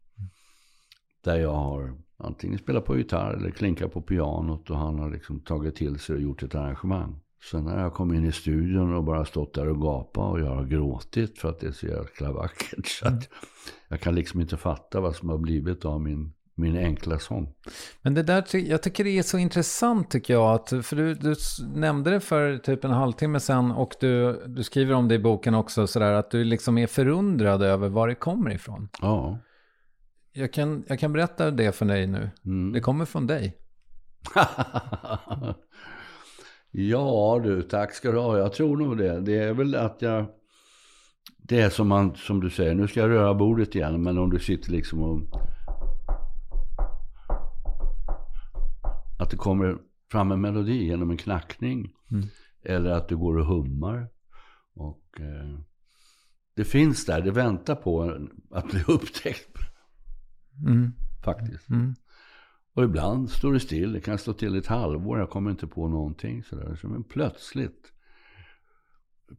Där 1.24 1.40
jag 1.40 1.54
har 1.54 1.98
antingen 2.18 2.60
spelat 2.60 2.86
på 2.86 2.98
gitarr 2.98 3.34
eller 3.34 3.52
klinkat 3.52 3.94
på 3.94 4.02
pianot 4.02 4.70
och 4.70 4.78
han 4.78 5.00
har 5.00 5.12
liksom 5.12 5.40
tagit 5.40 5.76
till 5.76 6.00
sig 6.00 6.16
och 6.16 6.22
gjort 6.22 6.44
ett 6.44 6.56
arrangemang. 6.56 7.20
Sen 7.52 7.64
när 7.64 7.82
jag 7.82 7.94
kom 7.94 8.14
in 8.14 8.26
i 8.26 8.32
studion 8.32 8.94
och 8.94 9.04
bara 9.04 9.26
stått 9.26 9.54
där 9.54 9.70
och 9.70 9.82
gapat 9.82 10.32
och 10.32 10.40
jag 10.40 10.56
har 10.56 10.66
gråtit 10.66 11.40
för 11.40 11.50
att 11.50 11.60
det 11.60 11.68
är 11.68 11.72
så 11.72 11.88
jäkla 11.88 12.32
vackert. 12.32 12.88
Så 12.88 13.08
att 13.08 13.30
jag 13.88 14.02
kan 14.02 14.16
liksom 14.16 14.42
inte 14.42 14.58
fatta 14.58 15.02
vad 15.02 15.16
som 15.16 15.30
har 15.30 15.38
blivit 15.38 15.86
av 15.86 16.02
min, 16.02 16.34
min 16.60 16.78
enkla 16.78 17.20
sång. 17.20 17.54
Men 18.02 18.14
det 18.14 18.24
där, 18.24 18.46
jag 18.56 18.84
tycker 18.84 19.04
det 19.04 19.18
är 19.18 19.24
så 19.24 19.38
intressant 19.38 20.12
tycker 20.12 20.34
jag. 20.34 20.56
Att, 20.56 20.70
för 20.70 20.96
du, 20.96 21.14
du 21.14 21.36
nämnde 21.76 22.12
det 22.12 22.20
för 22.20 22.58
typ 22.58 22.84
en 22.84 22.92
halvtimme 22.92 23.40
sedan 23.40 23.72
och 23.72 23.96
du, 24.00 24.44
du 24.48 24.64
skriver 24.64 24.94
om 24.94 25.08
det 25.08 25.16
i 25.16 25.20
boken 25.20 25.56
också. 25.56 25.88
Sådär, 25.88 26.14
att 26.14 26.32
du 26.32 26.44
liksom 26.44 26.78
är 26.78 26.88
förundrad 26.88 27.64
över 27.64 27.90
var 27.90 28.08
det 28.08 28.16
kommer 28.16 28.52
ifrån. 28.52 28.90
Ja. 29.02 29.40
Jag 30.34 30.54
kan, 30.54 30.84
jag 30.88 31.00
kan 31.00 31.14
berätta 31.14 31.52
det 31.52 31.72
för 31.72 31.86
dig 31.86 32.08
nu. 32.08 32.30
Mm. 32.46 32.74
Det 32.74 32.80
kommer 32.80 33.06
från 33.06 33.28
dig. 33.28 33.58
ja 36.72 37.42
du, 37.44 37.62
tack 37.62 37.94
ska 37.94 38.12
du 38.12 38.18
ha. 38.18 38.38
Jag 38.38 38.54
tror 38.54 38.78
nog 38.78 38.98
det. 38.98 39.20
Det 39.20 39.38
är 39.38 39.54
väl 39.54 39.76
att 39.76 40.02
jag... 40.02 40.26
Det 41.38 41.62
är 41.62 41.70
som, 41.70 41.88
man, 41.88 42.16
som 42.16 42.40
du 42.40 42.50
säger, 42.50 42.76
nu 42.76 42.88
ska 42.88 43.00
jag 43.00 43.10
röra 43.10 43.34
bordet 43.34 43.76
igen. 43.76 44.04
Men 44.04 44.18
om 44.18 44.30
du 44.30 44.40
sitter 44.40 44.72
liksom 44.72 45.04
och... 45.04 45.22
Att 49.20 49.30
det 49.30 49.38
kommer 49.38 49.78
fram 50.12 50.32
en 50.32 50.42
melodi 50.42 50.86
genom 50.86 51.12
en 51.12 51.18
knackning. 51.18 51.94
Eller 52.64 52.92
att 52.92 53.08
du 53.08 53.18
går 53.18 53.38
och 53.38 53.46
hummar. 53.46 54.08
Och 54.74 55.20
eh, 55.20 55.60
det 56.56 56.66
finns 56.66 57.06
där, 57.06 57.22
det 57.22 57.32
väntar 57.32 57.76
på 57.76 58.18
att 58.52 58.72
bli 58.72 58.84
upptäckt. 58.88 59.58
Mm. 60.68 60.92
Faktiskt. 61.24 61.70
Mm. 61.70 61.96
Och 62.74 62.84
ibland 62.84 63.30
står 63.30 63.54
det 63.54 63.60
still. 63.60 63.94
Det 63.94 64.02
kan 64.02 64.18
stå 64.18 64.34
till 64.34 64.56
ett 64.56 64.68
halvår. 64.68 65.20
Jag 65.20 65.30
kommer 65.30 65.52
inte 65.52 65.68
på 65.68 65.88
någonting 65.88 66.44
sådär. 66.44 66.76
Så 66.76 66.88
men 66.88 67.04
plötsligt. 67.04 67.94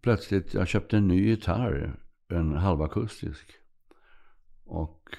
Plötsligt. 0.00 0.54
Jag 0.54 0.68
köpte 0.68 0.96
en 0.96 1.08
ny 1.08 1.26
gitarr. 1.26 2.00
En 2.28 2.52
halvakustisk. 2.52 3.52
Och 4.64 5.16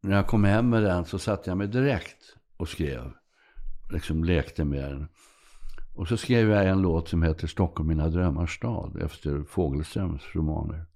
när 0.00 0.16
jag 0.16 0.26
kom 0.26 0.44
hem 0.44 0.70
med 0.70 0.82
den 0.82 1.04
så 1.04 1.18
satte 1.18 1.50
jag 1.50 1.58
mig 1.58 1.68
direkt 1.68 2.36
och 2.56 2.68
skrev. 2.68 3.12
Liksom 3.90 4.24
lekte 4.24 4.64
med 4.64 4.90
den. 4.90 5.08
Och 5.94 6.08
så 6.08 6.16
skrev 6.16 6.50
jag 6.50 6.68
en 6.68 6.82
låt 6.82 7.08
som 7.08 7.22
heter 7.22 7.46
Stockholm 7.46 7.88
mina 7.88 8.08
drömmars 8.08 8.56
stad. 8.56 9.02
Efter 9.02 9.44
Fogelströms 9.44 10.22
romaner. 10.34 10.86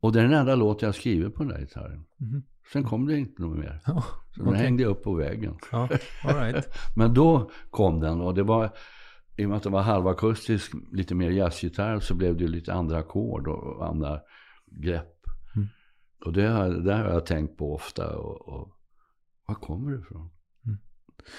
Och 0.00 0.12
det 0.12 0.18
är 0.18 0.22
den 0.22 0.32
enda 0.32 0.54
låt 0.54 0.82
jag 0.82 0.94
skriver 0.94 1.30
på 1.30 1.42
den 1.42 1.52
där 1.52 1.60
gitarren. 1.60 2.04
Sen 2.72 2.84
kom 2.84 3.06
det 3.06 3.18
inte 3.18 3.42
något 3.42 3.58
mer. 3.58 3.80
Ja, 3.86 4.04
Så 4.34 4.40
den 4.42 4.48
okej. 4.48 4.62
hängde 4.62 4.84
upp 4.84 5.02
på 5.02 5.14
väggen. 5.14 5.56
Ja, 5.72 5.88
right. 6.22 6.68
Men 6.96 7.14
då 7.14 7.50
kom 7.70 8.00
den 8.00 8.20
och 8.20 8.34
det 8.34 8.42
var, 8.42 8.70
i 9.36 9.44
och 9.44 9.48
med 9.48 9.56
att 9.56 9.62
det 9.62 9.70
var 9.70 9.82
halvakustisk, 9.82 10.72
lite 10.92 11.14
mer 11.14 11.30
jazzgitarr 11.30 12.00
så 12.00 12.14
blev 12.14 12.36
det 12.36 12.46
lite 12.46 12.72
andra 12.72 12.98
ackord 12.98 13.48
och 13.48 13.86
andra 13.86 14.20
grepp. 14.66 15.16
Mm. 15.56 15.68
Och 16.24 16.32
det 16.32 16.82
det 16.84 16.94
har 16.94 17.04
jag 17.04 17.26
tänkt 17.26 17.58
på 17.58 17.74
ofta. 17.74 18.16
Och, 18.16 18.48
och, 18.48 18.68
var 19.46 19.54
kommer 19.54 19.90
det 19.90 19.98
ifrån? 19.98 20.30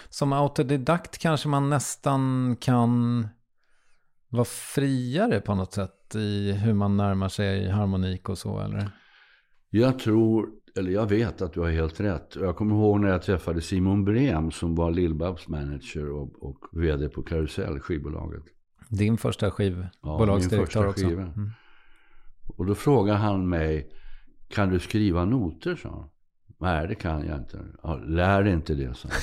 Som 0.10 0.34
autodidakt 0.34 1.18
kanske 1.18 1.48
man 1.48 1.70
nästan 1.70 2.56
kan 2.60 3.28
vara 4.30 4.46
friare 4.46 5.40
på 5.42 5.56
något 5.56 5.74
sätt 5.74 6.16
i 6.16 6.52
hur 6.52 6.74
man 6.74 6.98
närmar 6.98 7.30
sig 7.30 7.70
harmonik 7.70 8.30
och 8.30 8.38
så, 8.38 8.60
eller? 8.60 8.90
Jag 9.70 10.00
tror, 10.00 10.50
eller 10.76 10.92
jag 10.92 11.10
vet 11.10 11.42
att 11.42 11.54
du 11.54 11.60
har 11.60 11.70
helt 11.70 12.00
rätt. 12.00 12.36
Jag 12.36 12.56
kommer 12.56 12.76
ihåg 12.76 13.00
när 13.00 13.10
jag 13.10 13.22
träffade 13.22 13.62
Simon 13.62 14.06
Brem 14.06 14.52
som 14.52 14.76
var 14.76 14.92
Lill-Babs 14.92 15.50
manager 15.50 16.10
och, 16.10 16.44
och 16.44 16.58
vd 16.72 17.10
på 17.10 17.24
Karusell, 17.24 17.80
skivbolaget. 17.80 18.44
Din 18.90 19.18
första 19.18 19.46
Ja, 19.46 19.52
skivbolagsdirektör 19.52 20.58
min 20.58 20.66
första 20.66 20.88
också. 20.88 21.06
Mm. 21.06 21.52
Och 22.58 22.66
då 22.66 22.76
frågade 22.76 23.18
han 23.18 23.50
mig, 23.50 23.90
kan 24.50 24.70
du 24.70 24.80
skriva 24.80 25.26
noter? 25.26 25.76
sa 25.76 25.90
han. 25.90 26.10
Nej, 26.60 26.88
det 26.88 26.96
kan 26.96 27.28
jag 27.28 27.38
inte. 27.38 27.66
Ja, 27.84 27.96
lär 27.96 28.48
inte 28.48 28.74
det, 28.74 28.98
sa 28.98 29.10
han. 29.10 29.18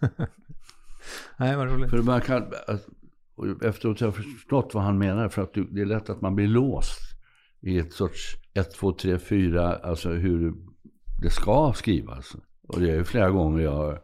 Nej, 1.38 1.56
vad 1.56 1.68
roligt. 1.68 1.90
För 1.90 2.02
man 2.02 2.20
kan, 2.20 2.52
alltså, 2.66 2.90
och 3.36 3.64
efteråt 3.64 4.00
har 4.00 4.06
jag 4.06 4.16
förstått 4.16 4.74
vad 4.74 4.84
han 4.84 4.98
menar. 4.98 5.28
För 5.28 5.42
att 5.42 5.54
det 5.54 5.80
är 5.80 5.86
lätt 5.86 6.10
att 6.10 6.20
man 6.20 6.34
blir 6.34 6.48
låst 6.48 7.00
i 7.60 7.78
ett 7.78 7.92
sorts 7.92 8.36
1, 8.54 8.70
2, 8.74 8.92
3, 8.92 9.18
4, 9.18 9.76
alltså 9.76 10.10
hur 10.10 10.54
det 11.22 11.30
ska 11.30 11.72
skrivas. 11.76 12.36
Och 12.68 12.80
det 12.80 12.90
är 12.90 12.94
ju 12.94 13.04
flera 13.04 13.30
gånger 13.30 13.62
jag, 13.62 13.98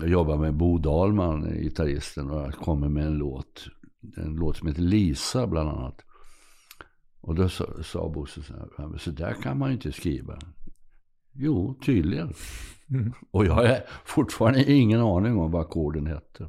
jag 0.00 0.08
jobbar 0.08 0.36
med 0.36 0.54
Bo 0.54 0.78
Dahlman, 0.78 1.52
gitarristen, 1.62 2.30
och 2.30 2.40
jag 2.40 2.54
kommer 2.54 2.88
med 2.88 3.06
en 3.06 3.18
låt. 3.18 3.66
En 4.16 4.34
låt 4.34 4.56
som 4.56 4.68
heter 4.68 4.82
Lisa 4.82 5.46
bland 5.46 5.68
annat. 5.68 6.00
Och 7.20 7.34
då 7.34 7.48
sa, 7.48 7.82
sa 7.82 8.08
Bosse 8.08 8.42
så 8.42 8.54
här, 8.54 8.98
så 8.98 9.10
där 9.10 9.32
kan 9.42 9.58
man 9.58 9.68
ju 9.68 9.74
inte 9.74 9.92
skriva. 9.92 10.38
Jo, 11.32 11.80
tydligen. 11.84 12.34
Och 13.30 13.46
jag 13.46 13.52
har 13.52 13.78
fortfarande 14.04 14.72
ingen 14.72 15.00
aning 15.00 15.38
om 15.38 15.50
vad 15.50 15.62
ackorden 15.62 16.06
hette. 16.06 16.48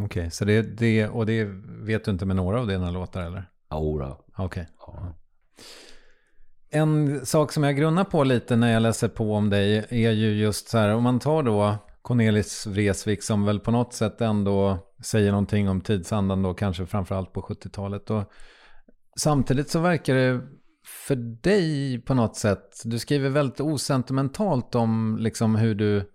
Okej, 0.00 0.30
så 0.30 0.44
det, 0.44 0.62
det, 0.62 1.08
och 1.08 1.26
det 1.26 1.44
vet 1.66 2.04
du 2.04 2.10
inte 2.10 2.26
med 2.26 2.36
några 2.36 2.60
av 2.60 2.66
dina 2.66 2.90
låtar 2.90 3.22
eller? 3.22 3.50
Aura. 3.68 4.16
Okej. 4.36 4.68
Ja. 4.86 5.14
En 6.70 7.26
sak 7.26 7.52
som 7.52 7.62
jag 7.62 7.76
grunnar 7.76 8.04
på 8.04 8.24
lite 8.24 8.56
när 8.56 8.72
jag 8.72 8.82
läser 8.82 9.08
på 9.08 9.34
om 9.34 9.50
dig 9.50 9.86
är 9.88 10.10
ju 10.10 10.34
just 10.34 10.68
så 10.68 10.78
här, 10.78 10.94
om 10.94 11.02
man 11.02 11.18
tar 11.18 11.42
då 11.42 11.76
Cornelis 12.02 12.66
Vreeswijk 12.66 13.22
som 13.22 13.44
väl 13.44 13.60
på 13.60 13.70
något 13.70 13.92
sätt 13.92 14.20
ändå 14.20 14.78
säger 15.02 15.30
någonting 15.30 15.68
om 15.68 15.80
tidsandan 15.80 16.42
då, 16.42 16.54
kanske 16.54 16.86
framförallt 16.86 17.32
på 17.32 17.40
70-talet. 17.40 18.10
Och 18.10 18.24
samtidigt 19.16 19.70
så 19.70 19.80
verkar 19.80 20.14
det 20.14 20.40
för 20.86 21.16
dig 21.42 22.00
på 22.00 22.14
något 22.14 22.36
sätt, 22.36 22.82
du 22.84 22.98
skriver 22.98 23.28
väldigt 23.28 23.60
osentimentalt 23.60 24.74
om 24.74 25.16
liksom 25.20 25.56
hur 25.56 25.74
du 25.74 26.10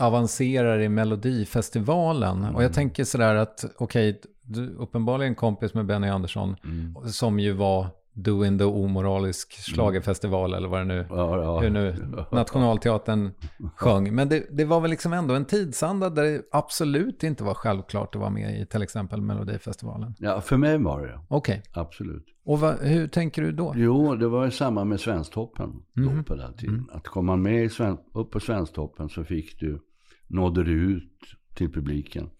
avancerar 0.00 0.80
i 0.80 0.88
Melodifestivalen. 0.88 2.44
Och 2.44 2.64
jag 2.64 2.72
tänker 2.72 3.04
sådär 3.04 3.34
att, 3.34 3.64
okej, 3.78 4.20
du 4.42 4.64
är 4.64 4.80
uppenbarligen 4.80 5.34
kompis 5.34 5.74
med 5.74 5.86
Benny 5.86 6.08
Andersson, 6.08 6.56
som 7.04 7.40
ju 7.40 7.52
var 7.52 7.88
Doing 8.18 8.58
the 8.58 8.64
omoralisk 8.64 9.52
schlagerfestival 9.52 10.54
eller 10.54 10.68
vad 10.68 10.80
det 10.80 10.84
nu, 10.84 11.06
Ja, 11.10 11.42
ja. 11.42 11.60
hur 11.60 11.70
nu 11.70 11.94
Nationalteatern 12.32 13.30
sjöng. 13.76 14.14
Men 14.14 14.28
det, 14.28 14.46
det 14.50 14.64
var 14.64 14.80
väl 14.80 14.90
liksom 14.90 15.12
ändå 15.12 15.34
en 15.34 15.44
tidsanda 15.44 16.10
där 16.10 16.22
det 16.22 16.42
absolut 16.52 17.22
inte 17.22 17.44
var 17.44 17.54
självklart 17.54 18.14
att 18.14 18.20
vara 18.20 18.30
med 18.30 18.60
i 18.60 18.66
till 18.66 18.82
exempel 18.82 19.20
Melodifestivalen. 19.20 20.14
Ja, 20.18 20.40
för 20.40 20.56
mig 20.56 20.78
var 20.78 21.06
det 21.06 21.20
Okej, 21.28 21.62
Absolut. 21.72 22.24
och 22.44 22.60
vad, 22.60 22.78
hur 22.78 23.08
tänker 23.08 23.42
du 23.42 23.52
då? 23.52 23.72
Jo, 23.76 24.14
det 24.16 24.28
var 24.28 24.44
ju 24.44 24.50
samma 24.50 24.84
med 24.84 25.00
Svensktoppen 25.00 25.72
då 25.94 26.22
på 26.26 26.34
den 26.34 26.56
tiden. 26.56 26.88
Att 26.92 27.08
kom 27.08 27.26
man 27.26 27.42
med 27.42 27.64
i 27.64 27.68
Sven, 27.68 27.98
upp 28.14 28.30
på 28.30 28.40
Svensktoppen 28.40 29.08
så 29.08 29.24
fick 29.24 29.60
du, 29.60 29.80
nådde 30.26 30.64
du 30.64 30.72
ut 30.72 31.18
till 31.54 31.72
publiken. 31.72 32.30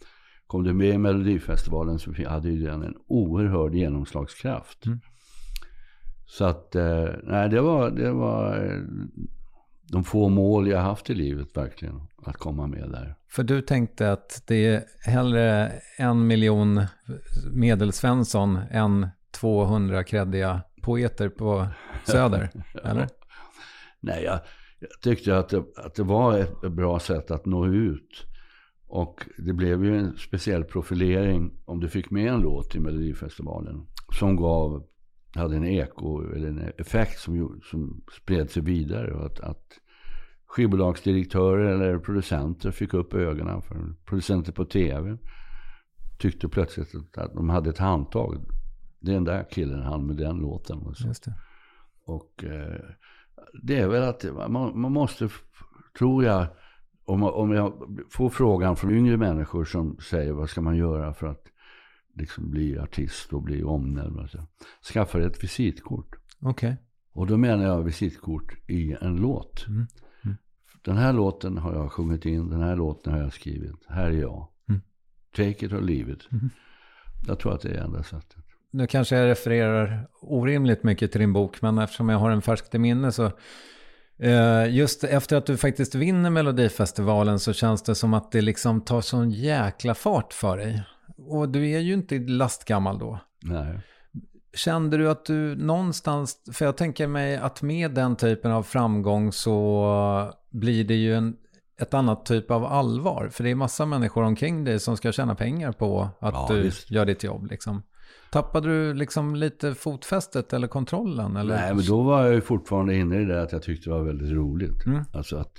Kom 0.47 0.64
du 0.64 0.72
med 0.72 0.89
i 0.89 0.99
Melodifestivalen 0.99 1.99
så 1.99 2.29
hade 2.29 2.49
ju 2.51 2.66
den 2.66 2.83
en 2.83 2.95
oerhörd 3.07 3.74
genomslagskraft. 3.74 4.85
Så 6.27 6.45
att, 6.45 6.74
eh, 6.74 7.09
nej 7.22 7.49
det 7.49 7.61
var, 7.61 7.91
det 7.91 8.12
var 8.12 8.64
eh, 8.64 8.81
de 9.93 10.05
få 10.05 10.29
mål 10.29 10.68
jag 10.68 10.81
haft 10.81 11.11
i 11.11 11.14
livet 11.14 11.57
verkligen. 11.57 12.01
Att 12.22 12.37
komma 12.37 12.66
med 12.66 12.91
där. 12.91 13.14
För 13.29 13.43
du 13.43 13.61
tänkte 13.61 14.12
att 14.12 14.43
det 14.47 14.66
är 14.66 14.85
hellre 15.05 15.72
en 15.99 16.27
miljon 16.27 16.81
medelsvensson 17.53 18.59
än 18.70 19.09
200 19.31 20.05
kreddiga 20.05 20.61
poeter 20.83 21.29
på 21.29 21.66
Söder, 22.05 22.51
eller? 22.85 23.09
Nej, 24.01 24.24
jag, 24.24 24.41
jag 24.81 24.91
tyckte 25.03 25.39
att 25.39 25.49
det, 25.49 25.64
att 25.77 25.95
det 25.95 26.03
var 26.03 26.39
ett, 26.39 26.64
ett 26.64 26.72
bra 26.72 26.99
sätt 26.99 27.31
att 27.31 27.47
nå 27.47 27.66
ut. 27.66 28.27
Och 28.89 29.27
det 29.39 29.53
blev 29.53 29.85
ju 29.85 29.99
en 29.99 30.16
speciell 30.16 30.64
profilering 30.64 31.53
om 31.64 31.81
du 31.81 31.89
fick 31.89 32.11
med 32.11 32.33
en 32.33 32.41
låt 32.41 32.74
i 32.74 32.81
Melodifestivalen. 32.81 33.87
Som 34.18 34.37
gav, 34.37 34.85
hade 35.37 35.57
en 35.57 35.66
eko 35.66 36.32
eller 36.32 36.49
en 36.49 36.72
effekt 36.78 37.18
som, 37.18 37.61
som 37.70 38.03
spred 38.22 38.51
sig 38.51 38.62
vidare. 38.62 39.12
Och 39.12 39.26
att, 39.26 39.41
att 39.41 39.80
skivbolagsdirektörer 40.47 41.74
eller 41.74 41.99
producenter 41.99 42.70
fick 42.70 42.95
upp 42.95 43.14
ögonen 43.14 43.62
för 43.62 43.95
producenter 44.05 44.53
på 44.53 44.64
tv. 44.64 45.18
Tyckte 46.18 46.49
plötsligt 46.49 46.95
att, 46.95 47.18
att 47.18 47.34
de 47.34 47.49
hade 47.49 47.70
ett 47.70 47.78
handtag. 47.78 48.37
Det 49.01 49.11
är 49.11 49.14
den 49.14 49.24
där 49.24 49.47
killen, 49.51 49.82
han 49.82 50.07
med 50.07 50.16
den 50.16 50.37
låten. 50.37 50.78
Och 50.78 50.97
så. 50.97 51.07
Just 51.07 51.24
det. 51.24 51.34
Och 52.05 52.45
eh, 52.45 52.80
det 53.62 53.78
är 53.78 53.89
väl 53.89 54.03
att 54.03 54.24
man, 54.51 54.80
man 54.80 54.93
måste, 54.93 55.28
tror 55.99 56.24
jag, 56.24 56.47
om, 57.05 57.22
om 57.22 57.53
jag 57.53 57.72
får 58.11 58.30
frågan 58.30 58.76
från 58.76 58.91
yngre 58.91 59.16
människor 59.16 59.64
som 59.64 59.99
säger 59.99 60.32
vad 60.32 60.51
ska 60.51 60.61
man 60.61 60.76
göra 60.76 61.14
för 61.14 61.26
att 61.26 61.47
liksom 62.17 62.51
bli 62.51 62.79
artist 62.79 63.33
och 63.33 63.43
bli 63.43 63.62
omnämnd. 63.62 64.21
och 64.21 64.31
så. 64.31 64.47
Skaffa 64.93 65.19
dig 65.19 65.27
ett 65.27 65.45
visitkort. 65.45 66.14
Okej. 66.41 66.77
Och 67.12 67.27
då 67.27 67.37
menar 67.37 67.64
jag 67.64 67.83
visitkort 67.83 68.71
i 68.71 68.97
en 69.01 69.17
låt. 69.17 69.67
Mm. 69.67 69.87
Den 70.87 70.97
här 70.97 71.12
låten 71.12 71.59
har 71.59 71.75
jag 71.75 71.93
sjungit 71.93 72.25
in, 72.25 72.51
den 72.51 72.61
här 72.61 72.77
låten 72.77 73.12
har 73.12 73.21
jag 73.21 73.33
skrivit. 73.33 73.87
Här 73.89 74.07
är 74.07 74.21
jag. 74.21 74.49
Mm. 74.69 74.81
Take 75.37 75.67
it 75.67 75.73
or 75.73 75.81
leave 75.81 76.12
it. 76.12 76.29
Jag 77.27 77.39
tror 77.39 77.55
att 77.55 77.61
det 77.61 77.69
är 77.69 77.85
enda 77.85 78.03
sättet. 78.03 78.45
Nu 78.71 78.87
kanske 78.87 79.17
jag 79.17 79.27
refererar 79.27 80.09
orimligt 80.21 80.83
mycket 80.83 81.12
till 81.12 81.21
din 81.21 81.33
bok, 81.33 81.62
men 81.62 81.79
eftersom 81.79 82.09
jag 82.09 82.19
har 82.19 82.31
en 82.31 82.43
färskt 82.43 82.75
i 82.75 82.79
minne 82.79 83.12
så 83.12 83.31
eh, 84.19 84.75
Just 84.75 85.05
efter 85.05 85.37
att 85.37 85.47
du 85.47 85.57
faktiskt 85.57 85.95
vinner 85.95 86.31
Melodifestivalen 86.31 87.39
så 87.39 87.53
känns 87.53 87.83
det 87.83 87.95
som 87.95 88.14
att 88.14 88.33
det 88.33 88.41
liksom 88.41 88.81
tar 88.81 89.01
sån 89.01 89.31
jäkla 89.31 89.95
fart 89.95 90.33
för 90.33 90.57
dig. 90.57 90.83
Och 91.17 91.49
du 91.49 91.71
är 91.71 91.79
ju 91.81 91.95
inte 91.95 92.19
lastgammal 92.19 92.99
då. 92.99 93.19
Nej. 93.43 93.79
Kände 94.55 94.97
du 94.97 95.11
att 95.11 95.25
du 95.25 95.57
någonstans, 95.57 96.37
för 96.53 96.65
jag 96.65 96.77
tänker 96.77 97.07
mig 97.07 97.37
att 97.37 97.63
med 97.63 97.91
den 97.95 98.17
typen 98.17 98.53
av 98.53 98.63
framgång 98.63 99.33
så 99.33 100.33
blir 100.51 100.85
det 100.85 100.95
ju 100.95 101.15
en, 101.15 101.37
ett 101.81 101.95
annat 101.95 102.27
typ 102.27 102.51
av 102.51 102.65
allvar. 102.65 103.29
För 103.33 103.45
det 103.45 103.51
är 103.51 103.55
massa 103.55 103.87
människor 103.87 104.23
omkring 104.23 104.65
dig 104.65 104.81
som 104.81 104.97
ska 104.97 105.13
tjäna 105.13 105.35
pengar 105.35 105.73
på 105.73 106.09
att 106.21 106.35
Ja, 106.35 106.47
du 106.51 106.63
visst. 106.63 106.91
gör 106.91 107.05
ditt 107.07 107.25
jobb. 107.25 107.47
Liksom. 107.51 107.83
Tappade 108.31 108.69
du 108.69 108.95
liksom 108.95 109.35
lite 109.37 109.75
fotfästet 109.75 110.53
eller 110.53 110.69
kontrollen? 110.69 111.37
Eller? 111.37 111.57
Nej, 111.57 111.75
men 111.75 111.85
då 111.85 112.03
var 112.03 112.25
jag 112.25 112.35
ju 112.35 112.41
fortfarande 112.41 112.97
inne 112.97 113.21
i 113.21 113.25
det 113.25 113.43
att 113.43 113.53
jag 113.53 113.63
tyckte 113.63 113.91
det 113.91 113.95
var 113.95 114.03
väldigt 114.05 114.31
roligt. 114.33 114.87
Mm. 114.87 115.03
Alltså 115.13 115.37
att 115.37 115.53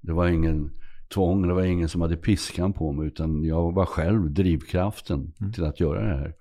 det 0.00 0.12
var 0.12 0.28
ingen 0.28 0.70
tvång, 1.14 1.48
det 1.48 1.54
var 1.54 1.62
ingen 1.62 1.88
som 1.88 2.00
hade 2.00 2.16
piskan 2.16 2.72
på 2.72 2.92
mig, 2.92 3.06
utan 3.06 3.44
jag 3.44 3.72
var 3.74 3.86
själv 3.86 4.30
drivkraften 4.30 5.32
Mm. 5.40 5.52
till 5.52 5.64
att 5.64 5.80
göra 5.80 6.00
det 6.08 6.16
här. 6.18 6.34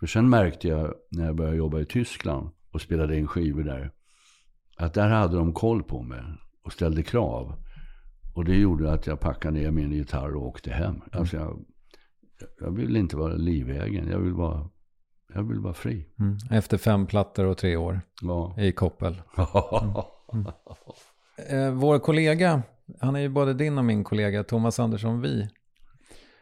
För 0.00 0.06
sen 0.06 0.28
märkte 0.30 0.68
jag 0.68 0.94
när 1.10 1.26
jag 1.26 1.36
började 1.36 1.56
jobba 1.56 1.80
i 1.80 1.84
Tyskland 1.86 2.50
och 2.72 2.80
spelade 2.80 3.18
in 3.18 3.26
skivor 3.26 3.62
där, 3.62 3.90
att 4.76 4.94
där 4.94 5.08
hade 5.08 5.36
de 5.36 5.52
koll 5.52 5.82
på 5.82 6.02
mig 6.02 6.20
och 6.64 6.72
ställde 6.72 7.02
krav. 7.02 7.54
Och 8.34 8.44
det 8.44 8.54
gjorde 8.56 8.92
att 8.92 9.06
jag 9.06 9.20
packade 9.20 9.58
ner 9.60 9.70
min 9.70 9.92
gitarr 9.92 10.36
och 10.36 10.46
åkte 10.46 10.70
hem. 10.70 11.00
Alltså 11.12 11.36
jag, 11.36 11.64
jag 12.60 12.70
vill 12.76 12.96
inte 12.96 13.16
vara 13.16 13.34
livegen, 13.34 14.08
jag 14.08 14.18
vill 14.18 14.32
vara, 14.32 14.68
jag 15.34 15.42
vill 15.48 15.58
vara 15.60 15.74
fri. 15.74 16.06
Mm. 16.18 16.36
Efter 16.50 16.78
fem 16.78 17.06
plattor 17.06 17.44
och 17.44 17.58
tre 17.58 17.76
år 17.76 18.00
Ja. 18.22 18.54
i 18.58 18.72
koppel. 18.72 19.22
Eh, 21.50 21.70
vår 21.74 21.98
kollega, 21.98 22.62
han 23.00 23.16
är 23.16 23.20
ju 23.20 23.28
både 23.28 23.54
din 23.54 23.78
och 23.78 23.84
min 23.84 24.04
kollega, 24.04 24.44
Thomas 24.44 24.80
Andersson 24.80 25.20
Vi. 25.20 25.48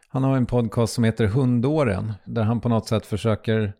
Han 0.07 0.23
har 0.23 0.37
en 0.37 0.45
podcast 0.45 0.93
som 0.93 1.03
heter 1.03 1.27
Hundåren, 1.27 2.13
där 2.25 2.43
han 2.43 2.61
på 2.61 2.69
något 2.69 2.87
sätt 2.87 3.05
försöker 3.05 3.73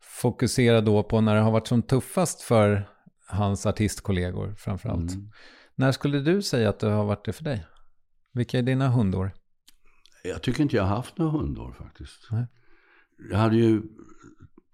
fokusera 0.00 0.80
då 0.80 1.02
på 1.02 1.20
när 1.20 1.34
det 1.34 1.40
har 1.40 1.50
varit 1.50 1.66
som 1.66 1.82
tuffast 1.82 2.42
för 2.42 2.88
hans 3.26 3.66
artistkollegor 3.66 4.54
framförallt. 4.58 5.12
Mm. 5.12 5.30
När 5.74 5.92
skulle 5.92 6.20
du 6.20 6.42
säga 6.42 6.68
att 6.68 6.78
det 6.78 6.88
har 6.88 7.04
varit 7.04 7.24
det 7.24 7.32
för 7.32 7.44
dig? 7.44 7.66
Vilka 8.32 8.58
är 8.58 8.62
dina 8.62 8.88
hundår? 8.88 9.30
Jag 10.24 10.42
tycker 10.42 10.62
inte 10.62 10.76
jag 10.76 10.82
har 10.82 10.96
haft 10.96 11.18
några 11.18 11.32
hundår 11.32 11.72
faktiskt. 11.78 12.28
Nej. 12.30 12.46
Jag 13.30 13.38
hade 13.38 13.56
ju 13.56 13.82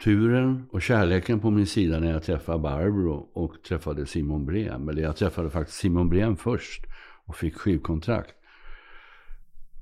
turen 0.04 0.66
och 0.70 0.82
kärleken 0.82 1.40
på 1.40 1.50
min 1.50 1.66
sida 1.66 2.00
när 2.00 2.12
jag 2.12 2.22
träffade 2.22 2.58
Barbro 2.58 3.12
och 3.34 3.62
träffade 3.68 4.06
Simon 4.06 4.46
Brem. 4.46 4.88
Eller 4.88 5.02
jag 5.02 5.16
träffade 5.16 5.50
faktiskt 5.50 5.78
Simon 5.78 6.08
Brem 6.08 6.36
först 6.36 6.86
och 7.26 7.36
fick 7.36 7.56
skivkontrakt. 7.56 8.34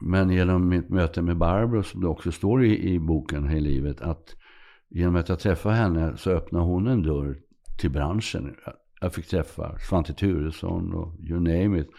Men 0.00 0.30
genom 0.30 0.68
mitt 0.68 0.88
möte 0.88 1.22
med 1.22 1.36
Barbro, 1.36 1.82
som 1.82 2.00
det 2.00 2.08
också 2.08 2.32
står 2.32 2.64
i, 2.64 2.92
i 2.92 2.98
boken 2.98 3.46
Hej 3.46 3.60
livet, 3.60 4.00
att 4.00 4.36
genom 4.88 5.16
att 5.16 5.28
jag 5.28 5.38
träffade 5.38 5.74
henne 5.74 6.16
så 6.16 6.30
öppnade 6.30 6.64
hon 6.64 6.86
en 6.86 7.02
dörr 7.02 7.38
till 7.80 7.90
branschen. 7.90 8.56
Jag 9.00 9.14
fick 9.14 9.26
träffa 9.26 9.78
Svante 9.78 10.14
Thuresson 10.14 10.94
och 10.94 11.20
you 11.20 11.40
name 11.40 11.80
it. 11.80 11.90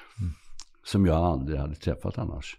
Som 0.83 1.05
jag 1.05 1.17
aldrig 1.17 1.59
hade 1.59 1.75
träffat 1.75 2.17
annars. 2.17 2.57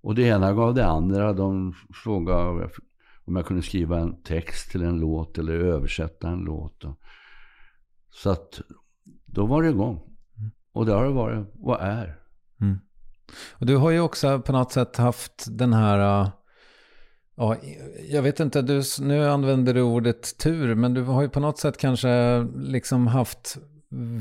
Och 0.00 0.14
det 0.14 0.22
ena 0.22 0.52
gav 0.52 0.74
det 0.74 0.86
andra. 0.86 1.32
De 1.32 1.74
frågade 2.04 2.70
om 3.24 3.36
jag 3.36 3.46
kunde 3.46 3.62
skriva 3.62 3.98
en 3.98 4.22
text 4.22 4.70
till 4.70 4.82
en 4.82 5.00
låt 5.00 5.38
eller 5.38 5.52
översätta 5.52 6.28
en 6.28 6.38
låt. 6.38 6.84
Så 8.10 8.30
att 8.30 8.60
då 9.26 9.46
var 9.46 9.62
det 9.62 9.68
igång. 9.68 10.07
Och 10.78 10.86
det 10.86 10.92
har 10.92 11.04
det 11.04 11.10
varit 11.10 11.46
och 11.62 11.80
är. 11.80 12.18
Och 13.50 13.66
du 13.66 13.76
har 13.76 13.90
ju 13.90 14.00
också 14.00 14.40
på 14.40 14.52
något 14.52 14.72
sätt 14.72 14.96
haft 14.96 15.46
den 15.48 15.72
här, 15.72 16.22
äh, 16.22 16.30
ja, 17.36 17.56
jag 18.08 18.22
vet 18.22 18.40
inte, 18.40 18.62
du, 18.62 18.82
nu 19.00 19.24
använder 19.24 19.74
du 19.74 19.82
ordet 19.82 20.38
tur, 20.38 20.74
men 20.74 20.94
du 20.94 21.02
har 21.02 21.22
ju 21.22 21.28
på 21.28 21.40
något 21.40 21.58
sätt 21.58 21.78
kanske 21.78 22.46
liksom 22.56 23.06
haft 23.06 23.58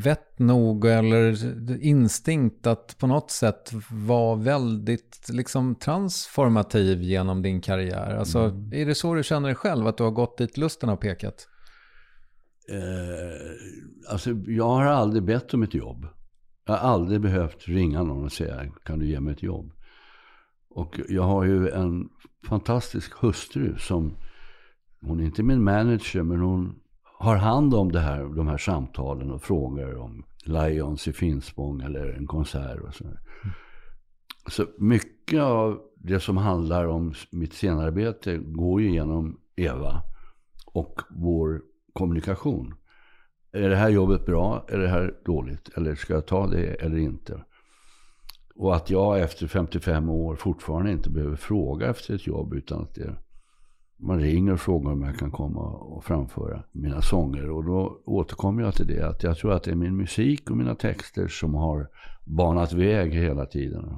vett 0.04 0.40
nog 0.40 0.86
eller 0.86 1.56
instinkt 1.84 2.68
att 2.68 2.98
på 2.98 3.08
något 3.08 3.32
sätt 3.32 3.72
vara 3.92 4.36
väldigt 4.36 5.30
liksom 5.30 5.76
transformativ 5.76 7.02
genom 7.02 7.42
din 7.42 7.62
karriär. 7.62 8.16
Alltså, 8.16 8.40
är 8.72 8.86
det 8.86 8.96
så 8.96 9.14
du 9.14 9.24
känner 9.24 9.48
dig 9.48 9.56
själv, 9.56 9.88
att 9.88 9.98
du 9.98 10.04
har 10.04 10.12
gått 10.12 10.38
dit 10.38 10.58
lusten 10.58 10.90
har 10.90 10.98
pekat? 10.98 11.48
Eh, 12.72 14.12
alltså, 14.12 14.30
jag 14.48 14.70
har 14.70 14.86
aldrig 14.86 15.24
bett 15.24 15.54
om 15.54 15.64
ett 15.64 15.74
jobb. 15.74 16.08
Jag 16.68 16.74
har 16.74 16.90
aldrig 16.90 17.22
behövt 17.22 17.68
ringa 17.68 18.04
någon 18.04 18.24
och 18.24 18.32
säga, 18.32 18.66
kan 18.84 19.00
du 19.00 19.06
ge 19.06 19.20
mig 19.20 19.34
ett 19.34 19.44
jobb? 19.44 19.72
Och 20.70 21.00
jag 21.10 21.24
har 21.24 21.44
ju 21.44 21.70
en 21.70 22.10
fantastisk 22.48 23.14
hustru 23.22 23.78
som, 23.78 24.16
hon 25.02 25.20
är 25.20 25.26
inte 25.26 25.44
min 25.44 25.64
manager, 25.64 26.24
men 26.24 26.40
hon 26.40 26.80
har 27.04 27.36
hand 27.36 27.74
om 27.74 27.92
det 27.92 28.00
här, 28.00 28.24
de 28.24 28.48
här 28.48 28.58
samtalen 28.58 29.32
och 29.32 29.42
frågor 29.42 29.98
om 29.98 30.26
Lions 30.44 31.08
i 31.08 31.14
Finspång 31.14 31.82
eller 31.82 32.14
en 32.14 32.28
konsert 32.28 32.80
och 32.80 32.94
sådär. 32.94 33.20
Så 34.50 34.66
mycket 34.78 35.42
av 35.42 35.80
det 35.96 36.20
som 36.20 36.38
handlar 36.38 36.88
om 36.88 37.14
mitt 37.32 37.54
scenarbete 37.54 38.38
går 38.38 38.82
ju 38.82 38.92
genom 38.92 39.40
Eva 39.56 40.02
och 40.66 41.02
vår 41.10 41.62
kommunikation. 41.94 42.74
Är 43.58 43.70
det 43.70 43.76
här 43.76 43.90
jobbet 43.90 44.26
bra? 44.26 44.66
Är 44.68 44.78
det 44.78 44.88
här 44.88 45.14
dåligt? 45.26 45.70
Eller 45.78 45.96
ska 45.96 46.14
jag 46.14 46.26
ta 46.26 46.48
det 46.48 46.66
eller 46.66 46.98
inte? 46.98 47.44
Och 48.56 48.76
att 48.76 48.90
jag 48.90 49.20
efter 49.20 49.48
55 49.48 50.10
år 50.10 50.36
fortfarande 50.36 50.92
inte 50.92 51.10
behöver 51.10 51.36
fråga 51.36 51.90
efter 51.90 52.16
ett 52.16 52.28
jobb 52.28 52.54
utan 52.54 52.82
att 52.82 52.96
det, 52.96 53.16
man 53.98 54.20
ringer 54.20 54.54
och 54.54 54.60
frågar 54.60 54.92
om 54.92 55.02
jag 55.02 55.18
kan 55.18 55.32
komma 55.32 55.62
och 55.62 56.04
framföra 56.04 56.64
mina 56.72 57.02
sånger. 57.02 57.50
Och 57.50 57.64
då 57.66 58.02
återkommer 58.06 58.64
jag 58.64 58.76
till 58.76 58.88
det 58.88 59.08
att 59.08 59.24
jag 59.24 59.38
tror 59.38 59.54
att 59.54 59.64
det 59.64 59.72
är 59.72 59.76
min 59.76 59.98
musik 59.98 60.50
och 60.50 60.58
mina 60.58 60.76
texter 60.76 61.28
som 61.28 61.54
har 61.54 61.90
banat 62.26 62.74
väg 62.74 63.14
hela 63.14 63.46
tiden. 63.46 63.96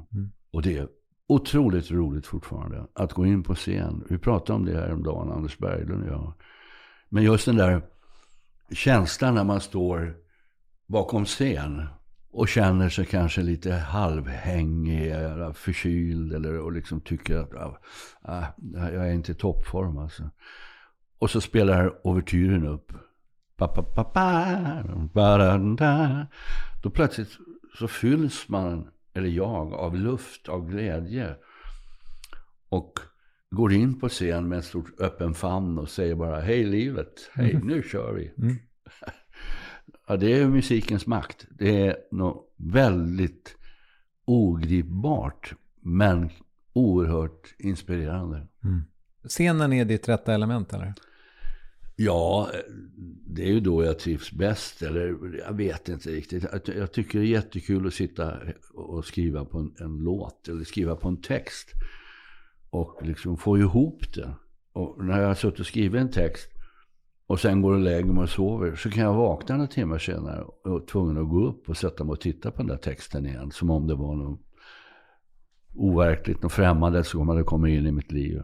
Och 0.52 0.62
det 0.62 0.76
är 0.76 0.88
otroligt 1.28 1.90
roligt 1.90 2.26
fortfarande 2.26 2.86
att 2.92 3.12
gå 3.12 3.26
in 3.26 3.42
på 3.42 3.54
scen. 3.54 4.04
Vi 4.08 4.18
pratade 4.18 4.56
om 4.56 4.64
det 4.64 4.72
här 4.72 4.92
om 4.92 5.02
dagen, 5.02 5.32
Anders 5.32 5.58
Berglund 5.58 6.02
och 6.02 6.08
jag. 6.08 6.32
Men 7.08 7.24
just 7.24 7.46
den 7.46 7.56
där 7.56 7.82
känslan 8.70 9.34
när 9.34 9.44
man 9.44 9.60
står 9.60 10.16
bakom 10.86 11.24
scen 11.24 11.86
och 12.32 12.48
känner 12.48 12.88
sig 12.88 13.06
kanske 13.06 13.42
lite 13.42 13.72
halvhängig, 13.72 15.10
eller 15.10 15.52
förkyld 15.52 16.34
eller 16.34 16.58
och 16.58 16.72
liksom 16.72 17.00
tycker 17.00 17.36
att 17.36 17.54
ah, 17.54 17.76
ah, 18.22 18.44
jag 18.74 19.08
är 19.08 19.12
inte 19.12 19.32
i 19.32 19.34
toppform 19.34 19.98
alltså. 19.98 20.30
Och 21.18 21.30
så 21.30 21.40
spelar 21.40 22.06
ouvertyren 22.06 22.66
upp. 22.66 22.92
Pa, 23.56 23.68
pa, 23.68 23.82
pa, 23.82 24.04
pa, 24.04 24.82
ba, 25.12 25.38
da, 25.38 25.58
da. 25.58 26.26
Då 26.82 26.90
plötsligt 26.90 27.38
så 27.78 27.88
fylls 27.88 28.48
man, 28.48 28.88
eller 29.14 29.28
jag, 29.28 29.74
av 29.74 29.96
luft, 29.96 30.48
av 30.48 30.70
glädje. 30.70 31.36
Och 32.68 33.00
går 33.50 33.72
in 33.72 34.00
på 34.00 34.08
scen 34.08 34.48
med 34.48 34.56
en 34.56 34.62
stor 34.62 34.94
öppen 34.98 35.34
famn 35.34 35.78
och 35.78 35.88
säger 35.88 36.14
bara 36.14 36.40
hej 36.40 36.64
livet, 36.64 37.30
hej 37.32 37.60
nu 37.64 37.82
kör 37.82 38.12
vi. 38.14 38.32
Ja, 40.08 40.16
det 40.16 40.32
är 40.40 40.48
musikens 40.48 41.06
makt. 41.06 41.46
Det 41.50 41.86
är 41.86 41.96
något 42.10 42.54
väldigt 42.56 43.56
ogripbart, 44.24 45.54
men 45.80 46.30
oerhört 46.72 47.54
inspirerande. 47.58 48.46
Scenen 49.28 49.72
är 49.72 49.84
ditt 49.84 50.08
rätta 50.08 50.34
element 50.34 50.72
eller? 50.72 50.94
Ja, 51.96 52.50
det 53.26 53.42
är 53.42 53.52
ju 53.52 53.60
då 53.60 53.84
jag 53.84 53.98
trivs 53.98 54.32
bäst. 54.32 54.82
Eller 54.82 55.16
jag 55.46 55.56
vet 55.56 55.88
inte 55.88 56.10
riktigt. 56.10 56.44
Jag- 56.52 56.76
Jag 56.76 56.92
tycker 56.92 57.18
det 57.18 57.24
är 57.24 57.28
jättekul 57.28 57.86
att 57.86 57.94
sitta 57.94 58.34
och 58.74 59.04
skriva 59.04 59.44
på 59.44 59.58
en, 59.58 59.74
en 59.78 59.96
låt. 59.98 60.48
Eller 60.48 60.64
skriva 60.64 60.96
på 60.96 61.08
en 61.08 61.16
text. 61.22 61.68
Och 62.70 62.98
liksom 63.02 63.36
få 63.36 63.58
ihop 63.58 64.14
det. 64.14 64.34
Och 64.72 65.04
när 65.04 65.20
jag 65.20 65.26
har 65.26 65.34
suttit 65.34 65.60
och 65.60 65.66
skrivit 65.66 66.00
en 66.00 66.10
text. 66.10 66.50
Och 67.26 67.40
sen 67.40 67.62
går 67.62 67.72
och 67.72 67.80
lägger 67.80 68.12
mig 68.12 68.22
och 68.22 68.28
sover. 68.28 68.74
Så 68.74 68.90
kan 68.90 69.04
jag 69.04 69.14
vakna 69.14 69.56
några 69.56 69.68
timmar 69.68 69.98
senare. 69.98 70.42
Och 70.42 70.82
är 70.82 70.86
tvungen 70.86 71.18
att 71.18 71.28
gå 71.28 71.46
upp 71.46 71.68
och 71.68 71.76
sätta 71.76 72.04
mig 72.04 72.12
och 72.12 72.20
titta 72.20 72.50
på 72.50 72.56
den 72.56 72.66
där 72.66 72.76
texten 72.76 73.26
igen. 73.26 73.50
Som 73.50 73.70
om 73.70 73.86
det 73.86 73.94
var 73.94 74.14
något 74.14 74.40
overkligt, 75.74 76.42
något 76.42 76.52
främmande 76.52 77.04
som 77.04 77.28
hade 77.28 77.42
kommit 77.42 77.78
in 77.78 77.86
i 77.86 77.92
mitt 77.92 78.12
liv. 78.12 78.42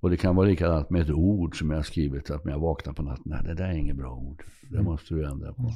Och 0.00 0.10
det 0.10 0.16
kan 0.16 0.36
vara 0.36 0.46
likadant 0.46 0.90
med 0.90 1.02
ett 1.02 1.10
ord 1.10 1.58
som 1.58 1.70
jag 1.70 1.78
har 1.78 1.82
skrivit. 1.82 2.30
Att 2.30 2.44
när 2.44 2.52
jag 2.52 2.60
vaknar 2.60 2.92
på 2.92 3.02
natten, 3.02 3.22
nej 3.26 3.40
det 3.44 3.54
där 3.54 3.68
är 3.68 3.72
inget 3.72 3.96
bra 3.96 4.14
ord. 4.14 4.42
Det 4.70 4.82
måste 4.82 5.14
du 5.14 5.26
ändra 5.26 5.52
på. 5.52 5.72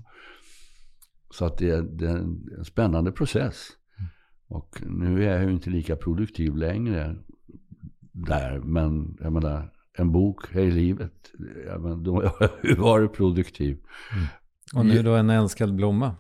Så 1.31 1.45
att 1.45 1.59
det 1.59 1.71
är, 1.71 1.83
det 1.83 2.09
är 2.09 2.17
en 2.59 2.65
spännande 2.65 3.13
process. 3.13 3.69
Och 4.49 4.83
nu 4.87 5.25
är 5.25 5.33
jag 5.33 5.45
ju 5.45 5.51
inte 5.51 5.71
lika 5.71 5.97
produktiv 5.97 6.57
längre 6.57 7.17
där. 8.27 8.59
Men 8.59 9.17
jag 9.21 9.33
menar, 9.33 9.71
en 9.99 10.13
bok, 10.13 10.55
Hej 10.55 10.71
livet. 10.71 11.13
Ja, 11.67 11.79
men 11.79 12.03
då 12.03 12.23
jag 12.41 12.51
ju 12.65 12.75
varit 12.75 13.13
produktiv. 13.13 13.79
Och 14.75 14.87
nu 14.87 15.03
då 15.03 15.15
en 15.15 15.31
älskad 15.31 15.75
blomma. 15.75 16.15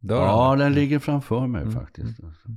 Dör 0.00 0.16
Ja, 0.16 0.48
han? 0.48 0.58
den 0.58 0.74
ligger 0.74 0.98
framför 0.98 1.46
mig 1.46 1.70
faktiskt. 1.70 2.24
Alltså. 2.24 2.48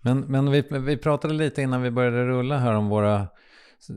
Men, 0.00 0.20
men 0.20 0.50
vi, 0.50 0.64
vi 0.70 0.96
pratade 0.96 1.34
lite 1.34 1.62
innan 1.62 1.82
vi 1.82 1.90
började 1.90 2.26
rulla 2.26 2.58
här 2.58 2.74
om 2.74 2.88
våra 2.88 3.26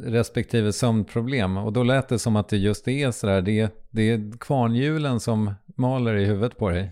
respektive 0.03 0.73
sömnproblem. 0.73 1.57
Och 1.57 1.73
då 1.73 1.83
lät 1.83 2.07
det 2.09 2.19
som 2.19 2.35
att 2.35 2.49
det 2.49 2.57
just 2.57 2.87
är 2.87 3.11
sådär, 3.11 3.41
det, 3.41 3.59
är- 3.59 3.69
det 3.91 4.01
är 4.11 4.37
kvarnhjulen 4.39 5.19
som 5.19 5.53
maler 5.77 6.15
i 6.15 6.25
huvudet 6.25 6.57
på 6.57 6.69
dig. 6.69 6.91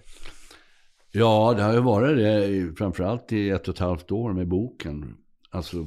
Ja, 1.11 1.53
det 1.57 1.63
har 1.63 1.73
ju 1.73 1.79
varit 1.79 2.17
det 2.17 2.77
framförallt 2.77 3.31
i 3.33 3.49
ett 3.49 3.67
och 3.67 3.73
ett 3.73 3.79
halvt 3.79 4.11
år 4.11 4.33
med 4.33 4.47
boken. 4.47 5.15
Alltså, 5.49 5.85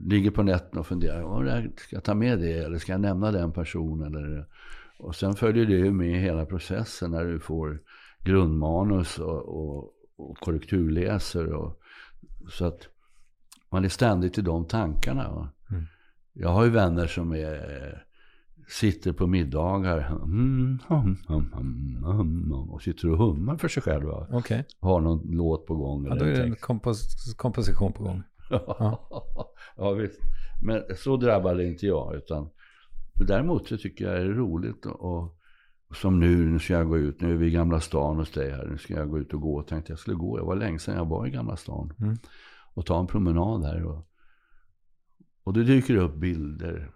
ligger 0.00 0.30
på 0.30 0.42
nätterna 0.42 0.80
och 0.80 0.86
funderar, 0.86 1.20
"Ja, 1.20 1.40
här- 1.42 1.72
ska 1.76 1.96
jag 1.96 2.04
ta 2.04 2.14
med 2.14 2.38
det 2.38 2.52
eller 2.58 2.78
ska 2.78 2.92
jag 2.92 3.00
nämna 3.00 3.30
den 3.32 3.52
personen? 3.52 4.14
Eller, 4.14 4.46
och 4.98 5.14
sen 5.14 5.34
följer 5.34 5.66
det 5.66 5.72
ju 5.72 5.90
med 5.92 6.20
hela 6.20 6.46
processen 6.46 7.10
när 7.10 7.24
du 7.24 7.40
får 7.40 7.80
grundmanus 8.24 9.18
och, 9.18 9.48
och, 9.48 9.92
och 10.16 10.36
korrekturläser. 10.38 11.52
Och, 11.52 11.80
så 12.48 12.64
att 12.64 12.88
man 13.70 13.84
är 13.84 13.88
ständigt 13.88 14.38
i 14.38 14.42
de 14.42 14.64
tankarna. 14.64 15.30
Va? 15.30 15.48
Jag 16.32 16.48
har 16.48 16.64
ju 16.64 16.70
vänner 16.70 17.06
som 17.06 17.32
är, 17.32 18.04
sitter 18.68 19.12
på 19.12 19.26
middagar 19.26 19.98
mm, 20.24 20.78
hum, 20.88 21.16
hum, 21.28 21.52
hum, 21.54 22.02
hum, 22.04 22.04
hum, 22.04 22.52
och 22.70 22.82
sitter 22.82 23.10
och 23.10 23.18
hummar 23.18 23.56
för 23.56 23.68
sig 23.68 23.82
själva. 23.82 24.26
Okej, 24.30 24.64
Har 24.80 25.00
någon 25.00 25.20
låt 25.30 25.66
på 25.66 25.74
gång. 25.76 26.04
ja, 26.06 26.10
eller 26.12 26.24
då 26.24 26.30
är 26.30 26.36
det 26.36 26.42
en 26.42 26.54
kompos- 26.54 27.36
komposition 27.36 27.92
på 27.92 28.02
gång. 28.04 28.22
ja, 29.76 29.92
visst. 29.98 30.20
Men 30.62 30.82
så 30.96 31.16
drabbade 31.16 31.66
inte 31.66 31.86
jag. 31.86 32.14
Utan, 32.14 32.50
däremot 33.14 33.68
så 33.68 33.76
tycker 33.76 34.04
jag 34.04 34.14
det 34.14 34.20
är 34.20 34.28
roligt. 34.34 34.86
Och, 34.86 35.38
som 35.94 36.20
nu, 36.20 36.36
nu 36.50 36.58
ska 36.58 36.72
jag 36.72 36.88
gå 36.88 36.98
ut. 36.98 37.20
Nu 37.20 37.32
är 37.32 37.36
vi 37.36 37.46
i 37.46 37.50
Gamla 37.50 37.80
stan 37.80 38.16
hos 38.16 38.30
dig 38.32 38.50
här. 38.50 38.66
Nu 38.66 38.78
ska 38.78 38.94
jag 38.94 39.10
gå 39.10 39.18
ut 39.18 39.34
och 39.34 39.40
gå. 39.40 39.58
Jag 39.60 39.66
tänkte 39.66 39.92
jag 39.92 39.98
skulle 39.98 40.16
gå. 40.16 40.38
Jag 40.38 40.44
var 40.44 40.56
länge 40.56 40.78
sedan 40.78 40.96
jag 40.96 41.06
var 41.08 41.26
i 41.26 41.30
Gamla 41.30 41.56
stan. 41.56 41.92
Mm. 42.00 42.16
Och 42.74 42.86
ta 42.86 43.00
en 43.00 43.06
promenad 43.06 43.64
här. 43.64 43.84
Och, 43.84 44.08
och 45.44 45.52
det 45.52 45.64
dyker 45.64 45.96
upp 45.96 46.14
bilder. 46.14 46.90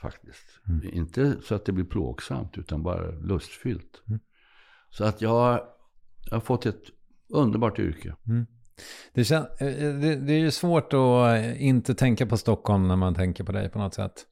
Faktiskt. 0.00 0.60
Inte 0.92 1.36
så 1.42 1.54
att 1.54 1.64
det 1.64 1.72
blir 1.72 1.84
plågsamt. 1.84 2.58
Utan 2.58 2.82
bara 2.82 3.10
lustfyllt. 3.10 4.02
Så 4.90 5.04
att 5.04 5.22
jag, 5.22 5.30
har- 5.30 5.62
jag 6.30 6.36
har 6.36 6.40
fått 6.40 6.66
ett 6.66 6.82
underbart 7.28 7.78
yrke. 7.78 8.16
Det, 9.14 9.24
kän, 9.24 9.42
eh, 9.60 9.66
det, 9.76 10.16
det 10.16 10.32
är 10.32 10.38
ju 10.38 10.50
svårt 10.50 10.92
att 10.92 11.36
eh, 11.36 11.66
inte 11.66 11.94
tänka 11.94 12.26
på 12.26 12.36
Stockholm 12.36 12.88
när 12.88 12.96
man 12.96 13.14
tänker 13.14 13.44
på 13.44 13.52
dig 13.52 13.68
på 13.70 13.78
något 13.78 13.94
sätt. 13.94 14.26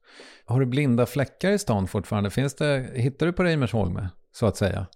Har 0.45 0.59
du 0.59 0.65
blinda 0.65 1.05
fläckar 1.05 1.51
i 1.51 1.57
stan 1.57 1.87
fortfarande? 1.87 2.29
Finns 2.29 2.55
det, 2.55 2.89
hittar 2.93 3.25
du 3.25 3.33
på 3.33 3.43
Reimersholme, 3.43 4.09
så 4.31 4.45
att 4.45 4.57
säga? 4.57 4.87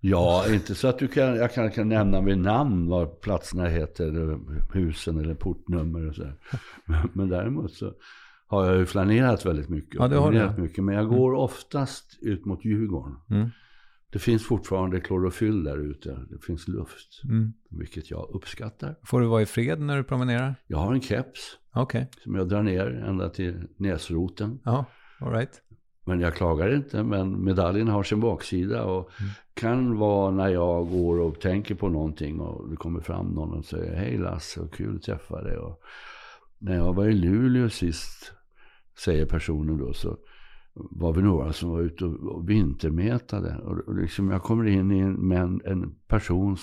Ja, 0.00 0.44
inte 0.48 0.74
så 0.74 0.88
att 0.88 0.98
du 0.98 1.08
kan, 1.08 1.36
jag 1.36 1.52
kan, 1.52 1.70
kan 1.70 1.88
nämna 1.88 2.20
vid 2.20 2.38
namn 2.38 2.88
vad 2.88 3.20
platserna 3.20 3.68
heter, 3.68 4.04
eller 4.04 4.38
husen 4.72 5.18
eller 5.18 5.34
portnummer 5.34 6.08
och 6.08 6.14
så. 6.14 6.22
Men, 6.84 7.08
men 7.12 7.28
däremot 7.28 7.72
så 7.72 7.92
har 8.52 8.66
jag 8.66 8.78
ju 8.78 8.86
flanerat 8.86 9.46
väldigt 9.46 9.68
mycket. 9.68 9.94
Ja, 9.94 10.08
det 10.08 10.16
har 10.16 10.32
du. 10.32 10.38
Flanerat 10.38 10.58
mycket 10.58 10.84
men 10.84 10.94
jag 10.94 11.08
går 11.08 11.32
oftast 11.34 12.18
ut 12.20 12.44
mot 12.44 12.64
Djurgården. 12.64 13.16
Mm. 13.30 13.50
Det 14.12 14.18
finns 14.18 14.46
fortfarande 14.46 15.00
klorofyll 15.00 15.64
där 15.64 15.78
ute. 15.78 16.18
Det 16.30 16.38
finns 16.38 16.68
luft. 16.68 17.22
Mm. 17.24 17.52
Vilket 17.70 18.10
jag 18.10 18.30
uppskattar. 18.32 18.96
Får 19.04 19.20
du 19.20 19.26
vara 19.26 19.42
i 19.42 19.46
fred 19.46 19.80
när 19.80 19.96
du 19.96 20.04
promenerar? 20.04 20.54
Jag 20.66 20.78
har 20.78 20.94
en 20.94 21.00
keps 21.00 21.58
Okej, 21.74 22.10
som 22.24 22.34
jag 22.34 22.48
drar 22.48 22.62
ner 22.62 22.86
ända 22.86 23.28
till 23.28 23.68
näsroten. 23.76 24.60
ja, 24.64 24.84
all 25.20 25.32
right. 25.32 25.62
Men 26.04 26.20
jag 26.20 26.34
klagar 26.34 26.74
inte. 26.74 27.02
Men 27.02 27.44
medaljen 27.44 27.88
har 27.88 28.02
sin 28.02 28.20
baksida. 28.20 28.84
Och 28.84 29.10
kan 29.54 29.98
vara 29.98 30.30
när 30.30 30.48
jag 30.48 30.88
går 30.88 31.20
och 31.20 31.40
tänker 31.40 31.74
på 31.74 31.88
någonting 31.88 32.40
och 32.40 32.70
det 32.70 32.76
kommer 32.76 33.00
fram 33.00 33.26
någon 33.26 33.52
och 33.52 33.64
säger 33.64 33.94
Hej 33.94 34.18
Lasse, 34.18 34.60
vad 34.60 34.72
kul 34.72 34.96
att 34.96 35.02
träffa 35.02 35.42
dig. 35.42 35.56
Och 35.56 35.80
när 36.58 36.76
jag 36.76 36.94
var 36.94 37.06
i 37.06 37.12
Luleå 37.12 37.68
sist, 37.68 38.32
säger 38.98 39.26
personen 39.26 39.78
då, 39.78 39.92
så 39.92 40.16
var 40.74 41.12
vi 41.12 41.22
några 41.22 41.52
som 41.52 41.70
var 41.70 41.80
ute 41.80 42.04
och, 42.04 42.48
vintermätade. 42.48 43.56
Och, 43.58 43.94
liksom 43.96 44.30
jag 44.30 44.42
kommer 44.42 44.66
in 44.66 44.92
i 44.92 44.98
en, 44.98 45.32
en, 45.32 45.60
en 45.64 45.94
persons 46.06 46.62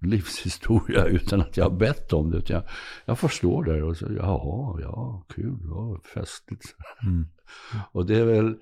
livshistoria 0.00 1.04
utan 1.06 1.40
att 1.40 1.56
jag 1.56 1.64
har 1.64 1.76
bett 1.76 2.12
om 2.12 2.30
det. 2.30 2.38
Utan 2.38 2.54
jag, 2.54 2.64
jag 3.04 3.18
förstår 3.18 3.64
det 3.64 3.82
och 3.82 3.96
så, 3.96 4.06
jaha, 4.16 4.80
ja, 4.80 5.26
kul, 5.28 5.58
ja, 5.64 6.00
festligt. 6.14 6.64
Mm. 7.02 7.26
Och 7.92 8.06
det 8.06 8.18
är 8.18 8.24
väl, 8.24 8.56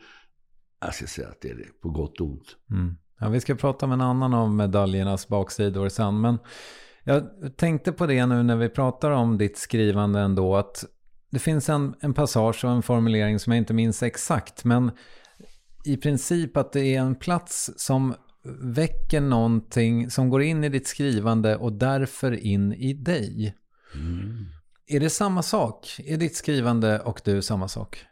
jag 0.81 0.95
ska 0.95 1.07
säga 1.07 1.29
att 1.29 1.41
det 1.41 1.51
är 1.51 1.67
på 1.83 1.91
gott 1.91 2.21
och 2.21 2.27
ont. 2.27 2.57
Mm. 2.71 2.97
Ja, 3.21 3.29
vi 3.29 3.41
ska 3.41 3.55
prata 3.55 3.87
om 3.87 3.93
en 3.93 4.01
annan 4.01 4.35
av 4.35 4.51
medaljernas 4.55 5.29
baksidor 5.29 5.89
sen. 5.89 6.21
Men 6.21 6.39
jag 7.05 7.23
tänkte 7.57 7.93
på 7.93 8.07
det 8.07 8.27
nu 8.27 8.43
när 8.43 8.57
vi 8.57 8.69
pratar 8.69 9.11
om 9.11 9.39
ditt 9.39 9.59
skrivande 9.59 10.21
ändå. 10.21 10.57
Att 10.57 10.85
det 11.31 11.39
finns 11.39 11.69
en, 11.69 11.95
en 12.01 12.15
passage 12.15 12.65
och 12.65 12.71
en 12.71 12.83
formulering 12.83 13.39
som 13.39 13.53
jag 13.53 13.59
inte 13.59 13.75
minns 13.75 14.03
exakt. 14.03 14.65
Men 14.65 14.91
i 15.85 15.97
princip 15.97 16.57
att 16.57 16.73
det 16.73 16.95
är 16.95 17.01
en 17.01 17.15
plats 17.15 17.71
som 17.77 18.15
väcker 18.63 19.21
någonting 19.21 20.11
som 20.11 20.29
går 20.29 20.43
in 20.43 20.65
i 20.65 20.69
ditt 20.69 20.87
skrivande 20.87 21.57
och 21.57 21.73
därför 21.73 22.33
in 22.33 22.73
i 22.73 22.93
dig. 22.93 23.57
Är 24.87 25.01
det 25.01 25.11
samma 25.11 25.43
sak? 25.43 26.01
Är 26.05 26.17
ditt 26.17 26.37
skrivande 26.37 27.01
och 27.01 27.21
du 27.25 27.43
samma 27.43 27.69
sak? 27.69 28.05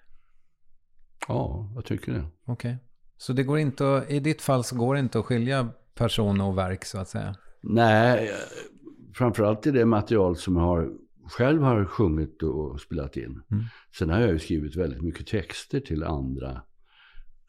Ja, 1.29 1.73
jag 1.75 1.85
tycker 1.85 2.12
det. 2.12 2.25
Okej. 2.47 2.79
Så 3.16 3.33
det 3.33 3.43
går 3.43 3.59
inte 3.59 3.97
att, 3.97 4.11
i 4.11 4.21
ditt 4.21 4.43
fall 4.43 4.64
så 4.64 4.77
går 4.77 4.95
det 4.95 5.01
inte 5.01 5.19
att 5.19 5.25
skilja 5.25 5.69
person 5.95 6.41
och 6.41 6.59
verk 6.59 6.85
så 6.85 6.99
att 6.99 7.09
säga? 7.09 7.37
Nej, 7.62 8.31
framförallt 9.14 9.66
i 9.66 9.71
det 9.71 9.85
material 9.85 10.37
som 10.37 10.57
jag 10.57 10.62
har, 10.62 10.91
själv 11.29 11.62
har 11.62 11.85
sjungit 11.85 12.43
och 12.43 12.81
spelat 12.81 13.16
in. 13.16 13.43
Mm. 13.51 13.64
Sen 13.99 14.11
har 14.11 14.20
jag 14.20 14.31
ju 14.31 14.39
skrivit 14.39 14.76
väldigt 14.76 15.03
mycket 15.03 15.26
texter 15.26 15.81
till 15.81 16.05
andra, 16.05 16.62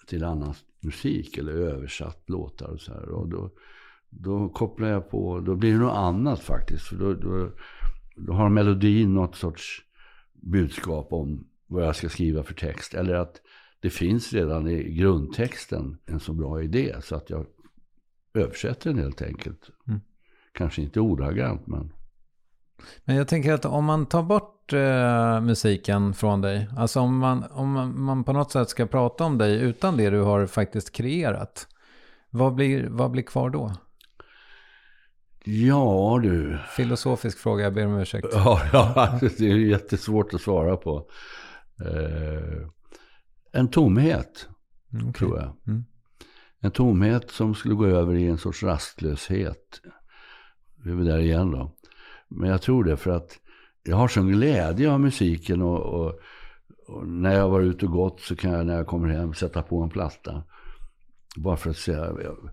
till 0.07 0.23
annan 0.23 0.53
musik 0.79 1.37
eller 1.37 1.53
översatt 1.53 2.29
låtar 2.29 2.67
och 2.67 2.81
så 2.81 2.93
här. 2.93 3.09
Och 3.09 3.29
då, 3.29 3.51
då 4.09 4.49
kopplar 4.49 4.87
jag 4.87 5.09
på, 5.09 5.39
då 5.39 5.55
blir 5.55 5.71
det 5.71 5.79
något 5.79 5.97
annat 5.97 6.39
faktiskt. 6.39 6.87
För 6.87 6.95
då, 6.95 7.13
då, 7.13 7.51
då 8.15 8.33
har 8.33 8.49
melodin 8.49 9.13
något 9.13 9.35
sorts 9.35 9.85
budskap 10.33 11.13
om 11.13 11.47
vad 11.67 11.85
jag 11.85 11.95
ska 11.95 12.09
skriva 12.09 12.43
för 12.43 12.53
text. 12.53 12.93
Eller 12.93 13.13
att 13.13 13.41
det 13.79 13.89
finns 13.89 14.33
redan 14.33 14.67
i 14.67 14.93
grundtexten 14.93 15.97
en 16.05 16.19
så 16.19 16.33
bra 16.33 16.63
idé 16.63 16.95
så 17.01 17.15
att 17.15 17.29
jag 17.29 17.45
översätter 18.33 18.89
den 18.89 18.99
helt 18.99 19.21
enkelt. 19.21 19.69
Mm. 19.87 19.99
Kanske 20.51 20.81
inte 20.81 20.99
ordagrant 20.99 21.67
men 21.67 21.93
Men 23.05 23.15
jag 23.15 23.27
tänker 23.27 23.53
att 23.53 23.65
om 23.65 23.85
man 23.85 24.05
tar 24.05 24.23
bort 24.23 24.73
eh, 24.73 25.41
musiken 25.41 26.13
från 26.13 26.41
dig, 26.41 26.69
alltså 26.77 26.99
om 26.99 27.17
man, 27.17 27.43
om 27.51 27.71
man- 27.71 28.01
man 28.01 28.23
på 28.23 28.33
något 28.33 28.51
sätt 28.51 28.69
ska 28.69 28.85
prata 28.85 29.23
om 29.23 29.37
dig 29.37 29.61
utan 29.61 29.97
det 29.97 30.09
du 30.09 30.21
har 30.21 30.45
faktiskt 30.45 30.91
kreerat, 30.95 31.67
vad 32.29 32.55
blir, 32.55 32.87
vad 32.89 33.11
blir 33.11 33.23
kvar 33.23 33.49
då? 33.49 33.73
ja 35.43 36.19
du. 36.23 36.59
Filosofisk 36.75 37.37
fråga, 37.37 37.63
jag 37.63 37.73
ber 37.73 37.85
om 37.85 37.97
ursäkt. 37.99 38.27
Ja, 38.33 38.61
ja 38.73 39.19
det 39.21 39.39
är 39.39 39.55
jättesvårt 39.57 40.33
att 40.33 40.41
svara 40.41 40.77
på. 40.77 41.09
Eh, 41.85 42.67
en 43.51 43.67
tomhet 43.67 44.47
Mm, 44.93 45.09
okej. 45.09 45.13
tror 45.19 45.37
jag. 45.39 45.55
Mm. 45.67 45.85
En 46.61 46.71
tomhet 46.71 47.31
som 47.31 47.55
skulle 47.55 47.75
gå 47.75 47.85
över 47.85 48.15
i 48.15 48.27
en 48.27 48.37
sorts 48.37 48.63
rastlöshet. 48.63 49.81
Vi 50.85 50.91
är 50.91 50.95
där 50.95 51.17
igen 51.19 51.51
då. 51.51 51.71
Men 52.29 52.49
jag 52.49 52.61
tror 52.61 52.83
det 52.83 52.97
för 52.97 53.11
att 53.11 53.39
jag 53.83 53.97
har 53.97 54.07
sån 54.07 54.27
glädje 54.27 54.91
av 54.91 54.99
musiken 54.99 55.61
och, 55.61 55.79
och, 55.79 56.19
och 56.87 57.07
när 57.07 57.35
jag 57.35 57.49
var 57.49 57.61
ute 57.61 57.85
och 57.85 57.91
gått 57.91 58.21
så 58.21 58.35
kan 58.35 58.51
jag 58.51 58.65
när 58.65 58.75
jag 58.75 58.87
kommer 58.87 59.07
hem 59.07 59.33
sätta 59.33 59.61
på 59.61 59.81
en 59.81 59.89
platta. 59.89 60.43
Bara 61.37 61.57
för 61.57 61.69
att 61.69 61.77
säga, 61.77 61.99
jag, 61.99 62.49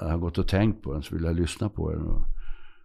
jag 0.00 0.08
har 0.08 0.18
gått 0.18 0.38
och 0.38 0.48
tänkt 0.48 0.82
på 0.82 0.92
den 0.92 1.02
så 1.02 1.14
vill 1.14 1.24
jag 1.24 1.36
lyssna 1.36 1.68
på 1.68 1.92
den. 1.92 2.02
Och, 2.02 2.24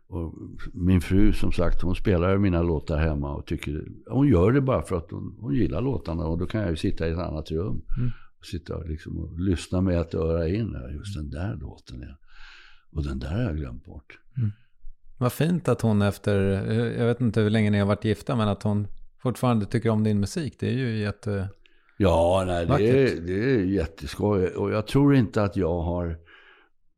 och 0.07 0.33
min 0.73 1.01
fru 1.01 1.33
som 1.33 1.51
sagt 1.51 1.81
hon 1.81 1.95
spelar 1.95 2.37
mina 2.37 2.61
låtar 2.61 2.97
hemma 2.97 3.35
och 3.35 3.45
tycker, 3.45 3.87
hon 4.09 4.27
gör 4.27 4.51
det 4.51 4.61
bara 4.61 4.81
för 4.81 4.97
att 4.97 5.11
hon, 5.11 5.37
hon 5.39 5.53
gillar 5.53 5.81
låtarna 5.81 6.25
och 6.25 6.37
då 6.37 6.45
kan 6.45 6.61
jag 6.61 6.69
ju 6.69 6.75
sitta 6.75 7.07
i 7.07 7.11
ett 7.11 7.17
annat 7.17 7.51
rum. 7.51 7.81
Och 8.39 8.45
sitta 8.45 8.75
och, 8.75 8.89
liksom 8.89 9.17
och 9.17 9.39
lyssna 9.39 9.81
med 9.81 9.99
ett 9.99 10.13
öra 10.13 10.47
in. 10.47 10.75
Just 10.93 11.15
den 11.15 11.29
där 11.29 11.55
låten 11.55 12.01
ja. 12.01 12.15
Och 12.91 13.03
den 13.03 13.19
där 13.19 13.31
har 13.31 13.41
jag 13.41 13.57
glömt 13.57 13.85
bort. 13.85 14.19
Vad 15.17 15.33
fint 15.33 15.67
att 15.67 15.81
hon 15.81 16.01
efter, 16.01 16.63
eh, 16.71 16.99
jag 16.99 17.05
vet 17.05 17.21
inte 17.21 17.41
hur 17.41 17.49
länge 17.49 17.69
ni 17.69 17.79
har 17.79 17.85
varit 17.85 18.05
gifta, 18.05 18.35
men 18.35 18.47
att 18.47 18.63
hon 18.63 18.87
fortfarande 19.21 19.65
tycker 19.65 19.89
om 19.89 20.03
din 20.03 20.19
musik. 20.19 20.55
Det 20.59 20.67
är 20.67 20.73
ju 20.73 20.97
jätte... 20.97 21.49
Ja, 21.97 22.43
nej, 22.47 22.65
det 22.65 22.89
är, 22.89 23.21
det 23.21 23.33
är 23.33 23.59
jätteskoj. 23.59 24.47
Och 24.47 24.71
jag 24.71 24.87
tror 24.87 25.15
inte 25.15 25.43
att 25.43 25.55
jag 25.55 25.81
har 25.81 26.17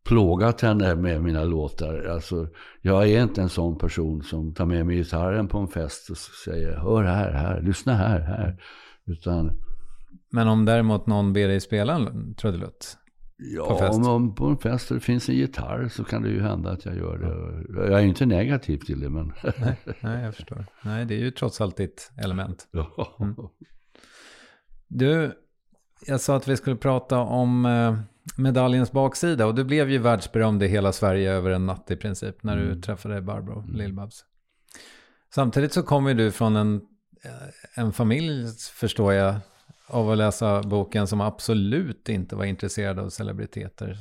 plågat 0.05 0.61
henne 0.61 0.95
med 0.95 1.23
mina 1.23 1.43
låtar. 1.43 2.03
Alltså, 2.03 2.47
jag 2.81 3.09
är 3.09 3.23
inte 3.23 3.41
en 3.41 3.49
sån 3.49 3.77
person 3.77 4.23
som 4.23 4.53
tar 4.53 4.65
med 4.65 4.85
mig 4.85 4.95
gitarren 4.95 5.47
på 5.47 5.57
en 5.57 5.67
fest 5.67 6.09
och 6.09 6.17
säger 6.17 6.77
hör 6.77 7.03
här, 7.03 7.31
här, 7.31 7.61
lyssna 7.61 7.93
här, 7.93 8.19
här. 8.19 8.57
Utan 9.05 9.51
Men 10.31 10.47
om 10.47 10.65
däremot 10.65 11.07
någon 11.07 11.33
ber 11.33 11.47
dig 11.47 11.59
spela 11.59 11.95
en 11.95 12.35
trudelutt, 12.35 12.97
ja, 13.37 13.67
På 13.67 13.77
fest. 13.77 14.07
om, 14.07 14.35
på 14.35 14.45
en 14.45 14.57
fest 14.57 14.89
det 14.89 14.99
finns 14.99 15.29
en 15.29 15.35
gitarr 15.35 15.87
så 15.87 16.03
kan 16.03 16.23
det 16.23 16.29
ju 16.29 16.41
hända 16.41 16.71
att 16.71 16.85
jag 16.85 16.95
gör 16.95 17.17
det. 17.17 17.89
Jag 17.89 18.01
är 18.01 18.05
inte 18.05 18.25
negativ 18.25 18.77
till 18.77 18.99
det, 18.99 19.09
men... 19.09 19.33
nej 20.01 20.23
jag 20.23 20.35
förstår. 20.35 20.65
Nej, 20.81 21.05
det 21.05 21.15
är 21.15 21.19
ju 21.19 21.31
trots 21.31 21.61
allt 21.61 21.77
ditt 21.77 22.11
element. 22.17 22.67
ja. 22.71 23.17
Du, 24.87 25.31
jag 26.05 26.21
sa 26.21 26.35
att 26.35 26.47
vi 26.47 26.57
skulle 26.57 26.75
prata 26.75 27.19
om 27.19 27.65
eh, 27.65 27.97
medaljens 28.37 28.91
baksida 28.91 29.45
och 29.45 29.55
du 29.55 29.63
blev 29.63 29.89
ju 29.89 29.97
världsberömd 29.97 30.63
i 30.63 30.67
hela 30.67 30.91
Sverige 30.91 31.31
över 31.31 31.51
en 31.51 31.65
natt 31.65 31.91
i 31.91 31.95
princip 31.95 32.43
när 32.43 32.57
du 32.57 32.81
träffade 32.81 33.21
Barbro 33.21 33.63
Lill-Babs. 33.67 34.23
Samtidigt 35.33 35.73
så 35.73 35.83
kommer 35.83 36.13
du 36.13 36.31
från 36.31 36.55
en, 36.55 36.75
eh, 37.23 37.81
en 37.83 37.93
familj, 37.93 38.47
förstår 38.73 39.13
jag, 39.13 39.35
av 39.87 40.09
att 40.09 40.17
läsa 40.17 40.63
boken 40.63 41.07
som 41.07 41.21
absolut 41.21 42.09
inte 42.09 42.35
var 42.35 42.45
intresserad 42.45 42.99
av 42.99 43.09
celebriteter. 43.09 43.97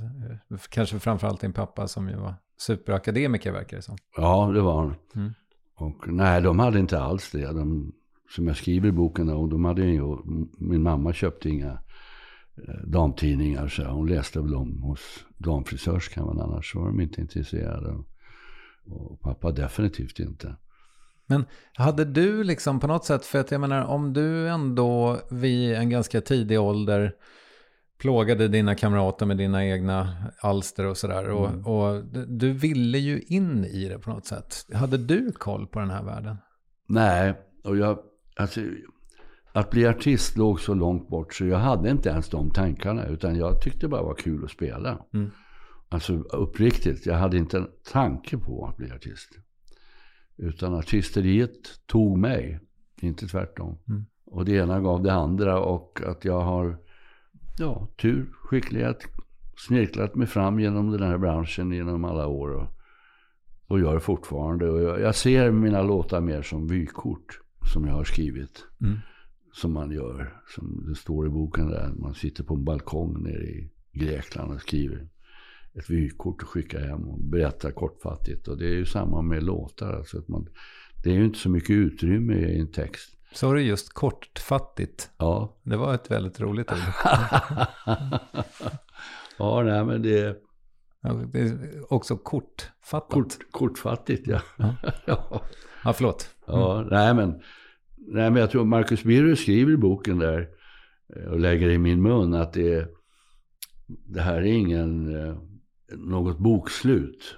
Kanske 0.68 0.98
framförallt 0.98 1.40
din 1.40 1.52
pappa 1.52 1.88
som 1.88 2.08
ju 2.08 2.16
var 2.16 2.34
superakademiker 2.58 3.52
verkar 3.52 3.76
det 3.76 3.82
som. 3.82 3.96
Ja, 4.16 4.50
det 4.54 4.60
var 4.60 4.80
han. 4.80 4.94
Mm. 5.14 5.32
Och 5.74 6.08
nej, 6.08 6.42
de 6.42 6.58
hade 6.58 6.78
inte 6.78 7.00
alls 7.00 7.30
det. 7.32 7.46
De, 7.46 7.92
som 8.30 8.46
jag 8.46 8.56
skriver 8.56 8.88
i 8.88 8.92
boken, 8.92 9.28
och 9.28 9.48
de 9.48 9.64
hade 9.64 9.84
ju, 9.84 10.16
min 10.58 10.82
mamma 10.82 11.12
köpte 11.12 11.48
inga 11.48 11.78
eh, 12.68 12.74
damtidningar. 12.86 13.68
Så 13.68 13.84
hon 13.84 14.08
läste 14.08 14.40
väl 14.40 14.54
om 14.54 14.82
hos 14.82 15.00
damfrisörskan, 15.36 16.26
men 16.26 16.40
annars 16.40 16.74
var 16.74 16.86
de 16.86 17.00
inte 17.00 17.20
intresserade. 17.20 17.96
Och 18.86 19.20
pappa 19.20 19.52
definitivt 19.52 20.18
inte. 20.18 20.56
Men 21.26 21.44
hade 21.74 22.04
du 22.04 22.44
liksom 22.44 22.80
på 22.80 22.86
något 22.86 23.04
sätt, 23.04 23.26
för 23.26 23.38
att 23.40 23.50
jag 23.50 23.60
menar 23.60 23.84
om 23.84 24.12
du 24.12 24.48
ändå 24.48 25.18
vid 25.30 25.74
en 25.74 25.90
ganska 25.90 26.20
tidig 26.20 26.60
ålder 26.60 27.12
plågade 27.98 28.48
dina 28.48 28.74
kamrater 28.74 29.26
med 29.26 29.36
dina 29.36 29.66
egna 29.66 30.16
alster 30.42 30.86
och 30.86 30.96
sådär. 30.96 31.28
Och, 31.30 31.48
och 31.66 32.04
du- 32.04 32.26
du 32.26 32.52
ville 32.52 32.98
ju 32.98 33.20
in 33.20 33.64
i 33.64 33.88
det 33.88 33.98
på 33.98 34.10
något 34.10 34.26
sätt. 34.26 34.66
Hade 34.74 34.96
du 34.98 35.32
koll 35.32 35.66
på 35.66 35.78
den 35.80 35.90
här 35.90 36.02
världen? 36.02 36.36
Nej, 36.88 37.34
och 37.64 37.76
jag, 37.76 37.98
alltså, 38.36 38.60
att 39.52 39.70
bli 39.70 39.86
artist 39.86 40.36
låg 40.36 40.60
så 40.60 40.74
långt 40.74 41.08
bort 41.08 41.34
så 41.34 41.46
jag 41.46 41.58
hade 41.58 41.90
inte 41.90 42.08
ens 42.08 42.28
de 42.28 42.50
tankarna. 42.50 43.06
Utan 43.06 43.36
jag 43.36 43.62
tyckte 43.62 43.88
bara 43.88 44.00
det 44.00 44.06
var 44.06 44.14
kul 44.14 44.44
att 44.44 44.50
spela. 44.50 44.98
Mm. 45.14 45.30
Alltså 45.88 46.12
uppriktigt, 46.14 47.06
jag 47.06 47.14
hade 47.14 47.36
inte 47.36 47.56
en 47.58 47.68
tanke 47.92 48.38
på 48.38 48.66
att 48.66 48.76
bli 48.76 48.90
artist. 48.92 49.28
Utan 50.36 50.74
artisteriet 50.74 51.86
tog 51.86 52.18
mig, 52.18 52.60
inte 53.00 53.26
tvärtom. 53.26 53.78
Mm. 53.88 54.06
Och 54.24 54.44
det 54.44 54.52
ena 54.52 54.80
gav 54.80 55.02
det 55.02 55.12
andra 55.12 55.60
och 55.60 56.00
att 56.06 56.24
jag 56.24 56.40
har 56.40 56.78
ja, 57.58 57.88
tur, 57.96 58.32
skicklighet, 58.32 59.04
snirklat 59.56 60.14
mig 60.14 60.26
fram 60.26 60.60
genom 60.60 60.90
den 60.90 61.02
här 61.02 61.18
branschen 61.18 61.72
genom 61.72 62.04
alla 62.04 62.26
år. 62.26 62.48
Och, 62.48 62.66
och 63.66 63.80
gör 63.80 63.98
fortfarande. 63.98 64.70
Och 64.70 64.82
jag, 64.82 65.00
jag 65.00 65.14
ser 65.14 65.50
mina 65.50 65.82
låtar 65.82 66.20
mer 66.20 66.42
som 66.42 66.66
vykort 66.66 67.40
som 67.72 67.86
jag 67.86 67.94
har 67.94 68.04
skrivit. 68.04 68.64
Mm. 68.80 68.98
Som 69.52 69.72
man 69.72 69.90
gör, 69.90 70.40
som 70.54 70.84
det 70.88 70.94
står 70.94 71.26
i 71.26 71.30
boken 71.30 71.68
där. 71.68 71.92
Man 71.98 72.14
sitter 72.14 72.44
på 72.44 72.54
en 72.54 72.64
balkong 72.64 73.22
nere 73.22 73.44
i 73.44 73.70
Grekland 73.92 74.52
och 74.52 74.60
skriver 74.60 75.08
ett 75.78 75.90
vykort 75.90 76.42
och 76.42 76.48
skickar 76.48 76.80
hem 76.80 77.08
och 77.08 77.18
berättar 77.20 77.70
kortfattigt. 77.70 78.48
Och 78.48 78.58
det 78.58 78.66
är 78.66 78.74
ju 78.74 78.86
samma 78.86 79.22
med 79.22 79.42
låtar. 79.42 79.92
Alltså 79.92 80.18
att 80.18 80.28
man, 80.28 80.48
det 81.04 81.10
är 81.10 81.14
ju 81.14 81.24
inte 81.24 81.38
så 81.38 81.48
mycket 81.50 81.70
utrymme 81.70 82.34
i 82.34 82.60
en 82.60 82.72
text. 82.72 83.12
Så 83.32 83.50
är 83.50 83.54
det 83.54 83.62
just 83.62 83.92
kortfattigt. 83.94 85.10
Ja, 85.18 85.60
Det 85.62 85.76
var 85.76 85.94
ett 85.94 86.10
väldigt 86.10 86.40
roligt 86.40 86.72
ord. 86.72 86.78
ja 89.38 89.62
nej, 89.62 89.84
men 89.84 90.02
det 90.02 90.36
Ja, 91.00 91.12
Det 91.32 91.40
är 91.40 91.92
också 91.92 92.16
kortfattat. 92.16 93.10
kort, 93.10 93.32
kortfattigt. 93.50 94.26
Ja. 94.26 94.40
ja. 95.06 95.42
Ja, 95.84 95.92
förlåt. 95.92 96.30
Ja, 96.46 96.86
nej 96.90 97.14
men, 97.14 97.30
nej 97.96 98.30
men 98.30 98.36
jag 98.36 98.50
tror 98.50 98.64
Marcus 98.64 99.02
Birro 99.02 99.36
skriver 99.36 99.72
i 99.72 99.76
boken 99.76 100.18
där 100.18 100.48
eh, 101.16 101.24
och 101.24 101.40
lägger 101.40 101.68
i 101.68 101.78
min 101.78 102.02
mun 102.02 102.34
att 102.34 102.52
det, 102.52 102.88
det 103.86 104.20
här 104.20 104.36
är 104.36 104.42
ingen, 104.42 105.16
eh, 105.16 105.36
något 105.92 106.38
bokslut. 106.38 107.36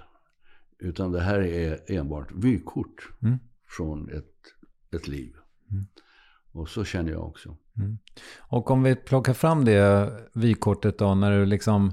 Utan 0.79 1.11
det 1.11 1.21
här 1.21 1.39
är 1.39 1.79
enbart 1.91 2.31
vykort 2.31 3.09
Mm. 3.21 3.39
från 3.77 4.09
ett, 4.09 4.33
ett 4.95 5.07
liv. 5.07 5.33
Mm. 5.71 5.85
Och 6.51 6.69
så 6.69 6.83
känner 6.83 7.11
jag 7.11 7.27
också. 7.27 7.57
Och 8.39 8.71
om 8.71 8.83
vi 8.83 8.95
plockar 8.95 9.33
fram 9.33 9.65
det 9.65 10.11
vykortet 10.33 10.97
då, 10.97 11.15
när 11.15 11.31
du 11.39 11.45
liksom, 11.45 11.91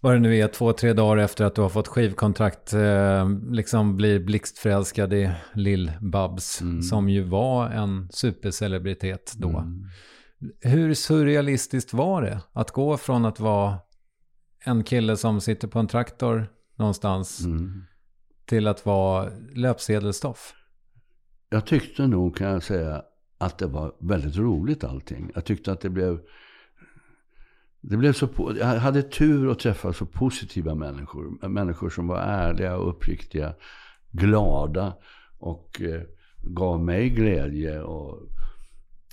vad 0.00 0.14
det 0.14 0.18
nu 0.18 0.36
är, 0.36 0.48
två, 0.48 0.72
tre 0.72 0.92
dagar 0.92 1.16
efter 1.22 1.44
att 1.44 1.54
du 1.54 1.62
har 1.62 1.68
fått 1.68 1.88
skivkontrakt, 1.88 2.72
eh, 2.72 3.28
liksom 3.50 3.96
blir 3.96 4.20
blixtförälskad 4.20 5.12
i 5.12 5.30
Lill-Babs, 5.54 6.60
Mm. 6.62 6.82
som 6.82 7.08
ju 7.08 7.22
var 7.22 7.70
en 7.70 8.08
supercelebritet 8.12 9.32
då. 9.36 9.64
Hur 10.60 10.94
surrealistiskt 10.94 11.92
var 11.92 12.22
det 12.22 12.40
att 12.52 12.70
gå 12.70 12.96
från 12.96 13.24
att 13.24 13.40
vara 13.40 13.78
en 14.64 14.84
kille 14.84 15.16
som 15.16 15.40
sitter 15.40 15.68
på 15.68 15.78
en 15.78 15.86
traktor 15.86 16.46
någonstans 16.76 17.40
Mm. 17.44 17.82
till 18.46 18.66
att 18.68 18.86
vara 18.86 19.30
löpsedelstoff? 19.54 20.54
Jag 21.50 21.66
tyckte 21.66 22.06
nog, 22.06 22.36
kan 22.36 22.46
jag 22.50 22.62
säga, 22.62 23.02
att 23.38 23.58
det 23.58 23.66
var 23.66 23.94
väldigt 24.00 24.36
roligt 24.36 24.84
allting. 24.84 25.30
Jag 25.34 25.44
tyckte 25.44 25.72
att 25.72 25.80
det 25.80 25.90
blev... 25.90 26.20
Det 27.80 27.96
blev 27.96 28.12
så, 28.12 28.28
jag 28.58 28.66
hade 28.66 29.02
tur 29.02 29.50
att 29.50 29.58
träffa 29.58 29.92
så 29.92 30.06
positiva 30.06 30.74
människor. 30.74 31.48
Människor 31.48 31.90
som 31.90 32.06
var 32.06 32.18
ärliga 32.18 32.76
och 32.76 32.88
uppriktiga, 32.90 33.54
glada 34.10 34.96
och 35.38 35.80
eh, 35.80 36.02
gav 36.42 36.84
mig 36.84 37.10
glädje. 37.10 37.80
Och, 37.80 38.18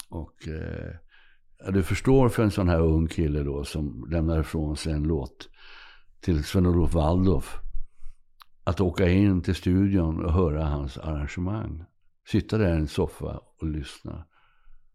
och 0.10 0.47
eh, 0.47 0.95
ja, 1.66 1.72
du 1.72 1.84
förstår 1.84 2.30
för 2.30 2.43
en 2.43 2.51
sån 2.51 2.70
här 2.70 2.80
ung 2.82 3.07
kille 3.07 3.43
då 3.43 3.64
som 3.64 4.07
lämnar 4.12 4.39
ifrån 4.39 4.78
sig 4.78 4.93
en 4.93 5.03
låt 5.03 5.49
till 6.22 6.43
Sven-Olof 6.43 6.93
Waldorf. 6.93 7.60
Att 8.64 8.82
åka 8.82 9.10
in 9.10 9.41
till 9.41 9.55
studion 9.55 10.26
och 10.26 10.34
höra 10.34 10.66
hans 10.66 10.97
arrangemang. 10.97 11.84
Sitta 12.28 12.57
där 12.57 12.74
i 12.74 12.78
en 12.78 12.88
soffa 12.88 13.39
och 13.60 13.68
lyssna. 13.68 14.26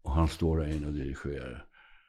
Och 0.01 0.11
han 0.11 0.27
står 0.27 0.57
där 0.57 0.75
inne 0.75 0.87
och 0.87 0.93
dirigerar. 0.93 1.65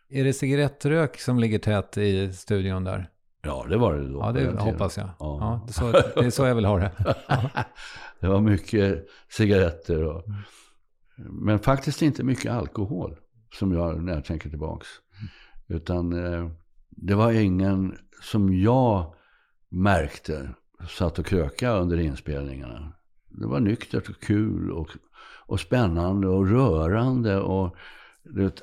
Är 0.08 0.24
det 0.24 0.32
cigarettrök 0.32 1.20
som 1.20 1.38
ligger 1.38 1.58
tätt 1.58 1.98
i 1.98 2.32
studion 2.32 2.84
där? 2.84 3.10
Ja, 3.42 3.66
det 3.68 3.76
var 3.76 3.94
det 3.94 4.12
då. 4.12 4.18
Ja, 4.18 4.32
det 4.32 4.60
hoppas 4.60 4.96
jag. 4.96 5.06
Ja. 5.06 5.14
Ja. 5.18 5.66
det, 5.66 5.70
är 5.70 5.72
så, 5.72 6.20
det 6.20 6.26
är 6.26 6.30
så 6.30 6.46
jag 6.46 6.54
vill 6.54 6.64
ha 6.64 6.78
det. 6.78 6.90
det 8.20 8.28
var 8.28 8.40
mycket 8.40 9.06
cigaretter 9.28 10.04
och... 10.04 10.24
Men 11.16 11.58
faktiskt 11.58 12.02
inte 12.02 12.24
mycket 12.24 12.52
alkohol. 12.52 13.16
Som 13.54 13.72
jag, 13.72 14.02
när 14.02 14.14
jag 14.14 14.24
tänker 14.24 14.50
tillbaks. 14.50 14.88
Utan 15.68 16.24
eh, 16.24 16.50
det 16.90 17.14
var 17.14 17.32
ingen 17.32 17.98
som 18.22 18.54
jag 18.54 19.14
märkte 19.68 20.54
satt 20.88 21.18
och 21.18 21.26
kröka 21.26 21.72
under 21.72 21.98
inspelningarna. 21.98 22.92
Det 23.28 23.46
var 23.46 23.60
nyktert 23.60 24.08
och 24.08 24.20
kul 24.20 24.70
och, 24.70 24.88
och 25.46 25.60
spännande 25.60 26.28
och 26.28 26.48
rörande. 26.48 27.40
Och, 27.40 27.76
vet, 28.22 28.62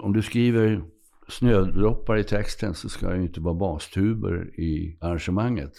om 0.00 0.12
du 0.12 0.22
skriver 0.22 0.84
snödroppar 1.28 2.16
i 2.16 2.24
texten 2.24 2.74
så 2.74 2.88
ska 2.88 3.08
det 3.08 3.16
ju 3.16 3.22
inte 3.22 3.40
vara 3.40 3.54
bastuber 3.54 4.60
i 4.60 4.98
arrangemanget. 5.00 5.72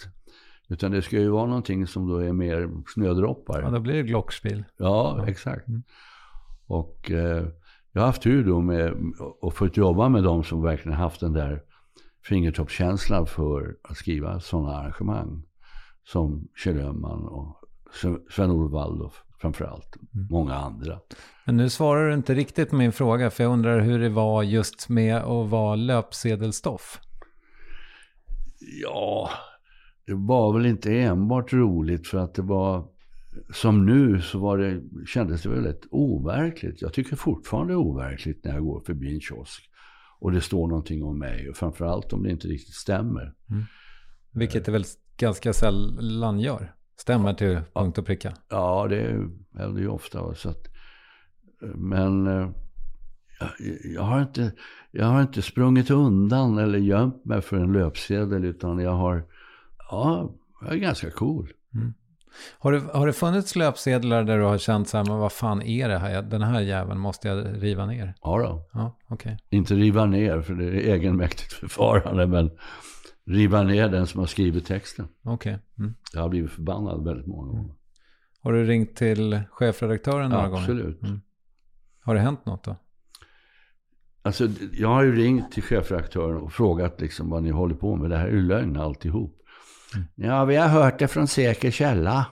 Utan 0.68 0.90
det 0.90 1.02
ska 1.02 1.18
ju 1.18 1.28
vara 1.28 1.46
någonting 1.46 1.86
som 1.86 2.08
då 2.08 2.16
är 2.16 2.32
mer 2.32 2.70
snödroppar. 2.86 3.62
Ja, 3.62 3.70
då 3.70 3.80
blir 3.80 3.94
det 3.94 4.02
Glockspiel. 4.02 4.64
Ja, 4.76 5.24
exakt. 5.28 5.66
Och 6.66 7.10
eh, 7.10 7.46
jag 7.98 8.02
har 8.02 8.06
haft 8.06 8.22
tur 8.22 8.44
då 8.44 8.60
med 8.60 8.94
att 9.42 9.54
få 9.54 9.66
jobba 9.66 10.08
med 10.08 10.24
de 10.24 10.44
som 10.44 10.62
verkligen 10.62 10.98
haft 10.98 11.20
den 11.20 11.32
där 11.32 11.62
fingertoppskänslan 12.24 13.26
för 13.26 13.76
att 13.82 13.96
skriva 13.96 14.40
sådana 14.40 14.76
arrangemang. 14.76 15.42
Som 16.04 16.48
Kjell 16.56 16.78
Öhman 16.78 17.26
och 17.28 17.60
Sven- 17.92 18.20
Sven-Olof 18.30 18.72
Waldorf 18.72 19.22
framförallt. 19.40 19.96
Många 20.30 20.54
andra. 20.54 20.98
Men 21.44 21.56
nu 21.56 21.70
svarar 21.70 22.08
du 22.08 22.14
inte 22.14 22.34
riktigt 22.34 22.70
på 22.70 22.76
min 22.76 22.92
fråga, 22.92 23.30
för 23.30 23.44
jag 23.44 23.52
undrar 23.52 23.80
hur 23.80 23.98
det 23.98 24.08
var 24.08 24.42
just 24.42 24.88
med 24.88 25.16
att 25.16 25.50
vara 25.50 25.76
löpsedelstoff. 25.76 27.00
Ja, 28.82 29.30
det 30.06 30.14
var 30.14 30.52
väl 30.52 30.66
inte 30.66 30.98
enbart 30.98 31.52
roligt 31.52 32.08
för 32.08 32.18
att 32.18 32.34
det 32.34 32.42
var 32.42 32.84
som 33.50 33.86
nu 33.86 34.20
så 34.20 34.38
var 34.38 34.58
det, 34.58 34.82
kändes 35.06 35.42
det 35.42 35.48
väldigt 35.48 35.86
overkligt. 35.90 36.82
Jag 36.82 36.92
tycker 36.92 37.16
fortfarande 37.16 37.72
det 37.72 37.74
är 37.74 37.78
overkligt 37.78 38.44
när 38.44 38.54
jag 38.54 38.62
går 38.62 38.80
förbi 38.80 39.14
en 39.14 39.20
kiosk 39.20 39.70
och 40.20 40.32
det 40.32 40.40
står 40.40 40.68
någonting 40.68 41.02
om 41.04 41.18
mig 41.18 41.48
och 41.48 41.56
framförallt 41.56 42.12
om 42.12 42.22
det 42.22 42.30
inte 42.30 42.48
riktigt 42.48 42.74
stämmer. 42.74 43.34
Vilket 44.32 44.64
det 44.64 44.72
väl 44.72 44.84
ganska 45.16 45.52
sällan 45.52 46.40
gör. 46.40 46.74
Stämmer 46.96 47.34
till 47.34 47.60
punkt 47.74 47.98
och 47.98 48.06
pricka. 48.06 48.34
Ja, 48.48 48.86
det 48.90 49.28
händer 49.58 49.80
ju 49.80 49.88
ofta. 49.88 50.34
Så 50.34 50.48
att, 50.50 50.66
men 51.74 52.26
eh, 52.26 52.50
jag, 53.40 53.50
jag, 53.94 54.02
har 54.02 54.22
inte, 54.22 54.52
jag 54.90 55.06
har 55.06 55.22
inte 55.22 55.42
sprungit 55.42 55.90
undan 55.90 56.58
eller 56.58 56.78
gömt 56.78 57.24
mig 57.24 57.40
för 57.40 57.56
en 57.56 57.72
löpsedel 57.72 58.44
utan 58.44 58.78
jag 58.78 58.94
har, 58.94 59.24
ja, 59.90 60.34
jag 60.60 60.72
är 60.72 60.76
ganska 60.76 61.10
cool. 61.10 61.52
Har 62.58 62.72
det, 62.72 62.80
har 62.92 63.06
det 63.06 63.12
funnits 63.12 63.56
löpsedlar 63.56 64.24
där 64.24 64.38
du 64.38 64.44
har 64.44 64.58
känt 64.58 64.88
så 64.88 64.96
här, 64.96 65.04
men 65.04 65.18
vad 65.18 65.32
fan 65.32 65.62
är 65.62 65.88
det 65.88 65.98
här? 65.98 66.22
Den 66.22 66.42
här 66.42 66.60
jäveln 66.60 67.00
måste 67.00 67.28
jag 67.28 67.62
riva 67.62 67.86
ner. 67.86 68.14
Ja 68.22 68.38
då. 68.38 68.68
Ja, 68.72 68.98
okej. 69.08 69.38
Inte 69.50 69.74
riva 69.74 70.06
ner, 70.06 70.40
för 70.40 70.54
det 70.54 70.64
är 70.64 70.94
egenmäktigt 70.94 71.52
förfarande, 71.52 72.26
men 72.26 72.50
riva 73.26 73.62
ner 73.62 73.88
den 73.88 74.06
som 74.06 74.20
har 74.20 74.26
skrivit 74.26 74.66
texten. 74.66 75.08
Okej. 75.22 75.58
Mm. 75.78 75.94
Jag 76.14 76.20
har 76.20 76.28
blivit 76.28 76.50
förbannad 76.50 77.04
väldigt 77.04 77.26
många 77.26 77.52
gånger. 77.52 77.74
Har 78.42 78.52
du 78.52 78.64
ringt 78.64 78.96
till 78.96 79.40
chefredaktören 79.50 80.30
några 80.30 80.48
gånger? 80.48 80.62
Absolut. 80.62 81.02
Mm. 81.02 81.20
Har 82.00 82.14
det 82.14 82.20
hänt 82.20 82.46
något 82.46 82.64
då? 82.64 82.76
Alltså, 84.22 84.48
jag 84.72 84.88
har 84.88 85.02
ju 85.02 85.16
ringt 85.16 85.52
till 85.52 85.62
chefredaktören 85.62 86.36
och 86.36 86.52
frågat 86.52 87.00
liksom 87.00 87.30
vad 87.30 87.42
ni 87.42 87.50
håller 87.50 87.74
på 87.74 87.96
med. 87.96 88.10
Det 88.10 88.16
här 88.16 88.26
är 88.26 88.32
ju 88.32 88.42
lögn 88.42 88.76
alltihop. 88.76 89.37
Ja, 90.14 90.44
vi 90.44 90.56
har 90.56 90.68
hört 90.68 90.98
det 90.98 91.08
från 91.08 91.28
säker 91.28 91.70
källa. 91.70 92.26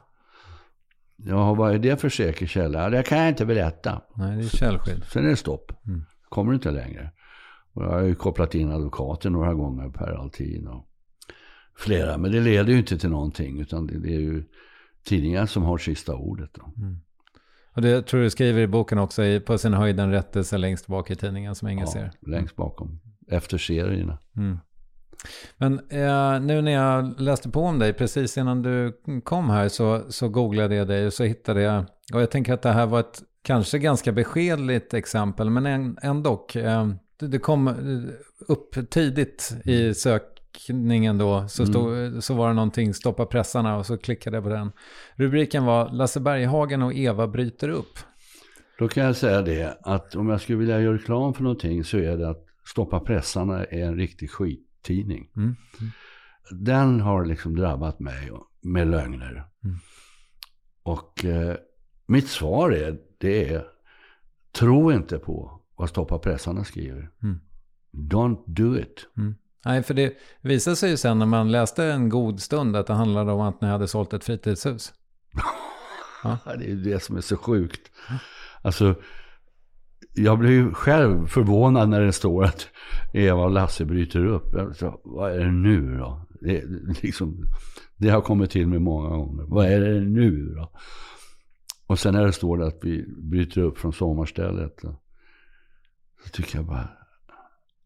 Ja, 1.17 1.55
vad 1.55 1.75
är 1.75 1.79
det 1.79 2.01
för 2.01 2.09
säker 2.09 2.47
källa? 2.47 2.91
Det 2.91 3.03
kan 3.03 3.19
jag 3.19 3.29
inte 3.29 3.47
berätta. 3.47 4.03
Nej, 4.15 4.37
det 4.37 4.45
är 4.45 4.49
källskydd. 4.49 5.05
Sen 5.05 5.25
är 5.25 5.29
det 5.29 5.37
stopp. 5.37 5.73
Mm. 5.87 6.05
Kommer 6.29 6.55
inte 6.55 6.71
längre. 6.71 7.11
Och 7.73 7.83
jag 7.85 7.91
har 7.91 8.01
ju 8.03 8.15
kopplat 8.15 8.55
in 8.55 8.73
advokaten 8.73 9.33
några 9.33 9.55
gånger 9.55 9.89
per 9.89 10.13
Altin 10.13 10.67
och 10.67 10.87
flera. 11.77 12.19
Men 12.19 12.33
det 12.33 12.41
leder 12.41 12.73
ju 12.73 12.79
inte 12.79 12.99
till 12.99 13.11
någonting. 13.11 13.61
Utan 13.61 13.87
det, 13.87 13.99
det 13.99 14.15
är 14.15 14.21
ju 14.21 14.45
tidningar 15.05 15.47
som 15.47 15.63
har 15.63 15.79
sista 15.79 16.15
ordet. 16.15 16.51
Då. 16.55 16.73
Och 17.75 17.83
det 17.83 18.03
tror 18.03 18.21
du 18.21 18.31
skriver 18.31 18.61
i 18.61 18.67
boken 18.67 18.99
också, 18.99 19.25
i, 19.25 19.41
på 19.41 19.59
sin 19.59 19.75
höjd 19.75 20.01
en 20.01 20.11
rättelse 20.11 20.59
längst 20.59 20.87
bak 20.87 21.11
i 21.11 21.15
tidningen 21.17 21.55
som 21.55 21.69
ingen 21.69 21.87
Ja, 21.87 21.93
ser. 21.93 22.11
längst 22.21 22.57
bakom. 22.57 23.01
Efter 23.29 23.59
serierna. 23.59 24.19
Mm. 24.37 24.59
Men 25.57 25.73
eh, 25.91 26.41
nu 26.41 26.63
när 26.63 26.73
jag 26.73 27.21
läste 27.21 27.49
på 27.49 27.61
om 27.61 27.79
dig, 27.79 27.93
precis 27.93 28.39
innan 28.39 28.63
du 28.63 29.01
kom 29.25 29.51
här 29.51 29.69
så, 29.69 30.03
så 30.09 30.29
googlade 30.29 30.75
jag 30.75 30.89
dig 30.89 31.07
och 31.07 31.13
så 31.13 31.25
hittade 31.25 31.63
jag, 31.63 31.85
och 32.15 32.21
jag 32.21 32.31
tänker 32.31 32.55
att 32.55 32.63
det 32.63 32.73
här 32.73 32.87
var 32.87 33.01
ett 33.01 33.23
kanske 33.43 33.79
ganska 33.79 34.13
beskedligt 34.13 34.95
exempel, 34.95 35.51
men 35.51 35.67
en, 35.67 35.99
ändå. 36.03 36.47
Eh, 36.55 36.89
det, 37.21 37.39
kom 37.39 37.69
eh, 37.69 37.75
upp 38.49 38.91
tidigt 38.91 39.57
i 39.65 39.95
sök 39.95 40.23
tryckningen 40.67 41.19
då 41.19 41.49
så, 41.49 41.67
stod, 41.67 42.25
så 42.25 42.35
var 42.35 42.49
det 42.49 42.55
någonting, 42.55 42.95
stoppa 42.95 43.27
pressarna 43.27 43.77
och 43.77 43.87
så 43.87 43.99
klickade 43.99 44.37
jag 44.37 44.45
på 44.45 44.51
den. 44.51 44.73
Rubriken 45.17 45.65
var 45.65 45.91
Lasse 45.91 46.21
Berghagen 46.21 46.83
och 46.83 46.95
Eva 46.95 47.29
bryter 47.29 47.69
upp. 47.69 47.99
Då 48.79 48.89
kan 48.89 49.05
jag 49.05 49.17
säga 49.17 49.43
det 49.43 49.79
att 49.83 50.17
om 50.17 50.29
jag 50.29 50.41
skulle 50.41 50.59
vilja 50.59 50.81
göra 50.81 50.95
reklam 50.95 51.35
för 51.35 51.43
någonting 51.43 51.85
så 51.85 51.99
är 51.99 52.17
det 52.17 52.31
att 52.31 52.43
Stoppa 52.67 53.01
pressarna 53.01 53.65
är 53.65 53.85
en 53.85 53.97
riktig 53.97 54.31
skittidning. 54.87 55.29
Mm. 55.37 55.57
Den 56.51 57.01
har 57.01 57.25
liksom 57.25 57.57
drabbat 57.57 58.01
mig 58.01 58.31
med 58.63 58.89
lögner. 58.89 59.45
Och 60.83 61.25
eh, 61.25 61.57
mitt 62.07 62.29
svar 62.29 62.71
är, 62.71 62.99
det 63.19 63.55
är, 63.55 63.65
tro 64.53 64.93
inte 64.93 65.19
på 65.19 65.61
vad 65.77 65.89
Stoppa 65.89 66.19
pressarna 66.19 66.65
skriver. 66.65 67.11
Mm. 67.23 67.41
Don't 67.93 68.45
do 68.47 68.79
it. 68.79 69.07
Nej, 69.65 69.83
för 69.83 69.95
det 69.95 70.15
visade 70.41 70.77
sig 70.77 70.91
ju 70.91 70.97
sen 70.97 71.19
när 71.19 71.27
man 71.27 71.53
läste 71.53 71.85
en 71.85 72.09
god 72.09 72.41
stund 72.41 72.77
att 72.77 72.87
det 72.87 72.95
handlade 72.95 73.33
om 73.33 73.41
att 73.41 73.61
ni 73.61 73.69
hade 73.69 73.89
sålt 73.89 74.13
ett 74.13 74.25
fritidshus. 74.25 74.93
Ja, 76.25 76.39
Det 76.45 76.65
är 76.65 76.69
ju 76.69 76.83
det 76.83 77.03
som 77.03 77.17
är 77.17 77.21
så 77.21 77.37
sjukt. 77.37 77.91
Alltså, 78.63 78.95
jag 80.17 80.39
blir 80.39 80.51
ju 80.51 80.75
själv 80.75 81.27
förvånad 81.27 81.89
när 81.89 82.01
det 82.01 82.13
står 82.13 82.45
att 82.45 82.69
Eva 83.13 83.45
och 83.45 83.51
Lasse 83.51 83.85
bryter 83.85 84.27
upp. 84.27 84.53
Jag 84.53 84.77
sa, 84.77 85.01
vad 85.05 85.33
är 85.33 85.39
det 85.39 85.51
nu 85.51 85.99
då? 85.99 86.27
Det, 86.41 86.65
liksom, 87.03 87.47
det 87.97 88.09
har 88.09 88.21
kommit 88.21 88.51
till 88.51 88.67
mig 88.67 88.79
många 88.79 89.09
gånger. 89.09 89.45
Vad 89.45 89.67
är 89.67 89.81
det 89.81 90.01
nu 90.01 90.55
då? 90.55 90.73
Och 91.87 91.99
sen 91.99 92.15
när 92.15 92.25
det 92.25 92.33
står 92.33 92.63
att 92.63 92.79
vi 92.83 93.05
bryter 93.09 93.61
upp 93.61 93.79
från 93.79 93.93
sommarstället. 93.93 94.79
då, 94.83 95.01
Så 96.25 96.31
tycker 96.31 96.59
jag 96.59 96.67
bara 96.67 96.89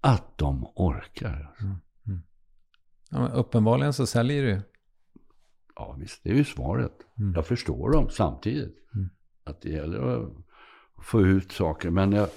att 0.01 0.39
de 0.39 0.67
orkar. 0.75 1.55
Ja, 3.11 3.21
men 3.21 3.33
uppenbarligen 3.33 3.93
så 3.93 4.07
säljer 4.07 4.43
du. 4.43 4.63
Ja 5.77 5.97
visst, 6.01 6.25
det 6.25 6.31
är 6.31 6.35
ju 6.35 6.45
svaret. 6.45 6.93
Jag 7.35 7.47
förstår 7.47 7.91
dem 7.93 8.09
samtidigt. 8.11 8.77
Att 9.45 9.61
det 9.61 9.69
gäller 9.69 9.99
att 9.99 10.33
få 11.03 11.21
ut 11.21 11.53
saker. 11.53 11.91
Men 11.91 12.13
jag, 12.13 12.29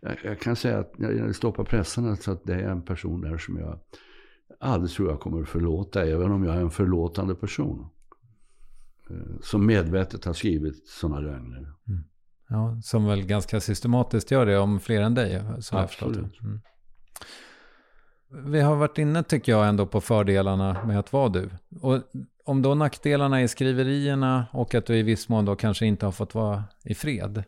jag, 0.00 0.16
jag 0.24 0.40
kan 0.40 0.56
säga 0.56 0.78
att 0.78 0.98
när 0.98 1.10
jag 1.10 1.34
stoppar 1.34 1.64
pressarna 1.64 2.16
så 2.16 2.32
att 2.32 2.44
det 2.44 2.54
är 2.54 2.68
en 2.70 2.82
person 2.82 3.20
där 3.20 3.38
som 3.38 3.58
jag 3.58 3.80
aldrig 4.60 4.90
tror 4.90 5.10
jag 5.10 5.20
kommer 5.20 5.42
att 5.42 5.48
förlåta. 5.48 6.04
Även 6.04 6.32
om 6.32 6.44
jag 6.44 6.56
är 6.56 6.60
en 6.60 6.70
förlåtande 6.70 7.34
person. 7.34 7.88
Eh, 9.10 9.40
Som 9.42 9.66
medvetet 9.66 10.24
har 10.24 10.32
skrivit 10.32 10.88
sådana 10.88 11.20
lögner. 11.20 11.72
Ja, 12.48 12.80
som 12.82 13.06
väl 13.06 13.26
ganska 13.26 13.60
systematiskt 13.60 14.30
gör 14.30 14.46
det 14.46 14.58
om 14.58 14.80
fler 14.80 15.02
än 15.02 15.14
dig. 15.14 15.32
Det. 15.32 15.78
Absolut. 15.78 16.40
Mm. 16.40 16.60
Vi 18.44 18.60
har 18.60 18.76
varit 18.76 18.98
inne 18.98 19.22
tycker 19.22 19.52
jag 19.52 19.68
ändå 19.68 19.86
på 19.86 20.00
fördelarna 20.00 20.84
med 20.86 20.98
att 20.98 21.12
vara 21.12 21.28
du. 21.28 21.50
Och 21.80 22.02
om 22.46 22.62
då 22.62 22.74
nackdelarna 22.74 23.40
är 23.40 23.46
skriverierna 23.46 24.46
och 24.52 24.74
att 24.74 24.86
du 24.86 24.96
i 24.96 25.02
viss 25.02 25.28
mån 25.28 25.44
då 25.44 25.56
kanske 25.56 25.86
inte 25.86 26.06
har 26.06 26.12
fått 26.12 26.34
vara 26.34 26.64
i 26.84 26.94
fred. 26.94 27.44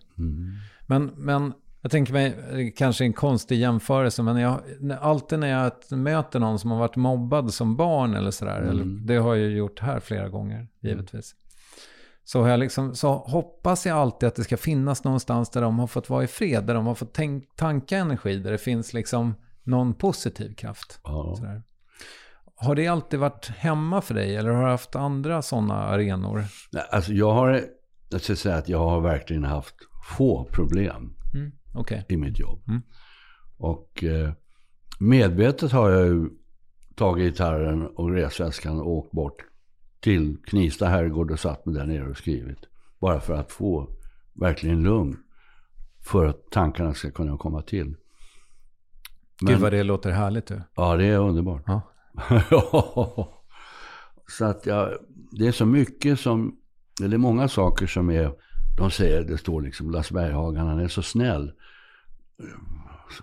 Men, 0.87 1.11
men 1.17 1.53
jag 1.83 1.91
tänker 1.91 2.13
mig, 2.13 2.27
eh, 2.27 2.73
kanske 2.77 3.05
en 3.05 3.13
konstig 3.13 3.59
jämförelse, 3.59 4.23
men 4.23 4.37
jag, 4.37 4.61
alltid 5.01 5.39
när 5.39 5.49
jag 5.49 5.99
möter 5.99 6.41
någon 6.41 6.59
som 6.59 6.71
har 6.71 6.79
varit 6.79 6.97
mobbad 6.97 7.55
som 7.55 7.77
barn 7.77 8.15
eller 8.15 8.31
sådär, 8.31 8.61
eller, 8.61 8.85
det 8.85 9.17
har 9.17 9.35
jag 9.35 9.51
ju 9.51 9.57
gjort 9.57 9.81
här 9.81 10.01
flera 10.01 10.29
gånger, 10.29 10.69
givetvis. 10.81 11.35
Så, 12.25 12.49
jag 12.49 12.61
liksom, 12.61 12.95
så 12.95 13.13
hoppas 13.13 13.87
jag 13.87 13.99
alltid 13.99 14.27
att 14.27 14.35
det 14.35 14.45
ska 14.45 14.57
finnas 14.57 15.05
någonstans 15.05 15.51
där 15.51 15.63
de 15.63 15.79
har 15.79 15.87
fått 15.87 16.11
vara 16.11 16.25
i 16.25 16.27
fred, 16.27 16.65
där 16.65 16.75
de 16.75 16.87
har 16.87 16.95
fått 16.95 17.15
tänk, 17.15 17.57
tanka 17.57 17.99
energi, 17.99 18.39
där 18.39 18.53
det 18.53 18.59
finns 18.59 18.93
liksom 18.93 19.35
någon 19.63 19.95
positiv 19.95 20.55
kraft. 20.55 21.01
Ja. 21.05 21.35
Sådär. 21.37 21.63
Har 22.61 22.75
det 22.75 22.87
alltid 22.87 23.21
varit 23.21 23.49
hemma 23.49 24.01
för 24.01 24.15
dig, 24.15 24.37
eller 24.37 24.51
har 24.51 24.63
du 24.65 24.71
haft 24.71 24.97
andra 24.97 25.43
sådana 25.43 25.75
arenor? 25.75 26.45
Nej, 26.73 26.83
Alltså 26.91 27.13
jag 27.13 27.33
har, 27.33 27.65
jag 28.09 28.21
ska 28.21 28.37
säga 28.37 28.57
att 28.57 28.69
jag 28.69 28.79
har 28.79 29.01
verkligen 29.01 29.45
haft 29.45 29.75
få 30.19 30.45
problem 30.53 31.15
Mm, 31.35 31.53
Okej. 31.75 32.05
i 32.09 32.17
mitt 32.17 32.39
jobb. 32.39 32.63
Mm. 32.69 32.83
Och 33.59 34.05
eh, 34.05 34.31
medvetet 35.01 35.73
har 35.73 35.91
jag 35.91 36.07
ju 36.07 36.29
tagit 36.97 37.25
gitarren 37.33 37.87
och 37.87 38.11
resväskan 38.13 38.81
och 38.81 38.89
åkt 38.91 39.13
bort 39.13 39.45
till 40.01 40.37
Knivsta 40.47 40.87
herrgård 40.87 41.31
och 41.31 41.41
satt 41.41 41.67
mig 41.67 41.75
där 41.75 41.87
nere 41.87 42.09
och 42.11 42.17
skrivit. 42.17 42.59
Bara 43.01 43.21
för 43.21 43.35
att 43.35 43.53
få 43.53 43.89
verkligen 44.35 44.83
lugn. 44.83 45.17
För 46.01 46.27
att 46.27 46.51
tankarna 46.51 46.95
ska 46.95 47.11
kunna 47.11 47.37
komma 47.39 47.63
till. 47.63 47.97
Gud 49.41 49.59
vad 49.59 49.73
det 49.73 49.83
låter 49.83 50.11
härligt 50.11 50.47
du. 50.47 50.63
Ja, 50.77 50.97
det 50.97 51.07
är 51.07 51.19
underbart. 51.19 51.63
Ja. 51.67 51.81
så 54.39 54.45
att 54.45 54.67
jag, 54.67 54.99
det 55.31 55.47
är 55.47 55.53
så 55.53 55.67
mycket 55.67 56.21
som, 56.21 56.57
eller 57.03 57.19
många 57.19 57.49
saker 57.49 57.87
som 57.87 58.11
är, 58.11 58.33
de 58.79 58.91
säger, 58.91 59.25
det 59.25 59.39
står 59.39 59.63
liksom 59.63 59.91
Lasse 59.91 60.15
Berghagen, 60.15 60.67
han 60.67 60.81
är 60.81 60.89
så 60.89 61.03
snäll. 61.03 61.53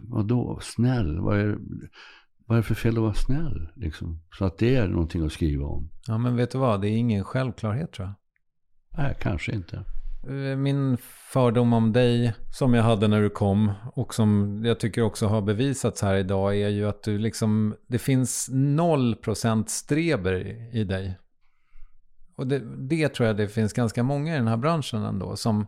Vadå 0.02 0.60
snäll? 0.62 1.20
Vad 1.20 1.40
är, 1.40 1.58
vad 2.46 2.58
är 2.58 2.62
det 2.62 2.68
för 2.68 2.76
fel 2.76 2.98
att 2.98 3.02
vara 3.04 3.14
snäll? 3.14 3.70
Liksom? 3.76 4.22
Så 4.38 4.46
att 4.46 4.58
det 4.58 4.76
är 4.76 4.88
någonting 4.88 5.26
att 5.26 5.32
skriva 5.32 5.66
om. 5.66 5.90
Ja, 6.08 6.18
men 6.18 6.36
vet 6.36 6.52
du 6.52 6.58
vad? 6.58 6.82
Det 6.82 6.88
är 6.90 6.98
ingen 6.98 7.24
självklarhet 7.24 7.92
tror 7.92 8.08
jag. 8.08 8.16
Nej, 9.04 9.18
kanske 9.20 9.52
inte. 9.52 9.84
Eh, 10.28 10.58
min 10.58 10.98
fördom 11.32 11.74
om 11.74 11.94
dig, 11.94 12.34
som 12.52 12.74
jag 12.74 12.84
hade 12.84 13.08
när 13.08 13.22
du 13.22 13.30
kom, 13.30 13.72
och 13.94 14.14
som 14.14 14.62
jag 14.66 14.80
tycker 14.80 15.02
också 15.02 15.28
har 15.28 15.42
bevisats 15.42 16.02
här 16.02 16.16
idag, 16.16 16.56
är 16.58 16.70
ju 16.70 16.88
att 16.90 17.04
du 17.04 17.18
liksom, 17.18 17.76
det 17.88 18.00
finns 18.00 18.50
0% 18.52 19.70
streber 19.70 20.34
i- 20.76 20.84
dig. 20.84 21.18
Och 22.38 22.48
det, 22.48 22.60
det 22.90 23.10
tror 23.10 23.28
jag 23.28 23.38
det 23.38 23.48
finns 23.48 23.74
ganska 23.74 24.04
många 24.04 24.34
i 24.34 24.38
den 24.38 24.48
här 24.48 24.58
branschen 24.58 25.04
ändå, 25.04 25.36
som 25.36 25.68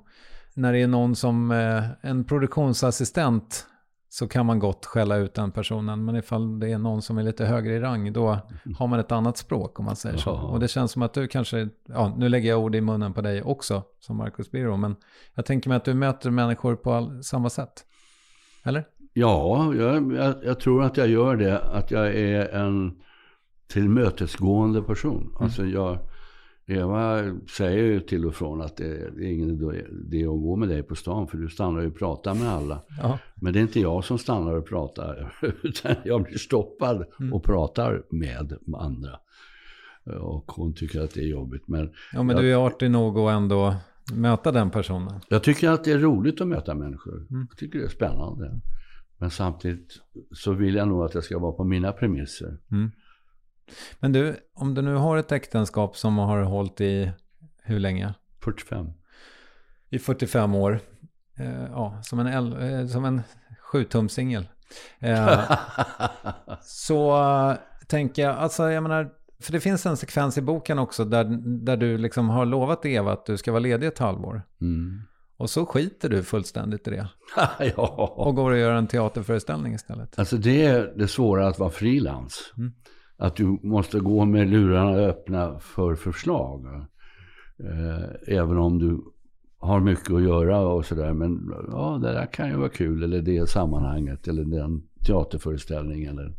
när 0.54 0.74
det 0.74 0.80
är 0.80 0.88
någon 0.88 1.16
som, 1.16 1.52
eh, 1.52 1.84
en 2.02 2.24
produktionsassistent, 2.24 3.66
så 4.10 4.28
kan 4.28 4.46
man 4.46 4.60
gott 4.60 4.86
skälla 4.86 5.16
ut 5.16 5.34
den 5.34 5.52
personen. 5.52 6.06
Men 6.06 6.16
ifall 6.16 6.60
det 6.60 6.72
är 6.72 6.78
någon 6.78 7.02
som 7.02 7.18
är 7.18 7.24
lite 7.24 7.46
högre 7.46 7.74
i 7.74 7.80
rang, 7.80 8.14
då 8.14 8.40
har 8.78 8.88
man 8.88 9.00
ett 9.00 9.12
annat 9.12 9.38
språk 9.38 9.80
om 9.80 9.86
man 9.86 9.96
säger 9.96 10.18
så. 10.18 10.32
Och 10.32 10.60
det 10.60 10.68
känns 10.68 10.92
som 10.92 11.02
att 11.02 11.14
du 11.14 11.28
kanske, 11.28 11.70
ja 11.88 12.16
nu 12.18 12.30
lägger 12.30 12.50
jag 12.50 12.60
ord 12.60 12.76
i 12.76 12.82
munnen 12.82 13.14
på 13.14 13.22
dig 13.22 13.44
också, 13.44 13.84
som 14.00 14.18
Marcus 14.18 14.52
Birro, 14.52 14.78
men 14.78 14.96
jag 15.34 15.46
tänker 15.46 15.70
mig 15.70 15.76
att 15.76 15.86
du 15.86 15.94
möter 15.94 16.32
människor 16.32 16.76
på 16.76 16.94
all, 16.94 17.24
samma 17.24 17.50
sätt. 17.50 17.86
Eller? 18.64 18.86
Ja, 19.14 19.74
jag, 19.76 20.14
jag, 20.14 20.36
jag 20.44 20.60
tror 20.60 20.84
att 20.84 20.98
jag 20.98 21.08
gör 21.08 21.36
det. 21.36 21.60
Att 21.60 21.92
jag 21.92 22.08
är 22.08 22.56
en 22.56 22.92
tillmötesgående 23.68 24.82
person. 24.82 25.36
Alltså 25.40 25.66
jag, 25.66 26.00
Eva 26.70 27.24
säger 27.50 27.84
ju 27.84 28.00
till 28.00 28.26
och 28.26 28.36
från 28.36 28.62
att 28.62 28.78
det, 28.78 28.86
är 28.86 29.22
ingen 29.22 29.50
idé 29.50 30.24
att 30.24 30.42
gå 30.42 30.56
med 30.56 30.70
dig 30.70 30.84
på 30.84 30.96
stan. 30.96 31.28
För 31.28 31.38
du 31.38 31.50
stannar 31.50 31.82
ju 31.82 31.88
och 31.88 31.98
pratar 31.98 32.34
med 32.34 32.50
alla. 32.50 32.82
Ja. 33.02 33.20
Men 33.36 33.54
det 33.54 33.60
är 33.60 33.62
inte 33.62 33.80
jag 33.80 34.04
som 34.04 34.18
stannar 34.18 34.54
och 34.54 34.68
pratar. 34.68 35.36
Utan 35.64 35.96
jag 36.06 36.24
blir 36.24 36.38
stoppad 36.38 37.06
och 37.34 37.44
pratar 37.44 38.04
med 38.10 38.58
andra. 38.78 39.20
Och 40.20 40.52
hon 40.52 40.74
tycker 40.74 41.02
att 41.02 41.14
det 41.14 41.22
är 41.22 41.28
jobbigt. 41.28 41.68
Men 41.68 41.90
Ja, 42.14 42.24
men 42.24 42.36
jag, 42.36 42.46
du 42.46 42.52
är 42.52 42.68
artig 42.68 42.92
nog 42.92 43.18
att 43.18 43.32
ändå 43.32 43.76
möta 44.14 44.52
den 44.52 44.70
personen. 44.70 45.20
jag 45.30 45.44
tycker 45.44 45.70
att 45.70 45.84
det 45.84 45.92
är 45.92 45.98
roligt 45.98 46.42
att 46.42 46.48
möta 46.48 46.76
människor. 46.76 47.28
Jag 47.30 47.58
tycker 47.58 47.80
det 47.80 47.86
är 47.86 47.90
spännande. 47.90 48.60
Men 49.18 49.30
samtidigt 49.30 50.02
så 50.32 50.54
vill 50.54 50.76
jag 50.76 50.88
nog 50.88 51.04
att 51.04 51.12
det 51.12 51.22
ska 51.22 51.40
vara 51.40 51.52
på 51.52 51.64
mina 51.64 51.92
premisser. 51.92 52.58
Men 54.00 54.12
du, 54.12 54.36
om 54.54 54.74
du 54.74 54.82
nu 54.82 54.96
har 54.96 55.18
ett 55.18 55.32
äktenskap 55.32 55.98
som 55.98 56.18
har 56.18 56.42
hållit 56.42 56.82
i 56.82 57.12
hur 57.64 57.80
länge? 57.80 58.14
45. 58.44 58.88
I 59.90 60.00
45 60.00 60.56
år. 60.56 60.80
Eh, 61.40 61.64
ja, 61.64 62.00
som 62.04 62.20
en, 62.20 62.28
el- 62.28 62.74
eh, 62.82 62.88
som 62.88 63.06
en 63.06 63.22
7-tum-singel. 63.72 64.48
Eh, 65.00 65.40
så 66.62 67.18
eh, 67.52 67.58
tänker 67.88 68.22
jag, 68.22 68.36
alltså 68.36 68.72
jag 68.72 68.84
menar, 68.84 69.10
för 69.42 69.52
det 69.52 69.60
finns 69.60 69.86
en 69.86 69.98
sekvens 69.98 70.38
i 70.38 70.42
boken 70.42 70.80
också 70.80 71.06
där, 71.06 71.24
där 71.66 71.78
du 71.78 71.98
liksom 71.98 72.30
har 72.30 72.46
lovat 72.46 72.86
Eva 72.86 73.12
att 73.14 73.26
du 73.26 73.38
ska 73.38 73.52
vara 73.52 73.60
ledig 73.60 73.88
ett 73.88 74.00
halvår. 74.00 74.42
Mm. 74.62 75.02
Och 75.38 75.50
så 75.50 75.66
skiter 75.66 76.10
du 76.10 76.24
fullständigt 76.24 76.88
i 76.88 76.92
det. 76.92 77.08
ja. 77.76 78.14
Och 78.18 78.36
går 78.36 78.52
och 78.52 78.58
gör 78.58 78.72
en 78.72 78.88
teaterföreställning 78.88 79.74
istället. 79.74 80.20
Alltså 80.20 80.38
det 80.38 80.66
är 80.66 80.94
det 80.96 81.08
svåra 81.08 81.48
att 81.48 81.60
vara 81.60 81.70
frilans. 81.70 82.54
Mm. 82.58 82.74
Att 83.18 83.36
du 83.36 83.60
måste 83.64 84.00
gå 84.00 84.26
med 84.26 84.50
lurarna 84.50 84.92
öppna 84.92 85.60
för 85.60 85.96
förslag. 85.96 86.66
Eh, 87.64 88.36
även 88.36 88.58
om 88.58 88.80
du 88.80 89.04
har 89.60 89.80
mycket 89.80 90.12
att 90.12 90.22
göra 90.22 90.60
och 90.60 90.86
sådär. 90.86 91.14
Men 91.14 91.54
ja, 91.72 92.00
det 92.02 92.12
där 92.12 92.26
kan 92.26 92.50
ju 92.50 92.56
vara 92.56 92.70
kul. 92.70 93.04
Eller 93.04 93.22
det 93.22 93.50
sammanhanget. 93.50 94.28
Eller 94.28 94.44
den 94.44 94.84
teaterföreställningen. 95.08 96.18
Eller, 96.18 96.34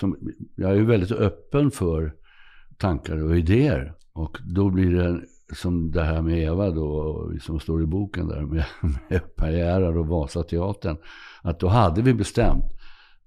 som, 0.00 0.16
jag 0.54 0.70
är 0.70 0.74
ju 0.74 0.84
väldigt 0.84 1.12
öppen 1.12 1.70
för 1.70 2.14
tankar 2.76 3.22
och 3.22 3.36
idéer. 3.36 3.94
Och 4.12 4.38
då 4.44 4.70
blir 4.70 4.90
det 4.90 5.20
som 5.54 5.90
det 5.90 6.02
här 6.02 6.22
med 6.22 6.38
Eva 6.38 6.70
då, 6.70 7.32
som 7.40 7.60
står 7.60 7.82
i 7.82 7.86
boken 7.86 8.28
där 8.28 8.42
med, 8.42 8.64
med 9.08 9.36
Per 9.36 9.50
Gerhard 9.50 9.96
och 9.96 10.06
Vasateatern. 10.06 10.96
Att 11.42 11.60
då 11.60 11.68
hade 11.68 12.02
vi 12.02 12.14
bestämt 12.14 12.75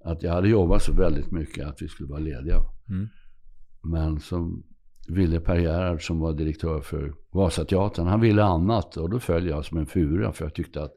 att 0.04 0.24
jag 0.24 0.32
hade 0.32 0.50
jobbat 0.50 0.84
så 0.84 0.94
väldigt 0.94 1.32
mycket 1.32 1.68
att 1.68 1.82
vi 1.82 1.88
skulle 1.88 2.10
vara 2.10 2.20
lediga. 2.20 2.62
Mm. 2.90 3.08
Men 3.84 4.20
så 4.20 4.62
ville 5.08 5.40
Per 5.40 5.56
Gerhard 5.56 6.08
som 6.08 6.20
var 6.20 6.34
direktör 6.34 6.82
för 6.82 7.14
Vasateatern, 7.32 8.08
han 8.08 8.22
ville 8.22 8.44
annat. 8.44 8.98
Och 8.98 9.10
då 9.10 9.20
följde 9.20 9.50
jag 9.50 9.66
som 9.66 9.78
en 9.78 9.86
fura 9.86 10.32
för 10.32 10.46
jag 10.46 10.54
tyckte 10.54 10.84
att 10.84 10.94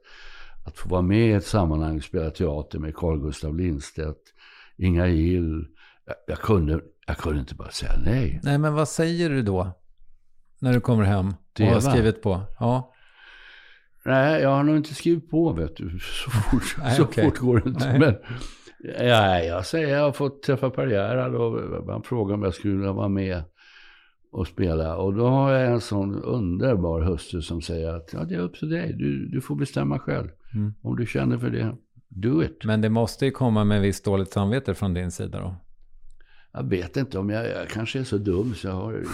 att 0.65 0.79
få 0.79 0.89
vara 0.89 1.03
med 1.03 1.29
i 1.29 1.33
ett 1.33 1.47
sammanhang 1.47 1.97
och 1.97 2.03
spela 2.03 2.31
teater 2.31 2.79
med 2.79 2.97
Carl 2.97 3.21
Gustaf 3.21 3.55
Lindstedt, 3.55 4.19
Inga 4.77 5.07
Gill. 5.07 5.67
Jag, 6.07 6.17
jag, 6.27 6.39
kunde, 6.39 6.81
jag 7.07 7.19
kunde 7.19 7.41
inte 7.41 7.55
bara 7.55 7.71
säga 7.71 7.93
nej. 8.05 8.41
Nej, 8.43 8.59
men 8.59 8.75
vad 8.75 8.89
säger 8.89 9.31
du 9.31 9.43
då? 9.43 9.79
När 10.59 10.73
du 10.73 10.81
kommer 10.81 11.05
hem 11.05 11.35
och 11.61 11.67
har 11.67 11.81
skrivit 11.81 12.23
på? 12.23 12.43
Ja. 12.61 12.95
Nej, 14.05 14.43
jag 14.43 14.49
har 14.49 14.63
nog 14.63 14.77
inte 14.77 14.95
skrivit 14.95 15.31
på 15.31 15.53
vet 15.53 15.77
du. 15.77 15.99
Så 15.99 16.31
fort, 16.31 16.77
Nej, 16.79 16.97
så 16.97 17.03
okej. 17.03 17.25
fort 17.25 17.39
går 17.39 17.61
det 17.61 17.69
inte. 17.69 17.87
Nej. 17.87 17.99
Men, 17.99 18.15
nej, 18.83 19.47
jag 19.47 19.67
säger 19.67 19.97
jag 19.97 20.05
har 20.05 20.13
fått 20.13 20.43
träffa 20.43 20.71
Per 20.71 20.87
Gerhard 20.87 21.35
och 21.35 21.93
han 21.93 22.03
frågade 22.03 22.35
om 22.35 22.43
jag 22.43 22.55
skulle 22.55 22.75
vilja 22.75 22.93
vara 22.93 23.09
med 23.09 23.43
och 24.33 24.47
spela. 24.47 24.97
Och 24.97 25.15
då 25.15 25.27
har 25.27 25.53
jag 25.53 25.73
en 25.73 25.81
sån 25.81 26.23
underbar 26.23 27.01
hustru 27.01 27.43
som 27.43 27.63
säger 27.63 27.95
att 27.95 28.11
ja, 28.13 28.25
det 28.25 28.35
är 28.35 28.41
upp 28.41 28.55
till 28.59 28.71
dig. 28.71 28.93
Du, 28.93 29.27
du 29.27 29.41
får 29.41 29.57
bestämma 29.57 29.99
själv. 29.99 30.29
Mm. 30.55 30.75
Om 30.83 30.97
du 30.97 31.07
känner 31.07 31.39
för 31.39 31.51
det, 31.51 31.77
do 32.09 32.43
it. 32.43 32.65
Men 32.65 32.81
det 32.81 32.91
måste 32.91 33.25
ju 33.25 33.31
komma 33.31 33.65
med 33.65 33.83
visst 33.83 34.05
dåligt 34.05 34.33
samvete 34.33 34.75
från 34.75 34.95
din 34.95 35.11
sida 35.11 35.41
då. 35.41 35.57
Jag 36.53 36.69
vet 36.69 36.97
inte 36.97 37.19
om 37.19 37.31
jag, 37.31 37.51
jag 37.51 37.69
kanske 37.69 37.99
är 37.99 38.05
så 38.05 38.19
dum 38.19 38.55
så 38.55 38.67
jag 38.67 38.75
har 38.75 39.05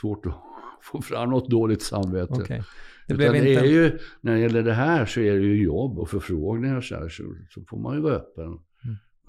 svårt 0.00 0.26
att 0.26 0.34
få 0.82 1.02
fram 1.02 1.30
något 1.30 1.50
dåligt 1.50 1.82
samvete. 1.82 2.34
Okej. 2.34 2.62
Det 3.06 3.14
Det, 3.14 3.14
blev 3.14 3.32
det 3.32 3.38
inte... 3.38 3.64
är 3.64 3.64
ju, 3.64 3.98
när 4.20 4.32
det 4.32 4.40
gäller 4.40 4.62
det 4.62 4.72
här 4.72 5.06
så 5.06 5.20
är 5.20 5.32
det 5.32 5.46
ju 5.46 5.62
jobb 5.62 5.98
och 5.98 6.10
förfrågningar 6.10 6.80
så, 6.80 6.94
här, 6.94 7.08
så, 7.08 7.22
så 7.50 7.64
får 7.68 7.78
man 7.78 7.94
ju 7.94 8.00
vara 8.00 8.14
öppen. 8.14 8.58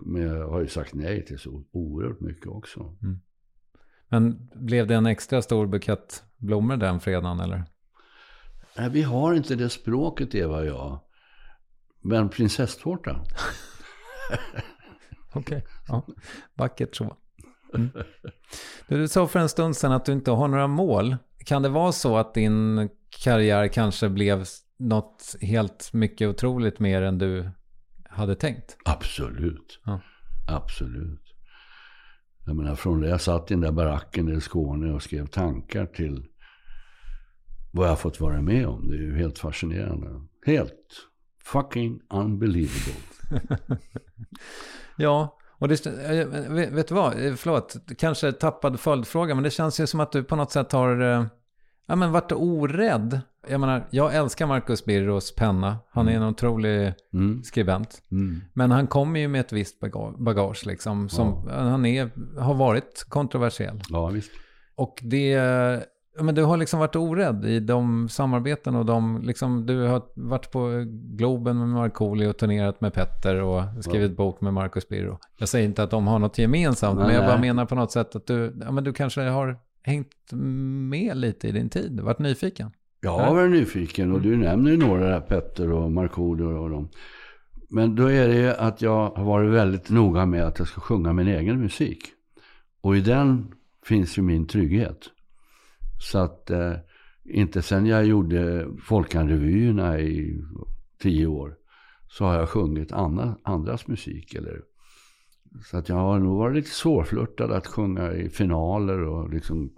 Mm. 0.06 0.14
Men 0.14 0.22
jag 0.22 0.50
har 0.50 0.62
ju 0.62 0.68
sagt 0.68 0.94
nej 0.94 1.26
till 1.26 1.40
så 1.40 1.64
oerhört 1.72 2.20
mycket 2.20 2.48
också. 2.48 2.96
Men 4.10 4.50
blev 4.56 4.88
det 4.88 4.96
en 4.96 5.06
extra 5.06 5.42
stor 5.42 5.68
bukett 5.68 6.24
blommor 6.38 6.78
den 6.78 7.00
fredagen 7.00 7.40
eller? 7.40 7.64
Nej, 8.78 8.90
vi 8.90 9.02
har 9.02 9.34
inte 9.34 9.56
det 9.56 9.70
språket 9.70 10.36
Eva 10.36 10.58
och 10.58 10.66
jag. 10.66 11.00
Men 12.02 12.30
prinsesstårta. 12.30 13.22
Okej, 15.34 15.66
ja. 15.88 16.08
Vackert 16.54 16.96
så. 16.96 17.18
Mm. 17.76 17.90
Du, 18.88 18.98
du 18.98 19.08
sa 19.08 19.28
för 19.28 19.40
en 19.40 19.50
stund 19.50 19.78
sedan 19.78 19.92
att 19.92 20.06
du 20.06 20.12
inte 20.12 20.32
har 20.32 20.48
några 20.48 20.68
mål. 20.68 21.18
Kan 21.46 21.62
det 21.62 21.70
vara 21.70 21.92
så 21.92 22.18
att 22.18 22.34
din 22.34 22.90
karriär 23.24 23.68
kanske 23.68 24.10
blev 24.10 24.46
något 24.78 25.36
helt 25.42 25.94
mycket 25.94 26.30
otroligt 26.30 26.80
mer 26.80 27.02
än 27.02 27.18
du 27.18 27.52
hade 28.10 28.36
tänkt? 28.36 28.78
Absolut. 28.86 29.80
Ja. 29.86 30.00
Absolut. 30.48 31.22
Jag 32.46 32.56
menar 32.56 32.76
från 32.76 33.02
det 33.02 33.10
jag 33.10 33.22
satt 33.22 33.52
i 33.52 33.54
den 33.54 33.62
där 33.62 33.72
baracken 33.72 34.38
i 34.38 34.42
Skåne 34.42 34.94
och 34.94 35.04
skrev 35.04 35.28
tankar 35.28 35.86
till 35.86 36.26
vad 37.72 37.88
jag 37.90 38.00
fått 38.00 38.20
vara 38.20 38.42
med 38.42 38.68
om. 38.68 38.88
Det 38.88 38.96
är 38.96 39.02
ju 39.02 39.18
helt 39.18 39.40
fascinerande. 39.40 40.22
Helt 40.46 41.08
fucking 41.44 42.02
unbelievable. 42.10 42.94
Ja, 45.02 45.38
och 45.52 45.68
det, 45.68 45.86
eh, 45.86 46.28
vet 46.28 46.72
vet 46.72 46.88
du 46.88 46.96
vad, 46.96 47.26
Eh, 47.26 47.36
förlåt, 47.36 47.76
kanske 47.98 48.32
tappad 48.32 48.80
följdfråga, 48.80 49.36
men 49.36 49.44
det 49.44 49.50
känns 49.50 49.80
ju 49.80 49.88
som 49.88 50.00
att 50.00 50.12
du 50.12 50.24
på 50.24 50.36
något 50.36 50.52
sätt 50.52 50.72
har 50.72 51.02
eh, 51.02 51.26
ja, 51.86 51.96
men 51.96 52.12
varit 52.12 52.32
orädd. 52.32 53.22
Jag 53.50 53.60
menar, 53.60 53.88
jag 53.92 54.16
älskar 54.16 54.48
Marcus 54.48 54.86
Birros 54.86 55.36
penna. 55.36 55.78
Han 55.92 56.08
är 56.08 56.16
en 56.16 56.24
otrolig 56.24 56.94
Mm. 57.14 57.44
skribent. 57.44 58.02
Mm. 58.12 58.42
Men 58.54 58.72
han 58.72 58.88
kommer 58.88 59.20
ju 59.20 59.28
med 59.28 59.42
ett 59.42 59.52
visst 59.54 59.80
baga- 59.80 60.14
bagage 60.18 60.66
liksom. 60.66 61.10
Som, 61.10 61.48
Han 61.50 61.86
är, 61.86 62.10
har 62.40 62.54
varit 62.54 63.06
kontroversiell. 63.10 63.82
Ja, 63.90 64.08
visst. 64.08 64.32
Och 64.76 65.00
det, 65.04 65.28
ja, 66.18 66.24
men 66.24 66.36
du 66.36 66.44
har 66.44 66.58
liksom 66.58 66.80
varit 66.80 66.96
orädd 66.96 67.46
i 67.46 67.60
de 67.60 68.10
samarbeten 68.10 68.76
och 68.76 68.86
de, 68.86 69.22
liksom, 69.22 69.66
du 69.66 69.82
har 69.88 70.02
varit 70.16 70.52
på 70.52 70.84
Globen 71.16 71.58
med 71.60 71.68
Markoolio 71.68 72.28
och 72.28 72.38
turnerat 72.38 72.82
med 72.82 72.94
Petter 72.94 73.42
och 73.42 73.64
skrivit 73.84 74.18
bok 74.18 74.42
med 74.42 74.54
Marcus 74.54 74.88
Birro. 74.88 75.20
Jag 75.38 75.50
säger 75.50 75.66
inte 75.66 75.84
att 75.84 75.92
de 75.92 76.08
har 76.08 76.20
något 76.20 76.38
gemensamt, 76.38 77.00
Nej, 77.00 77.08
men 77.08 77.16
jag 77.16 77.26
bara 77.26 77.42
menar 77.42 77.66
på 77.66 77.76
något 77.76 77.92
sätt 77.92 78.16
att 78.16 78.28
du, 78.28 78.58
ja, 78.66 78.72
men 78.72 78.84
du 78.84 78.94
kanske 78.94 79.22
har 79.22 79.58
hängt 79.84 80.14
med 80.90 81.18
lite 81.18 81.48
i 81.48 81.52
din 81.52 81.70
tid, 81.70 82.00
varit 82.00 82.20
nyfiken. 82.20 82.72
Jag 83.02 83.12
har 83.12 83.36
varit 83.36 83.52
nyfiken 83.52 84.12
och 84.12 84.22
du 84.22 84.38
nämner 84.38 84.72
ju 84.72 84.78
några 84.78 85.10
där, 85.10 85.22
Petter 85.22 85.72
och 85.72 85.92
Markoolio 85.92 86.44
och 86.44 86.70
dem. 86.70 86.90
Men 87.70 87.96
då 87.96 88.12
är 88.12 88.28
det 88.28 88.56
att 88.56 88.82
jag 88.82 89.10
har 89.10 89.24
varit 89.24 89.52
väldigt 89.52 89.90
noga 89.90 90.26
med 90.26 90.44
att 90.44 90.60
jag 90.60 90.68
ska 90.68 90.82
sjunga 90.82 91.14
min 91.14 91.28
egen 91.28 91.62
musik. 91.62 92.00
Och 92.82 92.98
i 92.98 93.02
den 93.02 93.54
finns 93.86 94.18
ju 94.18 94.22
min 94.22 94.48
trygghet. 94.48 95.10
Så 96.02 96.18
att 96.20 96.50
eh, 96.50 96.74
inte 97.24 97.62
sen 97.62 97.86
jag 97.86 98.06
gjorde 98.06 98.68
Folkanrevyerna 98.84 100.00
i 100.00 100.42
tio 101.02 101.28
år 101.28 101.56
så 102.08 102.26
har 102.26 102.36
jag 102.36 102.50
sjungit 102.50 102.92
andra, 102.92 103.38
andras 103.44 103.88
musik. 103.88 104.36
Eller, 104.36 104.62
så 105.66 105.78
att 105.78 105.90
jag 105.90 105.96
har 105.96 106.20
nog 106.20 106.38
varit 106.38 106.56
lite 106.56 106.70
svårflörtad 106.70 107.52
att 107.52 107.68
sjunga 107.68 108.12
i 108.14 108.30
finaler 108.30 109.00
och 109.00 109.30
liksom 109.30 109.74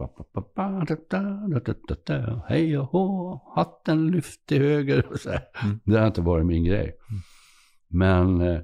hej 2.48 2.78
och 2.78 2.86
hå, 2.86 3.42
hatten 3.56 4.08
lyft 4.12 4.46
till 4.46 4.62
höger 4.62 5.08
och 5.12 5.20
så 5.20 5.30
här. 5.30 5.42
Det 5.84 5.98
har 6.00 6.08
inte 6.08 6.22
varit 6.22 6.46
min 6.46 6.64
grej. 6.64 6.96
Men 7.88 8.42
eh, 8.42 8.60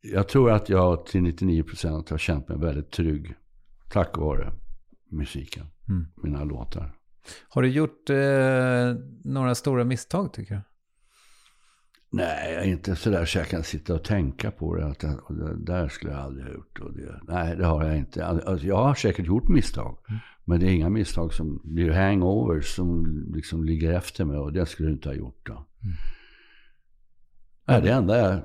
jag 0.00 0.28
tror 0.28 0.50
att 0.50 0.68
jag 0.68 1.06
till 1.06 1.20
99% 1.20 2.10
har 2.10 2.18
känt 2.18 2.48
mig 2.48 2.58
väldigt 2.58 2.90
trygg 2.90 3.34
tack 3.90 4.18
vare 4.18 4.52
musiken, 5.10 5.66
Mm. 5.88 6.06
mina 6.22 6.44
låtar. 6.44 6.94
Har 7.48 7.62
du 7.62 7.68
gjort 7.68 8.10
eh, 8.10 8.94
några 9.24 9.54
stora 9.54 9.84
misstag 9.84 10.32
tycker 10.32 10.54
du? 10.54 10.60
Nej, 12.12 12.52
jag 12.52 12.62
är 12.62 12.68
inte 12.68 12.96
sådär 12.96 13.24
så 13.24 13.38
jag 13.38 13.48
kan 13.48 13.64
sitta 13.64 13.94
och 13.94 14.04
tänka 14.04 14.50
på 14.50 14.74
det. 14.74 14.86
Att 14.86 15.02
jag, 15.02 15.20
det 15.28 15.72
där 15.72 15.88
skulle 15.88 16.12
jag 16.12 16.20
aldrig 16.20 16.46
ha 16.46 16.52
gjort. 16.52 16.78
Och 16.80 16.92
det, 16.92 17.20
nej, 17.28 17.56
det 17.56 17.66
har 17.66 17.84
jag 17.84 17.96
inte. 17.96 18.26
Alltså, 18.26 18.66
jag 18.66 18.76
har 18.76 18.94
säkert 18.94 19.26
gjort 19.26 19.48
misstag. 19.48 19.98
Men 20.44 20.60
det 20.60 20.66
är 20.66 20.70
inga 20.70 20.88
misstag 20.88 21.34
som 21.34 21.60
blir 21.64 21.90
hangovers 21.90 22.74
som 22.74 23.06
liksom 23.34 23.64
ligger 23.64 23.92
efter 23.92 24.24
mig. 24.24 24.38
Och 24.38 24.52
det 24.52 24.66
skulle 24.66 24.88
du 24.88 24.92
inte 24.92 25.08
ha 25.08 25.14
gjort 25.14 25.46
då. 25.46 25.66
Nej, 27.64 27.82
det 27.82 27.90
enda 27.90 28.18
jag 28.18 28.40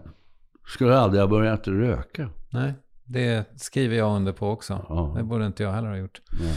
skulle 0.68 0.97
aldrig 0.97 1.22
ha 1.22 1.28
börjat 1.28 1.68
röka. 1.68 2.30
Nej, 2.49 2.74
det 3.03 3.61
skriver 3.61 3.95
jag 3.95 4.16
under 4.16 4.34
på 4.34 4.49
också. 4.49 4.86
Ja. 4.89 5.13
Det 5.18 5.24
borde 5.24 5.45
inte 5.45 5.63
jag 5.63 5.72
heller 5.72 5.89
ha 5.89 5.97
gjort. 5.97 6.22
Nej. 6.41 6.55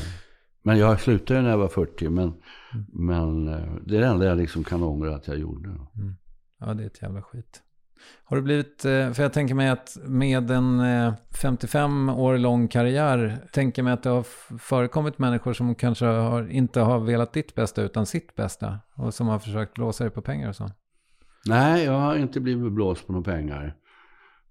Men 0.62 0.78
jag 0.78 1.00
slutade 1.00 1.42
när 1.42 1.50
jag 1.50 1.59
var 1.59 1.68
40. 1.68 2.09
Men, 2.09 2.32
men 2.92 3.48
eh, 3.48 3.74
det 3.86 3.96
är 3.96 4.00
det 4.00 4.06
enda 4.06 4.26
jag 4.26 4.38
liksom 4.38 4.64
kan 4.64 4.82
ångra 4.82 5.14
att 5.14 5.28
jag 5.28 5.38
gjorde. 5.38 5.68
Ja, 6.61 6.74
det 6.74 6.82
är 6.82 6.86
ett 6.86 7.02
jävla 7.02 7.22
skit. 7.22 7.62
Har 8.24 8.36
du 8.36 8.42
blivit, 8.42 8.84
eh, 8.84 9.12
för 9.12 9.22
jag 9.22 9.32
tänker 9.32 9.54
mig 9.54 9.68
att 9.68 9.96
med 10.04 10.50
en 10.50 10.80
eh, 10.80 11.14
55 11.42 12.09
år 12.09 12.38
lång 12.38 12.68
karriär, 12.68 13.48
tänker 13.52 13.82
mig 13.82 13.92
att 13.92 14.02
det 14.02 14.11
har 14.11 14.26
förekommit 14.59 15.18
människor 15.18 15.52
som 15.52 15.74
kanske 15.74 16.04
har, 16.04 16.50
inte 16.50 16.80
har 16.80 17.00
velat 17.00 17.32
ditt 17.32 17.54
bästa 17.54 17.82
utan 17.82 18.06
sitt 18.06 18.34
bästa. 18.34 18.78
Och 18.94 19.14
som 19.14 19.28
har 19.28 19.39
försökt 19.39 19.74
blåsa 19.74 20.05
dig 20.05 20.10
på 20.10 20.22
pengar 20.22 20.48
och 20.48 20.56
så. 20.56 20.70
Nej, 21.47 21.85
jag 21.85 21.93
har 21.93 22.16
inte 22.16 22.40
blivit 22.40 22.72
blåst 22.72 23.06
på 23.06 23.12
några 23.12 23.32
pengar. 23.32 23.76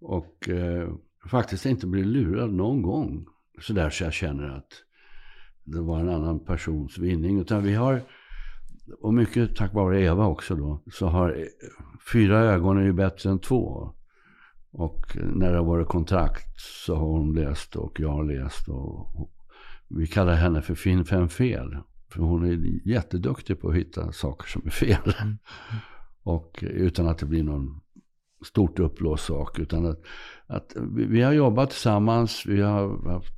Och 0.02 0.50
eh, 0.50 0.90
faktiskt 1.30 1.66
inte 1.66 1.88
blivit 1.88 2.12
lurad 2.12 2.54
någon 2.54 2.82
gång. 2.82 3.26
Så 3.62 3.74
där 3.74 3.90
så 3.90 4.04
jag 4.04 4.14
känner 4.14 4.50
att 4.50 4.70
det 5.64 5.82
var 5.82 6.00
en 6.00 6.10
annan 6.10 6.46
persons 6.46 6.98
vinning. 6.98 7.40
Utan 7.40 7.64
vi 7.64 7.74
har, 7.74 8.02
och 9.02 9.14
mycket 9.14 9.56
tack 9.56 9.74
vare 9.74 10.02
Eva 10.02 10.26
också 10.26 10.56
då, 10.56 10.84
så 10.92 11.08
har 11.08 11.30
eh, 11.30 11.46
fyra 12.14 12.40
ögon 12.40 12.78
är 12.78 12.84
ju 12.84 12.94
bättre 12.94 13.30
än 13.30 13.40
två. 13.40 13.94
Och 14.72 15.18
när 15.24 15.52
det 15.52 15.58
har 15.58 15.66
varit 15.66 15.88
kontrakt 15.88 16.60
så 16.60 16.96
har 16.96 17.08
hon 17.08 17.34
läst 17.34 17.76
och 17.76 18.00
jag 18.00 18.10
har 18.10 18.24
läst. 18.24 18.68
Och, 18.68 19.32
vi 19.90 20.08
kallar 20.08 20.34
henne 20.34 20.62
för 20.62 20.76
Finn 20.76 21.06
fem 21.06 21.30
fel. 21.30 21.78
För 22.12 22.22
hon 22.22 22.46
är 22.46 22.88
jätteduktig 22.90 23.62
på 23.62 23.70
att 23.70 23.76
hitta 23.76 24.12
saker 24.12 24.48
som 24.48 24.62
är 24.66 24.70
fel. 24.70 25.14
Och 26.24 26.60
utan 26.62 27.08
att 27.08 27.18
det 27.18 27.26
blir 27.26 27.44
någon 27.44 27.82
stort 28.46 28.80
uppblåst 28.80 29.26
sak. 29.26 29.60
Utan 29.60 29.86
att, 29.86 30.02
att 30.48 30.76
vi, 30.92 31.22
har 31.22 31.34
jobbat 31.34 31.70
tillsammans. 31.70 32.44
Vi 32.46 32.62
har 32.62 33.12
haft, 33.12 33.34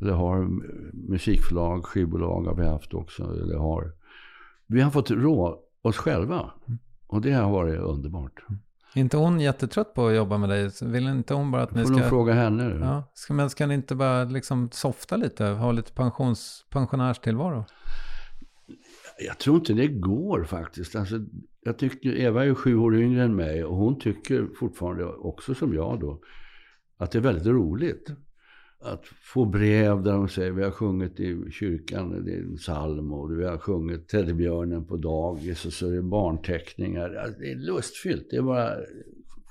eller 0.00 0.12
har 0.12 0.48
musikförlag, 0.92 1.84
skivbolag 1.84 2.44
har 2.44 2.54
vi 2.54 2.66
haft 2.66 2.94
också. 2.94 3.22
Eller 3.22 3.56
har. 3.56 3.92
Vi 4.66 4.80
har 4.80 4.90
fått 4.90 5.10
rå 5.10 5.60
oss 5.82 5.96
själva. 5.96 6.50
Och 7.14 7.20
det 7.20 7.32
har 7.32 7.50
varit 7.50 7.80
underbart. 7.80 8.44
Är 8.94 9.00
inte 9.00 9.16
hon 9.16 9.40
jättetrött 9.40 9.94
på 9.94 10.06
att 10.06 10.14
jobba 10.14 10.38
med 10.38 10.48
dig? 10.48 10.70
Vill 10.82 11.06
inte 11.06 11.34
hon 11.34 11.50
bara 11.50 11.62
att 11.62 11.74
ni 11.74 11.84
Får 11.84 11.94
ska... 11.94 12.08
fråga 12.08 12.32
henne. 12.32 12.78
Ja, 12.80 13.10
ska, 13.14 13.34
men 13.34 13.50
ska 13.50 13.66
ni 13.66 13.74
inte 13.74 13.94
bara 13.94 14.24
liksom 14.24 14.70
softa 14.72 15.16
lite? 15.16 15.44
Ha 15.44 15.72
lite 15.72 15.92
pensions, 15.92 16.64
pensionärstillvaro? 16.70 17.64
Jag 19.26 19.38
tror 19.38 19.56
inte 19.56 19.72
det 19.72 19.88
går 19.88 20.44
faktiskt. 20.44 20.96
Alltså, 20.96 21.14
jag 21.64 21.78
tycker, 21.78 22.18
Eva 22.18 22.42
är 22.42 22.46
ju 22.46 22.54
sju 22.54 22.76
år 22.76 22.96
yngre 22.96 23.22
än 23.24 23.36
mig 23.36 23.64
och 23.64 23.76
hon 23.76 23.98
tycker 23.98 24.48
fortfarande 24.58 25.04
också 25.04 25.54
som 25.54 25.74
jag 25.74 26.00
då 26.00 26.20
att 26.96 27.10
det 27.10 27.18
är 27.18 27.22
väldigt 27.22 27.46
roligt. 27.46 28.10
Att 28.84 29.04
få 29.32 29.44
brev 29.44 30.02
där 30.02 30.12
de 30.12 30.28
säger 30.28 30.50
vi 30.52 30.64
har 30.64 30.70
sjungit 30.70 31.20
i 31.20 31.50
kyrkan, 31.50 32.24
det 32.24 32.32
är 32.32 32.38
en 32.38 32.56
psalm 32.56 33.12
och 33.12 33.38
vi 33.38 33.44
har 33.44 33.58
sjungit 33.58 34.08
Teddybjörnen 34.08 34.84
på 34.84 34.96
dagis 34.96 35.64
och 35.64 35.72
så 35.72 35.86
är 35.86 35.92
det 35.92 36.02
barnteckningar. 36.02 37.14
Alltså, 37.14 37.40
Det 37.40 37.50
är 37.52 37.56
lustfyllt, 37.56 38.26
det 38.30 38.36
är 38.36 38.42
bara 38.42 38.70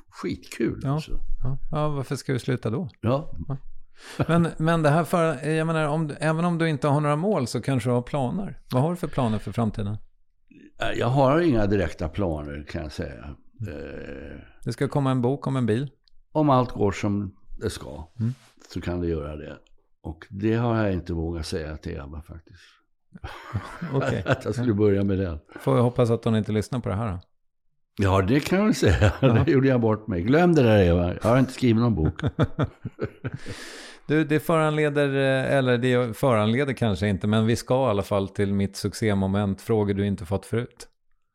skitkul. 0.10 0.80
Ja. 0.84 0.94
Alltså. 0.94 1.20
Ja, 1.44 1.58
ja, 1.72 1.90
varför 1.90 2.16
ska 2.16 2.34
du 2.34 2.40
sluta 2.40 2.70
då? 2.70 2.90
Ja. 3.02 3.32
Men, 4.28 4.48
men 4.58 4.82
det 4.84 4.90
här 4.90 5.04
för, 5.04 5.48
jag 5.50 5.68
menar, 5.68 5.88
om, 5.88 6.12
även 6.20 6.46
om 6.46 6.58
du 6.58 6.70
inte 6.70 6.88
har 6.88 7.02
några 7.02 7.16
mål 7.16 7.48
så 7.48 7.62
kanske 7.62 7.90
du 7.90 7.94
har 7.94 8.02
planer. 8.02 8.60
Vad 8.72 8.82
har 8.82 8.90
du 8.90 8.96
för 8.96 9.08
planer 9.08 9.40
för 9.40 9.52
framtiden? 9.52 9.98
Jag 10.96 11.08
har 11.08 11.40
inga 11.42 11.66
direkta 11.66 12.10
planer 12.10 12.66
kan 12.70 12.82
jag 12.84 12.92
säga. 12.92 13.36
Eh, 13.68 14.38
Det 14.66 14.74
ska 14.74 14.88
komma 14.88 15.12
en 15.12 15.22
bok 15.22 15.48
om 15.48 15.56
en 15.56 15.66
bil. 15.66 15.90
om 16.32 16.50
allt 16.50 16.72
går 16.72 16.92
som 16.92 17.36
det 17.58 17.70
ska 17.70 18.08
Mm. 18.20 18.34
Så 18.68 18.82
kan 18.82 19.02
det 19.02 19.08
göra 19.08 19.36
det. 19.36 19.58
Och 20.02 20.26
det 20.30 20.54
har 20.54 20.84
jag 20.84 20.94
inte 20.94 21.14
vågat 21.14 21.46
säga 21.46 21.78
till 21.78 21.92
Eva 21.92 22.22
faktiskt. 22.22 22.64
Okej. 23.94 24.24
Att 24.28 24.46
jag 24.46 24.56
skulle 24.56 24.74
börja 24.74 25.04
med 25.04 25.18
den. 25.20 25.40
Får 25.60 25.76
jag 25.76 25.84
hoppas 25.84 26.10
att 26.10 26.26
hon 26.26 26.36
inte 26.36 26.52
lyssnar 26.52 26.80
på 26.80 26.90
det 26.90 26.96
här 26.96 27.12
då. 27.12 27.20
Ja, 27.98 28.22
det 28.22 28.40
kan 28.40 28.58
jag 28.58 28.66
väl 28.66 28.76
säga. 28.76 29.14
Det 29.46 29.52
gjorde 29.52 29.68
jag 29.68 29.82
bort 29.82 30.08
mig. 30.08 30.22
Glöm 30.22 30.56
det 30.56 30.64
där 30.64 30.84
Eva. 30.84 31.14
Jag 31.14 31.30
har 31.30 31.40
inte 31.40 31.54
skrivit 31.54 31.82
någon 31.82 31.96
bok. 31.96 32.22
Du, 34.08 34.24
det 34.24 34.40
föranleder, 34.40 35.08
eh, 35.08 35.58
eller 35.58 35.78
det 35.78 36.18
föranleder 36.18 36.74
kanske 36.74 37.08
inte, 37.08 37.28
men 37.28 37.46
vi 37.46 37.56
ska 37.56 37.88
i 37.88 37.90
alla 37.90 38.02
fall 38.02 38.30
till 38.30 38.54
mitt 38.54 38.76
succémoment, 38.76 39.62
frågor 39.62 39.94
du 39.94 40.06
inte 40.06 40.26
fått 40.26 40.46
förut. 40.46 40.88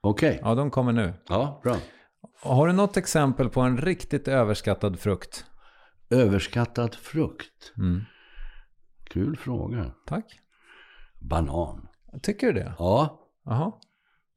Okej. 0.03 0.41
Ja, 0.43 0.55
de 0.55 0.71
kommer 0.71 0.93
nu. 0.93 1.13
Ja, 1.29 1.61
bra. 1.63 1.77
Har 2.41 2.67
du 2.67 2.73
något 2.73 2.97
exempel 2.97 3.49
på 3.49 3.61
en 3.61 3.79
riktigt 3.79 4.29
överskattad 4.29 4.99
frukt? 4.99 5.45
Överskattad 6.10 6.94
frukt. 6.94 7.72
Mm. 7.78 8.01
Kul 9.05 9.36
fråga. 9.36 9.90
Tack. 10.06 10.24
Banan. 11.18 11.89
Tycker 12.22 12.47
du 12.47 12.52
det? 12.52 12.72
Ja, 12.78 13.20
Jaha. 13.44 13.72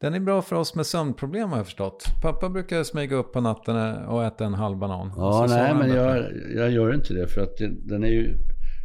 Den 0.02 0.14
är 0.14 0.20
bra 0.20 0.42
för 0.42 0.56
oss 0.56 0.76
med 0.76 0.86
sömnproblem 0.86 1.50
har 1.50 1.58
jag 1.58 1.66
förstått. 1.66 2.04
Pappa 2.22 2.50
brukar 2.50 2.84
smyga 2.84 3.16
upp 3.16 3.34
på 3.34 3.42
natten 3.42 3.76
och 4.06 4.24
äta 4.24 4.46
en 4.46 4.54
halv 4.54 4.78
banan. 4.78 5.12
ja 5.18 5.46
nej 5.50 5.74
men 5.76 5.90
jag, 5.90 6.26
jag 6.56 6.72
gör 6.72 6.94
inte 6.96 7.14
det 7.14 7.28
för 7.28 7.42
att 7.42 7.58
det, 7.58 7.68
den 7.88 8.04
är 8.04 8.08
ju 8.08 8.38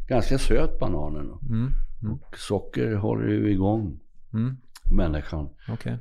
ganska 0.09 0.39
söt 0.39 0.79
bananen. 0.79 1.27
Mm. 1.51 1.73
Och 2.13 2.39
socker 2.39 2.95
håller 2.95 3.29
ju 3.29 3.51
igång 3.53 4.01
Mm. 4.33 4.57
människan. 4.93 5.49
Okej. 5.69 5.99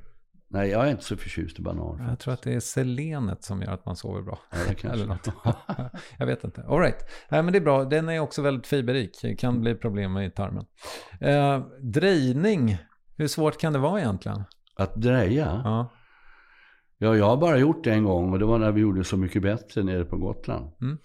Nej, 0.55 0.69
jag 0.69 0.87
är 0.87 0.91
inte 0.91 1.03
så 1.03 1.17
förtjust 1.17 1.59
i 1.59 1.61
banan. 1.61 2.05
Jag 2.09 2.19
tror 2.19 2.33
att 2.33 2.41
det 2.41 2.53
är 2.53 2.59
selenet 2.59 3.43
som 3.43 3.61
gör 3.61 3.71
att 3.71 3.85
man 3.85 3.95
sover 3.95 4.21
bra. 4.21 4.39
Ja, 4.51 4.57
det 4.67 4.75
kanske. 4.75 4.89
Eller 4.89 5.05
något. 5.05 5.27
jag 6.17 6.25
vet 6.25 6.43
inte. 6.43 6.63
All 6.67 6.79
right. 6.79 7.05
Nej, 7.29 7.43
men 7.43 7.53
det 7.53 7.59
är 7.59 7.61
bra. 7.61 7.83
Den 7.83 8.09
är 8.09 8.19
också 8.19 8.41
väldigt 8.41 8.67
fiberrik. 8.67 9.19
Det 9.21 9.35
kan 9.35 9.61
bli 9.61 9.75
problem 9.75 10.17
i 10.17 10.31
tarmen. 10.31 10.65
Eh, 11.19 11.65
drejning. 11.81 12.77
Hur 13.17 13.27
svårt 13.27 13.59
kan 13.59 13.73
det 13.73 13.79
vara 13.79 13.99
egentligen? 13.99 14.43
Att 14.75 14.95
dreja? 14.95 15.61
Ja. 15.63 15.91
Ja, 16.97 17.15
jag 17.15 17.25
har 17.25 17.37
bara 17.37 17.57
gjort 17.57 17.83
det 17.83 17.93
en 17.93 18.03
gång 18.03 18.33
och 18.33 18.39
det 18.39 18.45
var 18.45 18.59
när 18.59 18.71
vi 18.71 18.81
gjorde 18.81 19.03
Så 19.03 19.17
mycket 19.17 19.41
bättre 19.41 19.83
nere 19.83 20.05
på 20.05 20.17
Gotland. 20.17 20.71
Mm. 20.81 20.97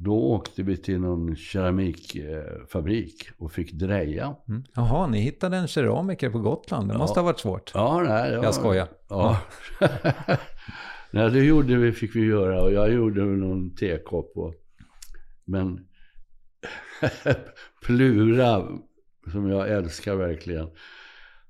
Då 0.00 0.14
åkte 0.18 0.62
vi 0.62 0.76
till 0.76 1.00
någon 1.00 1.36
keramikfabrik 1.36 3.28
och 3.38 3.52
fick 3.52 3.72
dreja. 3.72 4.36
Mm. 4.48 4.64
Jaha, 4.74 5.06
ni 5.06 5.20
hittade 5.20 5.56
en 5.56 5.68
keramiker 5.68 6.30
på 6.30 6.38
Gotland. 6.38 6.88
Det 6.88 6.94
Ja. 6.94 6.98
måste 6.98 7.20
ha 7.20 7.24
varit 7.24 7.38
svårt. 7.40 7.70
Ja, 7.74 8.00
nej, 8.08 8.36
var... 8.36 8.44
Jag 8.44 8.54
skojar. 8.54 8.88
Ja. 9.08 9.40
nej, 11.10 11.30
det 11.30 11.44
gjorde 11.44 11.76
vi, 11.76 11.92
fick 11.92 12.16
vi 12.16 12.24
göra 12.24 12.62
och 12.62 12.72
jag 12.72 12.92
gjorde 12.92 13.24
någon 13.24 13.74
tekopp. 13.74 14.32
Och... 14.36 14.54
Men 15.44 15.86
Plura, 17.86 18.66
som 19.32 19.48
jag 19.50 19.68
älskar 19.70 20.14
verkligen, 20.14 20.68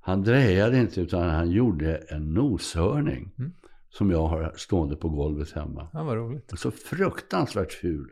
han 0.00 0.22
drejade 0.22 0.78
inte 0.78 1.00
utan 1.00 1.28
han 1.30 1.50
gjorde 1.50 1.96
en 1.96 2.34
noshörning. 2.34 3.30
Mm. 3.38 3.52
Som 3.90 4.10
jag 4.10 4.26
har 4.26 4.52
stående 4.56 4.96
på 4.96 5.08
golvet 5.08 5.52
hemma. 5.52 5.88
Ja, 5.92 6.02
vad 6.02 6.16
roligt. 6.16 6.52
Så 6.56 6.70
fruktansvärt 6.70 7.72
ful. 7.72 8.10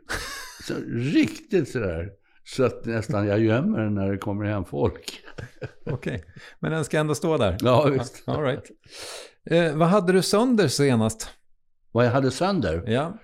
Så 0.67 0.73
riktigt 0.87 1.69
sådär. 1.69 2.09
Så 2.43 2.63
att 2.63 2.85
nästan 2.85 3.27
jag 3.27 3.39
gömmer 3.39 3.79
den 3.79 3.95
när 3.95 4.11
det 4.11 4.17
kommer 4.17 4.45
hem 4.45 4.65
folk. 4.65 5.23
Okej. 5.85 6.23
Men 6.59 6.71
den 6.71 6.85
ska 6.85 6.99
ändå 6.99 7.15
stå 7.15 7.37
där. 7.37 7.57
Ja, 7.59 7.85
visst. 7.85 8.23
All 8.29 8.43
right. 8.43 8.71
Eh, 9.45 9.75
vad 9.75 9.87
hade 9.87 10.13
du 10.13 10.21
sönder 10.21 10.67
senast? 10.67 11.29
Vad 11.91 12.05
jag 12.05 12.11
hade 12.11 12.31
sönder? 12.31 12.83
Ja. 12.87 13.17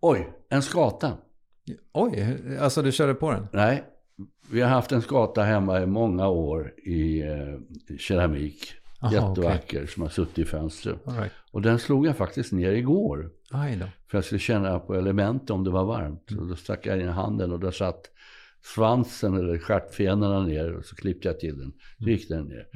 Oj, 0.00 0.32
en 0.48 0.62
skata. 0.62 1.18
Oj, 1.92 2.38
alltså 2.60 2.82
du 2.82 2.92
körde 2.92 3.14
på 3.14 3.30
den? 3.30 3.46
Nej, 3.52 3.84
vi 4.50 4.60
har 4.60 4.68
haft 4.68 4.92
en 4.92 5.02
skata 5.02 5.42
hemma 5.42 5.82
i 5.82 5.86
många 5.86 6.28
år 6.28 6.72
i 6.78 7.22
eh, 7.22 7.96
keramik. 7.98 8.74
Aha, 9.02 9.14
Jättevacker 9.14 9.86
som 9.86 10.02
har 10.02 10.10
suttit 10.10 10.38
i 10.38 10.44
fönstret. 10.44 10.98
Right. 11.04 11.32
Och 11.50 11.62
den 11.62 11.78
slog 11.78 12.06
jag 12.06 12.16
faktiskt 12.16 12.52
ner 12.52 12.72
igår. 12.72 13.30
För 14.10 14.18
jag 14.18 14.24
skulle 14.24 14.38
känna 14.38 14.78
på 14.78 14.94
element 14.94 15.50
om 15.50 15.64
det 15.64 15.70
var 15.70 15.84
varmt. 15.84 16.30
Mm. 16.30 16.42
Och 16.42 16.48
då 16.48 16.56
stack 16.56 16.86
jag 16.86 17.00
in 17.00 17.08
handen 17.08 17.52
och 17.52 17.60
där 17.60 17.70
satt 17.70 18.00
svansen 18.74 19.34
eller 19.36 19.58
stjärtfenorna 19.58 20.40
ner. 20.42 20.76
Och 20.76 20.84
så 20.84 20.96
klippte 20.96 21.28
jag 21.28 21.40
till 21.40 21.58
den. 21.58 21.72
Så 21.98 22.10
gick 22.10 22.28
den 22.28 22.44
ner. 22.44 22.66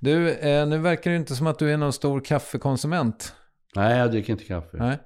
Du, 0.00 0.30
eh, 0.30 0.68
nu 0.68 0.78
verkar 0.78 1.10
det 1.10 1.16
inte 1.16 1.36
som 1.36 1.46
att 1.46 1.58
du 1.58 1.70
är 1.72 1.76
någon 1.76 1.92
stor 1.92 2.20
kaffekonsument. 2.20 3.34
Nej, 3.74 3.98
jag 3.98 4.10
dricker 4.10 4.32
inte 4.32 4.44
kaffe. 4.44 4.76
Nej. 4.76 4.98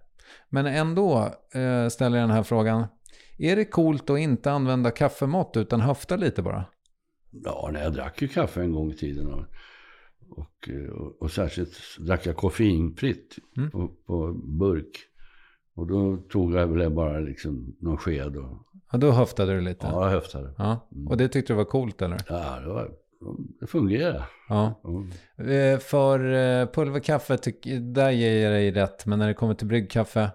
Men 0.49 0.67
ändå 0.67 1.35
eh, 1.55 1.89
ställer 1.89 2.19
jag 2.19 2.29
den 2.29 2.37
här 2.37 2.43
frågan. 2.43 2.87
Är 3.39 3.57
det 3.57 3.65
coolt 3.65 4.11
att 4.11 4.19
inte 4.19 4.51
använda 4.51 4.91
kaffemått 4.91 5.57
utan 5.57 5.81
höfta 5.81 6.17
lite 6.17 6.43
bara? 6.43 6.65
Ja, 7.31 7.71
nej, 7.73 7.83
jag 7.83 7.93
drack 7.93 8.23
ju 8.23 8.29
kaffe 8.29 8.61
en 8.61 8.73
gång 8.73 8.91
i 8.91 8.97
tiden. 8.97 9.45
Och, 10.33 10.69
och, 10.91 11.01
och, 11.01 11.23
och 11.23 11.31
särskilt 11.31 11.73
drack 11.99 12.27
jag 12.27 12.37
koffeinfritt 12.37 13.37
Mm. 13.57 13.71
på, 13.71 13.89
på 14.07 14.33
burk. 14.33 14.99
Och 15.75 15.87
då 15.87 16.17
tog 16.17 16.55
jag 16.55 16.67
väl 16.67 16.91
bara 16.91 17.19
liksom 17.21 17.77
någon 17.81 17.97
sked 17.99 18.37
och 18.37 18.59
Ja, 18.93 18.99
då 18.99 19.11
höftade 19.11 19.55
du 19.55 19.61
lite. 19.61 19.87
ja, 19.87 20.05
jag 20.05 20.11
höftade. 20.11 20.55
Ja. 20.59 20.89
Och 21.09 21.17
det 21.17 21.29
tyckte 21.29 21.53
du 21.53 21.57
var 21.57 21.65
coolt 21.65 22.03
eller? 22.03 22.19
Ja, 22.29 22.61
det, 22.61 22.69
var, 22.69 22.91
det 23.61 23.67
fungerade. 23.67 24.25
Ja. 24.49 24.81
Mm. 24.85 25.11
Eh, 25.75 25.79
För 25.79 26.33
eh, 26.33 26.67
pulverkaffe, 26.67 27.39
där 27.81 28.11
ger 28.11 28.43
jag 28.45 28.53
dig 28.53 28.71
rätt. 28.71 29.07
Men 29.07 29.19
när 29.19 29.29
det 29.29 29.35
kommer 29.35 29.55
till 29.55 29.67
bryggkaffe, 29.67 30.21
eh, 30.23 30.31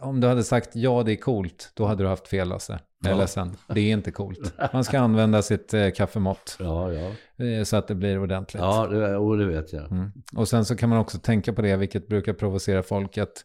om 0.00 0.20
du 0.20 0.26
hade 0.26 0.44
sagt 0.44 0.70
ja 0.76 1.02
det 1.02 1.12
är 1.12 1.16
coolt, 1.16 1.70
då 1.74 1.86
hade 1.86 2.04
du 2.04 2.08
haft 2.08 2.28
fel 2.28 2.48
Lasse. 2.48 2.80
Jag 3.04 3.10
är 3.10 3.14
Ja. 3.14 3.20
ledsen, 3.20 3.56
det 3.74 3.80
är 3.80 3.92
inte 3.92 4.10
coolt. 4.10 4.54
Man 4.72 4.84
ska 4.84 4.98
använda 4.98 5.42
sitt 5.42 5.74
eh, 5.74 5.90
kaffemått 5.90 6.56
Ja, 6.60 6.92
ja. 6.92 7.44
eh, 7.46 7.64
så 7.64 7.76
att 7.76 7.88
det 7.88 7.94
blir 7.94 8.18
ordentligt. 8.18 8.62
Ja, 8.62 8.86
det, 8.86 9.16
oh, 9.16 9.36
det 9.36 9.44
vet 9.46 9.72
jag. 9.72 9.92
Mm. 9.92 10.12
Och 10.36 10.48
sen 10.48 10.64
så 10.64 10.76
kan 10.76 10.88
man 10.88 10.98
också 10.98 11.18
tänka 11.18 11.52
på 11.52 11.62
det, 11.62 11.76
vilket 11.76 12.08
brukar 12.08 12.32
provocera 12.32 12.82
folk, 12.82 13.18
att 13.18 13.44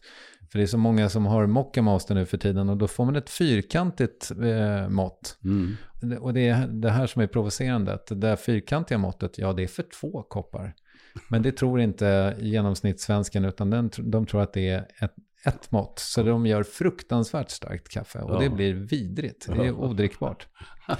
för 0.52 0.58
det 0.58 0.64
är 0.64 0.66
så 0.66 0.78
många 0.78 1.08
som 1.08 1.26
har 1.26 1.46
Mocca 1.46 1.82
Master 1.82 2.14
nu 2.14 2.26
för 2.26 2.38
tiden 2.38 2.68
och 2.68 2.76
då 2.76 2.88
får 2.88 3.04
man 3.04 3.16
ett 3.16 3.30
fyrkantigt 3.30 4.30
eh, 4.30 4.88
mått. 4.88 5.38
Mm. 5.44 5.76
Och 6.20 6.34
det 6.34 6.48
är 6.48 6.66
det 6.66 6.90
här 6.90 7.06
som 7.06 7.22
är 7.22 7.26
provocerande, 7.26 7.94
att 7.94 8.06
det 8.06 8.14
där 8.14 8.36
fyrkantiga 8.36 8.98
måttet, 8.98 9.38
ja 9.38 9.52
det 9.52 9.62
är 9.62 9.66
för 9.66 9.84
två 10.00 10.22
koppar. 10.22 10.74
Men 11.28 11.42
det 11.42 11.52
tror 11.52 11.80
inte 11.80 12.36
genomsnittssvensken, 12.40 13.44
utan 13.44 13.70
den, 13.70 13.90
de 13.98 14.26
tror 14.26 14.42
att 14.42 14.52
det 14.52 14.68
är 14.68 14.86
ett, 15.00 15.14
ett 15.44 15.70
mått. 15.70 15.98
Så 15.98 16.22
de 16.22 16.46
gör 16.46 16.62
fruktansvärt 16.62 17.50
starkt 17.50 17.88
kaffe 17.88 18.18
och 18.18 18.34
Ja. 18.34 18.38
det 18.38 18.50
blir 18.50 18.74
vidrigt. 18.74 19.46
Det 19.56 19.66
är 19.66 19.72
odrickbart. 19.72 20.46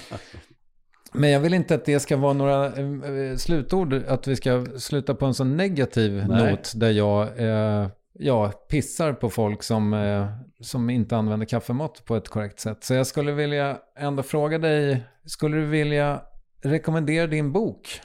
Men 1.12 1.30
jag 1.30 1.40
vill 1.40 1.54
inte 1.54 1.74
att 1.74 1.84
det 1.84 2.00
ska 2.00 2.16
vara 2.16 2.32
några 2.32 2.66
eh, 2.66 3.36
slutord, 3.36 3.94
att 3.94 4.26
vi 4.26 4.36
ska 4.36 4.66
sluta 4.78 5.14
på 5.14 5.26
en 5.26 5.34
så 5.34 5.44
negativ 5.44 6.24
Nej. 6.28 6.50
not 6.50 6.72
där 6.74 6.90
jag 6.90 7.38
eh, 7.38 7.88
ja, 8.12 8.48
pissar 8.68 9.12
på 9.12 9.30
folk 9.30 9.62
som, 9.62 9.92
eh, 9.94 10.26
som 10.60 10.90
inte 10.90 11.16
använder 11.16 11.46
kaffemått 11.46 12.04
på 12.04 12.16
ett 12.16 12.28
korrekt 12.28 12.60
sätt. 12.60 12.84
Så 12.84 12.94
jag 12.94 13.06
skulle 13.06 13.32
vilja 13.32 13.78
ändå 13.98 14.22
fråga 14.22 14.58
dig, 14.58 15.04
skulle 15.24 15.56
du 15.56 15.64
vilja 15.66 16.22
rekommendera 16.62 17.26
din 17.26 17.52
bok? 17.52 18.00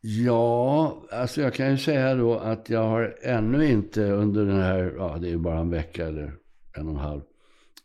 Ja, 0.00 1.02
alltså 1.12 1.40
jag 1.40 1.54
kan 1.54 1.70
ju 1.70 1.78
säga 1.78 2.14
då 2.14 2.38
att 2.38 2.70
jag 2.70 2.88
har 2.88 3.16
ännu 3.22 3.66
inte 3.66 4.02
under 4.02 4.44
den 4.44 4.60
här, 4.60 4.94
ja 4.96 5.18
det 5.20 5.30
är 5.30 5.36
bara 5.36 5.58
en 5.58 5.70
vecka 5.70 6.06
eller 6.06 6.34
en 6.76 6.88
och 6.88 6.94
en 6.94 7.00
halv, 7.00 7.22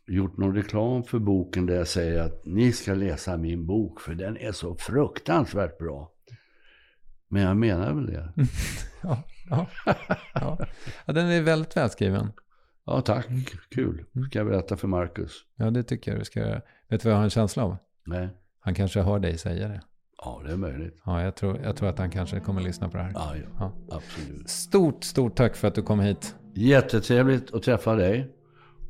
gjort 0.06 0.36
någon 0.36 0.54
reklam 0.54 1.04
för 1.04 1.18
boken 1.18 1.66
där 1.66 1.74
jag 1.74 1.88
säger 1.88 2.20
att 2.20 2.44
ni 2.44 2.72
ska 2.72 2.94
läsa 2.94 3.36
min 3.36 3.66
bok 3.66 4.00
för 4.00 4.14
den 4.14 4.36
är 4.36 4.52
så 4.52 4.74
fruktansvärt 4.74 5.78
bra. 5.78 6.10
Men 7.28 7.42
jag 7.42 7.56
menar 7.56 7.94
väl 7.94 8.06
det. 8.06 8.32
Ja, 9.02 9.22
ja, 9.50 9.66
ja. 10.34 10.58
ja 11.06 11.12
den 11.12 11.26
är 11.26 11.42
väldigt 11.42 11.76
välskriven. 11.76 12.32
Ja, 12.84 13.00
tack. 13.00 13.26
Kul. 13.70 14.04
Ska 14.28 14.38
jag 14.38 14.46
berätta 14.46 14.76
för 14.76 14.88
Marcus? 14.88 15.44
Ja, 15.56 15.70
det 15.70 15.82
tycker 15.82 16.10
jag 16.10 16.20
du 16.20 16.24
ska 16.24 16.40
göra. 16.40 16.62
Vet 16.88 17.02
du 17.02 17.08
vad 17.08 17.12
jag 17.12 17.16
har 17.16 17.24
en 17.24 17.30
känsla 17.30 17.64
av? 17.64 17.76
Nej. 18.06 18.28
Han 18.60 18.74
kanske 18.74 19.00
hör 19.00 19.18
dig 19.18 19.38
säga 19.38 19.68
det. 19.68 19.80
Ja, 20.18 20.42
det 20.46 20.52
är 20.52 20.56
möjligt. 20.56 21.00
Ja, 21.04 21.22
jag 21.22 21.34
tror, 21.34 21.60
jag 21.62 21.76
tror 21.76 21.88
att 21.88 21.98
han 21.98 22.10
kanske 22.10 22.40
kommer 22.40 22.60
lyssna 22.60 22.88
på 22.88 22.96
det 22.96 23.02
här. 23.02 23.12
Ja, 23.14 23.36
ja. 23.36 23.72
Ja. 23.88 23.96
Absolut. 23.96 24.48
Stort, 24.48 25.04
stort 25.04 25.36
tack 25.36 25.56
för 25.56 25.68
att 25.68 25.74
du 25.74 25.82
kom 25.82 26.00
hit. 26.00 26.34
Jättetrevligt 26.54 27.54
att 27.54 27.62
träffa 27.62 27.94
dig. 27.94 28.30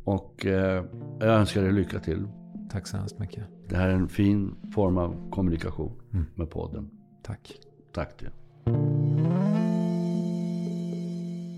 Och 0.04 0.46
eh, 0.46 0.84
jag 1.20 1.28
önskar 1.28 1.62
dig 1.62 1.72
lycka 1.72 2.00
till. 2.00 2.26
Tack 2.70 2.86
så 2.86 2.96
hemskt 2.96 3.18
mycket. 3.18 3.44
Det 3.68 3.76
här 3.76 3.88
är 3.88 3.94
en 3.94 4.08
fin 4.08 4.54
form 4.74 4.98
av 4.98 5.30
kommunikation 5.30 5.92
med 6.34 6.50
podden. 6.50 6.90
Tack. 7.22 7.52
Tack 7.92 8.18
det. 8.18 8.43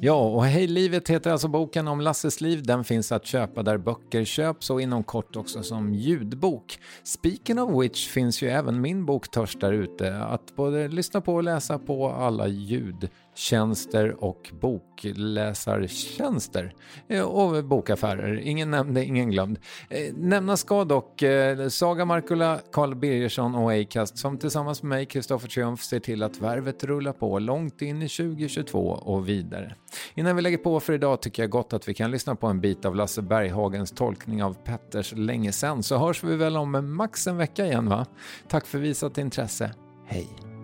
Ja, 0.00 0.28
och 0.28 0.44
Hej 0.44 0.66
livet 0.66 1.08
heter 1.08 1.30
alltså 1.30 1.48
boken 1.48 1.88
om 1.88 2.00
Lasses 2.00 2.40
liv. 2.40 2.62
Den 2.62 2.84
finns 2.84 3.12
att 3.12 3.26
köpa 3.26 3.62
där 3.62 3.78
böcker 3.78 4.24
köps 4.24 4.70
och 4.70 4.82
inom 4.82 5.04
kort 5.04 5.36
också 5.36 5.62
som 5.62 5.94
ljudbok. 5.94 6.78
Speaking 7.02 7.60
of 7.60 7.82
which 7.82 8.08
finns 8.08 8.42
ju 8.42 8.48
även 8.48 8.80
min 8.80 9.06
bok 9.06 9.30
Törst 9.30 9.60
där 9.60 9.72
ute 9.72 10.16
att 10.16 10.56
både 10.56 10.88
lyssna 10.88 11.20
på 11.20 11.34
och 11.34 11.42
läsa 11.42 11.78
på 11.78 12.08
alla 12.08 12.46
ljud 12.46 13.08
tjänster 13.36 14.24
och 14.24 14.50
bokläsartjänster 14.60 16.74
eh, 17.08 17.22
och 17.22 17.64
bokaffärer. 17.64 18.40
Ingen 18.40 18.70
nämnde, 18.70 19.04
ingen 19.04 19.30
glömd. 19.30 19.58
Eh, 19.88 20.14
Nämnas 20.14 20.60
ska 20.60 20.84
dock 20.84 21.22
eh, 21.22 21.68
Saga 21.68 22.04
Markula, 22.04 22.60
Carl 22.72 22.94
Birgersson 22.94 23.54
och 23.54 23.72
Acast 23.72 24.18
som 24.18 24.38
tillsammans 24.38 24.82
med 24.82 24.88
mig, 24.88 25.06
Kristoffer 25.06 25.48
Triumf, 25.48 25.82
ser 25.82 26.00
till 26.00 26.22
att 26.22 26.38
värvet 26.38 26.84
rullar 26.84 27.12
på 27.12 27.38
långt 27.38 27.82
in 27.82 28.02
i 28.02 28.08
2022 28.08 28.88
och 28.88 29.28
vidare. 29.28 29.74
Innan 30.14 30.36
vi 30.36 30.42
lägger 30.42 30.58
på 30.58 30.80
för 30.80 30.92
idag 30.92 31.22
tycker 31.22 31.42
jag 31.42 31.50
gott 31.50 31.72
att 31.72 31.88
vi 31.88 31.94
kan 31.94 32.10
lyssna 32.10 32.36
på 32.36 32.46
en 32.46 32.60
bit 32.60 32.84
av 32.84 32.96
Lasse 32.96 33.22
Berghagens 33.22 33.90
tolkning 33.90 34.42
av 34.42 34.56
Petters 34.64 35.12
Länge 35.16 35.52
sen 35.52 35.82
så 35.82 35.98
hörs 35.98 36.24
vi 36.24 36.36
väl 36.36 36.56
om 36.56 36.96
max 36.96 37.26
en 37.26 37.36
vecka 37.36 37.66
igen 37.66 37.88
va? 37.88 38.06
Tack 38.48 38.66
för 38.66 38.78
visat 38.78 39.18
intresse. 39.18 39.70
Hej! 40.06 40.55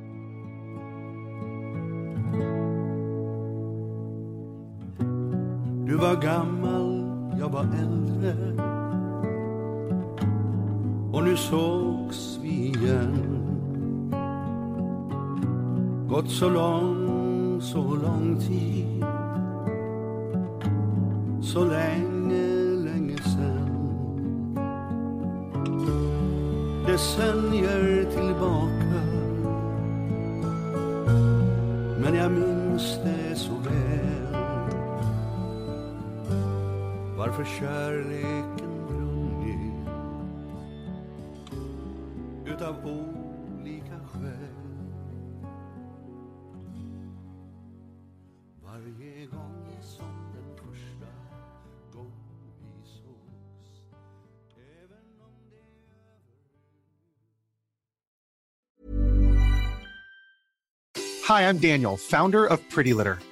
Du 5.93 5.98
var 5.98 6.14
gammal, 6.14 7.05
jag 7.39 7.48
var 7.48 7.62
äldre. 7.62 8.35
Och 11.12 11.24
nu 11.24 11.36
sågs 11.36 12.39
vi 12.43 12.48
igen. 12.48 13.16
Gått 16.09 16.31
så 16.31 16.51
lång, 16.51 17.60
så 17.60 17.78
lång 17.78 18.40
tid. 18.40 19.05
Så 21.43 21.64
länge, 21.64 22.47
länge 22.85 23.16
sen. 23.16 24.56
Decennier 26.86 28.05
tillbaka. 28.05 29.02
Men 32.02 32.14
jag 32.14 32.32
minns 32.32 32.98
det 33.05 33.36
så 33.36 33.52
väl. 33.52 33.91
Varför 37.27 37.44
kärleken 37.44 38.86
brunnit 38.89 39.89
utav 42.47 42.77
olika 42.86 43.99
skäl. 44.12 44.82
Varje 48.65 49.27
gång 49.27 49.66
som 49.82 50.32
den 50.35 50.57
första 50.57 51.07
Hi, 61.28 61.43
I'm 61.49 61.59
Daniel, 61.59 61.97
founder 61.97 62.47
of 62.47 62.61
Pretty 62.74 62.94
Litter. 62.94 63.31